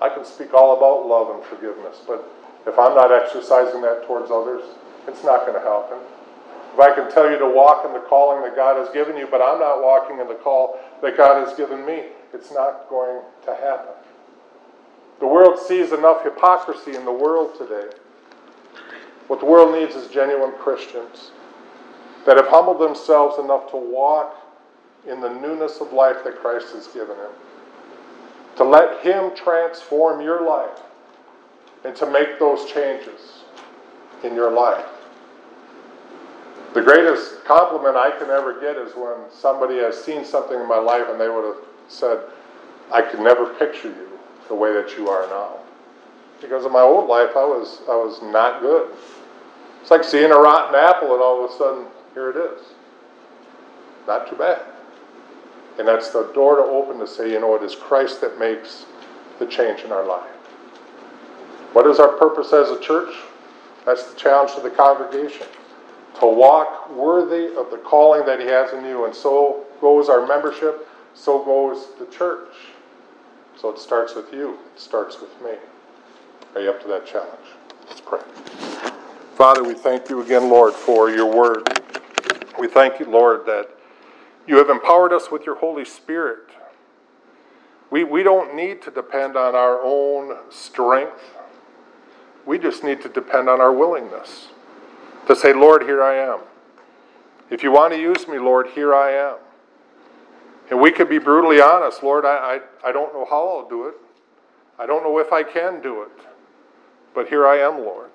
I 0.00 0.08
can 0.08 0.24
speak 0.24 0.52
all 0.52 0.76
about 0.76 1.06
love 1.06 1.34
and 1.34 1.44
forgiveness, 1.44 1.98
but 2.06 2.28
if 2.66 2.78
I'm 2.78 2.94
not 2.94 3.12
exercising 3.12 3.80
that 3.82 4.06
towards 4.06 4.30
others, 4.30 4.62
it's 5.06 5.24
not 5.24 5.46
going 5.46 5.54
to 5.54 5.64
happen. 5.64 5.98
If 6.74 6.80
I 6.80 6.94
can 6.94 7.10
tell 7.10 7.30
you 7.30 7.38
to 7.38 7.48
walk 7.48 7.86
in 7.86 7.94
the 7.94 8.00
calling 8.00 8.42
that 8.42 8.54
God 8.54 8.76
has 8.76 8.92
given 8.92 9.16
you, 9.16 9.26
but 9.30 9.40
I'm 9.40 9.58
not 9.58 9.82
walking 9.82 10.20
in 10.20 10.28
the 10.28 10.34
call 10.34 10.78
that 11.00 11.16
God 11.16 11.46
has 11.46 11.56
given 11.56 11.86
me, 11.86 12.12
it's 12.34 12.52
not 12.52 12.90
going 12.90 13.22
to 13.46 13.54
happen. 13.54 13.95
The 15.18 15.26
world 15.26 15.58
sees 15.58 15.92
enough 15.92 16.24
hypocrisy 16.24 16.94
in 16.94 17.04
the 17.04 17.12
world 17.12 17.56
today. 17.56 17.88
What 19.28 19.40
the 19.40 19.46
world 19.46 19.74
needs 19.74 19.94
is 19.94 20.10
genuine 20.10 20.52
Christians 20.52 21.30
that 22.26 22.36
have 22.36 22.48
humbled 22.48 22.80
themselves 22.80 23.38
enough 23.38 23.70
to 23.70 23.76
walk 23.76 24.36
in 25.08 25.20
the 25.20 25.28
newness 25.28 25.80
of 25.80 25.92
life 25.92 26.22
that 26.24 26.36
Christ 26.36 26.74
has 26.74 26.86
given 26.88 27.16
him. 27.16 27.30
To 28.56 28.64
let 28.64 29.02
Him 29.02 29.34
transform 29.34 30.20
your 30.20 30.46
life 30.46 30.80
and 31.84 31.94
to 31.96 32.10
make 32.10 32.38
those 32.38 32.70
changes 32.70 33.44
in 34.24 34.34
your 34.34 34.50
life. 34.50 34.86
The 36.74 36.82
greatest 36.82 37.44
compliment 37.44 37.96
I 37.96 38.10
can 38.10 38.28
ever 38.30 38.60
get 38.60 38.76
is 38.76 38.94
when 38.94 39.30
somebody 39.30 39.76
has 39.76 40.02
seen 40.02 40.24
something 40.24 40.58
in 40.58 40.68
my 40.68 40.78
life 40.78 41.06
and 41.08 41.20
they 41.20 41.28
would 41.28 41.44
have 41.44 41.64
said, 41.88 42.20
I 42.92 43.02
could 43.02 43.20
never 43.20 43.46
picture 43.54 43.88
you 43.88 44.15
the 44.48 44.54
way 44.54 44.72
that 44.72 44.96
you 44.96 45.08
are 45.08 45.26
now. 45.28 45.56
Because 46.40 46.64
in 46.64 46.72
my 46.72 46.82
old 46.82 47.08
life, 47.08 47.30
I 47.36 47.44
was, 47.44 47.80
I 47.88 47.96
was 47.96 48.20
not 48.22 48.60
good. 48.60 48.90
It's 49.80 49.90
like 49.90 50.04
seeing 50.04 50.30
a 50.30 50.36
rotten 50.36 50.74
apple 50.74 51.12
and 51.14 51.22
all 51.22 51.44
of 51.44 51.50
a 51.50 51.54
sudden, 51.56 51.86
here 52.14 52.30
it 52.30 52.36
is. 52.36 52.60
Not 54.06 54.28
too 54.28 54.36
bad. 54.36 54.62
And 55.78 55.86
that's 55.86 56.10
the 56.10 56.30
door 56.34 56.56
to 56.56 56.62
open 56.62 56.98
to 56.98 57.06
say, 57.06 57.30
you 57.30 57.40
know, 57.40 57.54
it 57.54 57.62
is 57.62 57.74
Christ 57.74 58.20
that 58.20 58.38
makes 58.38 58.86
the 59.38 59.46
change 59.46 59.80
in 59.80 59.92
our 59.92 60.06
life. 60.06 60.30
What 61.72 61.86
is 61.86 61.98
our 61.98 62.12
purpose 62.16 62.52
as 62.52 62.70
a 62.70 62.80
church? 62.80 63.14
That's 63.84 64.04
the 64.10 64.18
challenge 64.18 64.54
to 64.54 64.60
the 64.60 64.70
congregation. 64.70 65.46
To 66.20 66.26
walk 66.26 66.90
worthy 66.90 67.54
of 67.56 67.70
the 67.70 67.76
calling 67.84 68.24
that 68.26 68.40
He 68.40 68.46
has 68.46 68.72
in 68.72 68.84
you. 68.84 69.04
And 69.04 69.14
so 69.14 69.64
goes 69.80 70.08
our 70.08 70.26
membership, 70.26 70.88
so 71.14 71.44
goes 71.44 71.88
the 71.98 72.06
church. 72.06 72.48
So 73.60 73.70
it 73.70 73.78
starts 73.78 74.14
with 74.14 74.32
you, 74.32 74.58
it 74.74 74.80
starts 74.80 75.20
with 75.20 75.30
me. 75.42 75.52
Are 76.54 76.60
you 76.60 76.70
up 76.70 76.80
to 76.82 76.88
that 76.88 77.06
challenge? 77.06 77.46
Let's 77.88 78.00
pray. 78.00 78.20
Father, 79.34 79.62
we 79.64 79.74
thank 79.74 80.08
you 80.08 80.22
again, 80.22 80.48
Lord, 80.48 80.74
for 80.74 81.10
your 81.10 81.26
word. 81.26 81.68
We 82.58 82.68
thank 82.68 82.98
you, 82.98 83.06
Lord, 83.06 83.46
that 83.46 83.68
you 84.46 84.56
have 84.56 84.70
empowered 84.70 85.12
us 85.12 85.30
with 85.30 85.44
your 85.44 85.56
Holy 85.56 85.84
Spirit. 85.84 86.48
We, 87.90 88.04
we 88.04 88.22
don't 88.22 88.54
need 88.54 88.82
to 88.82 88.90
depend 88.90 89.36
on 89.36 89.54
our 89.54 89.80
own 89.82 90.36
strength. 90.50 91.20
We 92.44 92.58
just 92.58 92.82
need 92.84 93.02
to 93.02 93.08
depend 93.08 93.48
on 93.48 93.60
our 93.60 93.72
willingness 93.72 94.48
to 95.26 95.36
say, 95.36 95.52
Lord, 95.52 95.82
here 95.82 96.02
I 96.02 96.14
am. 96.14 96.40
If 97.50 97.62
you 97.62 97.72
want 97.72 97.92
to 97.92 97.98
use 97.98 98.26
me, 98.28 98.38
Lord, 98.38 98.68
here 98.68 98.94
I 98.94 99.12
am. 99.12 99.36
And 100.70 100.80
we 100.80 100.90
could 100.90 101.08
be 101.08 101.18
brutally 101.18 101.60
honest, 101.60 102.02
Lord, 102.02 102.24
I, 102.24 102.60
I, 102.84 102.88
I 102.88 102.92
don't 102.92 103.12
know 103.14 103.26
how 103.28 103.46
I'll 103.48 103.68
do 103.68 103.86
it. 103.86 103.94
I 104.78 104.86
don't 104.86 105.02
know 105.02 105.18
if 105.18 105.32
I 105.32 105.42
can 105.42 105.80
do 105.80 106.02
it. 106.02 106.26
But 107.14 107.28
here 107.28 107.46
I 107.46 107.58
am, 107.58 107.78
Lord. 107.78 108.10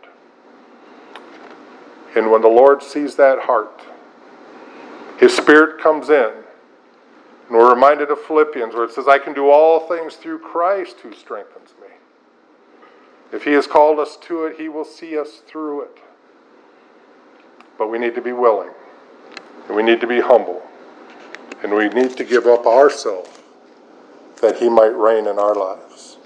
And 2.15 2.29
when 2.29 2.41
the 2.41 2.49
Lord 2.49 2.83
sees 2.83 3.15
that 3.15 3.39
heart, 3.39 3.81
His 5.17 5.35
Spirit 5.35 5.81
comes 5.81 6.09
in. 6.09 6.31
And 7.47 7.57
we're 7.57 7.73
reminded 7.73 8.11
of 8.11 8.21
Philippians 8.21 8.73
where 8.73 8.83
it 8.83 8.91
says, 8.91 9.07
I 9.07 9.17
can 9.17 9.33
do 9.33 9.49
all 9.49 9.87
things 9.87 10.15
through 10.15 10.39
Christ 10.39 10.97
who 11.01 11.13
strengthens 11.13 11.73
me. 11.81 11.87
If 13.31 13.43
He 13.45 13.51
has 13.53 13.65
called 13.65 13.99
us 13.99 14.17
to 14.23 14.45
it, 14.45 14.59
He 14.59 14.67
will 14.69 14.85
see 14.85 15.17
us 15.17 15.41
through 15.47 15.83
it. 15.83 15.97
But 17.77 17.87
we 17.87 17.97
need 17.97 18.13
to 18.15 18.21
be 18.21 18.33
willing, 18.33 18.69
and 19.67 19.75
we 19.75 19.83
need 19.83 20.01
to 20.01 20.07
be 20.07 20.19
humble, 20.19 20.61
and 21.63 21.73
we 21.73 21.89
need 21.89 22.17
to 22.17 22.23
give 22.23 22.47
up 22.47 22.65
ourselves 22.65 23.29
that 24.41 24.57
He 24.57 24.69
might 24.69 24.95
reign 24.95 25.27
in 25.27 25.37
our 25.37 25.55
lives. 25.55 26.17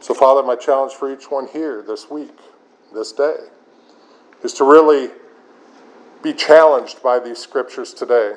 So, 0.00 0.14
Father, 0.14 0.42
my 0.42 0.56
challenge 0.56 0.94
for 0.94 1.12
each 1.12 1.30
one 1.30 1.48
here 1.48 1.82
this 1.86 2.10
week, 2.10 2.38
this 2.94 3.12
day, 3.12 3.36
is 4.42 4.54
to 4.54 4.64
really 4.64 5.10
be 6.22 6.32
challenged 6.32 7.02
by 7.02 7.18
these 7.18 7.38
scriptures 7.38 7.92
today. 7.92 8.34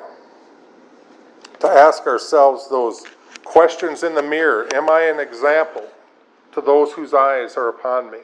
To 1.59 1.67
ask 1.67 2.05
ourselves 2.07 2.69
those 2.69 3.03
questions 3.43 4.03
in 4.03 4.15
the 4.15 4.23
mirror 4.23 4.67
Am 4.73 4.89
I 4.89 5.01
an 5.03 5.19
example 5.19 5.87
to 6.53 6.61
those 6.61 6.91
whose 6.93 7.13
eyes 7.13 7.55
are 7.55 7.69
upon 7.69 8.11
me? 8.11 8.19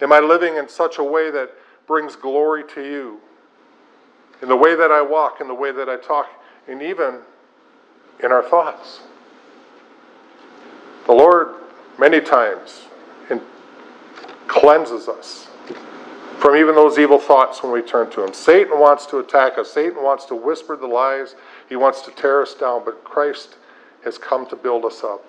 Am 0.00 0.12
I 0.12 0.20
living 0.20 0.56
in 0.56 0.68
such 0.68 0.98
a 0.98 1.04
way 1.04 1.30
that 1.30 1.50
brings 1.86 2.16
glory 2.16 2.62
to 2.74 2.82
you? 2.82 3.20
In 4.40 4.48
the 4.48 4.56
way 4.56 4.76
that 4.76 4.92
I 4.92 5.02
walk, 5.02 5.40
in 5.40 5.48
the 5.48 5.54
way 5.54 5.72
that 5.72 5.88
I 5.88 5.96
talk, 5.96 6.28
and 6.68 6.82
even 6.82 7.20
in 8.22 8.30
our 8.30 8.42
thoughts. 8.42 9.00
The 11.06 11.12
Lord, 11.12 11.54
many 11.98 12.20
times, 12.20 12.82
cleanses 14.46 15.08
us 15.08 15.46
from 16.38 16.56
even 16.56 16.74
those 16.74 16.98
evil 16.98 17.18
thoughts 17.18 17.62
when 17.62 17.70
we 17.70 17.82
turn 17.82 18.10
to 18.10 18.24
Him. 18.24 18.32
Satan 18.32 18.78
wants 18.78 19.06
to 19.06 19.18
attack 19.18 19.58
us, 19.58 19.70
Satan 19.70 20.02
wants 20.02 20.24
to 20.26 20.34
whisper 20.34 20.76
the 20.76 20.86
lies, 20.86 21.34
he 21.68 21.76
wants 21.76 22.00
to 22.02 22.10
tear 22.12 22.42
us 22.42 22.54
down, 22.54 22.82
but 22.84 23.04
Christ 23.04 23.56
has 24.04 24.16
come 24.16 24.46
to 24.46 24.56
build 24.56 24.84
us 24.84 25.04
up. 25.04 25.24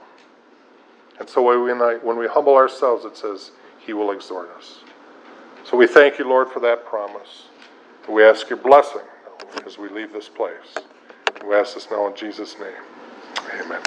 And 1.20 1.28
so 1.28 1.44
when 1.44 2.18
we 2.18 2.28
humble 2.28 2.56
ourselves, 2.56 3.04
it 3.04 3.18
says, 3.18 3.52
He 3.80 3.92
will 3.94 4.12
exhort 4.12 4.50
us. 4.58 4.80
So 5.66 5.76
we 5.76 5.86
thank 5.86 6.18
you, 6.18 6.28
Lord, 6.28 6.50
for 6.50 6.62
that 6.62 6.86
promise. 6.86 7.48
We 8.08 8.24
ask 8.24 8.50
your 8.50 8.58
blessing 8.58 9.02
as 9.66 9.78
we 9.78 9.90
leave 9.90 10.14
this 10.14 10.30
place. 10.30 10.76
We 11.48 11.56
ask 11.56 11.76
this 11.76 11.90
now 11.92 12.08
in 12.08 12.16
Jesus' 12.16 12.56
name. 12.60 12.74
Amen. 13.62 13.78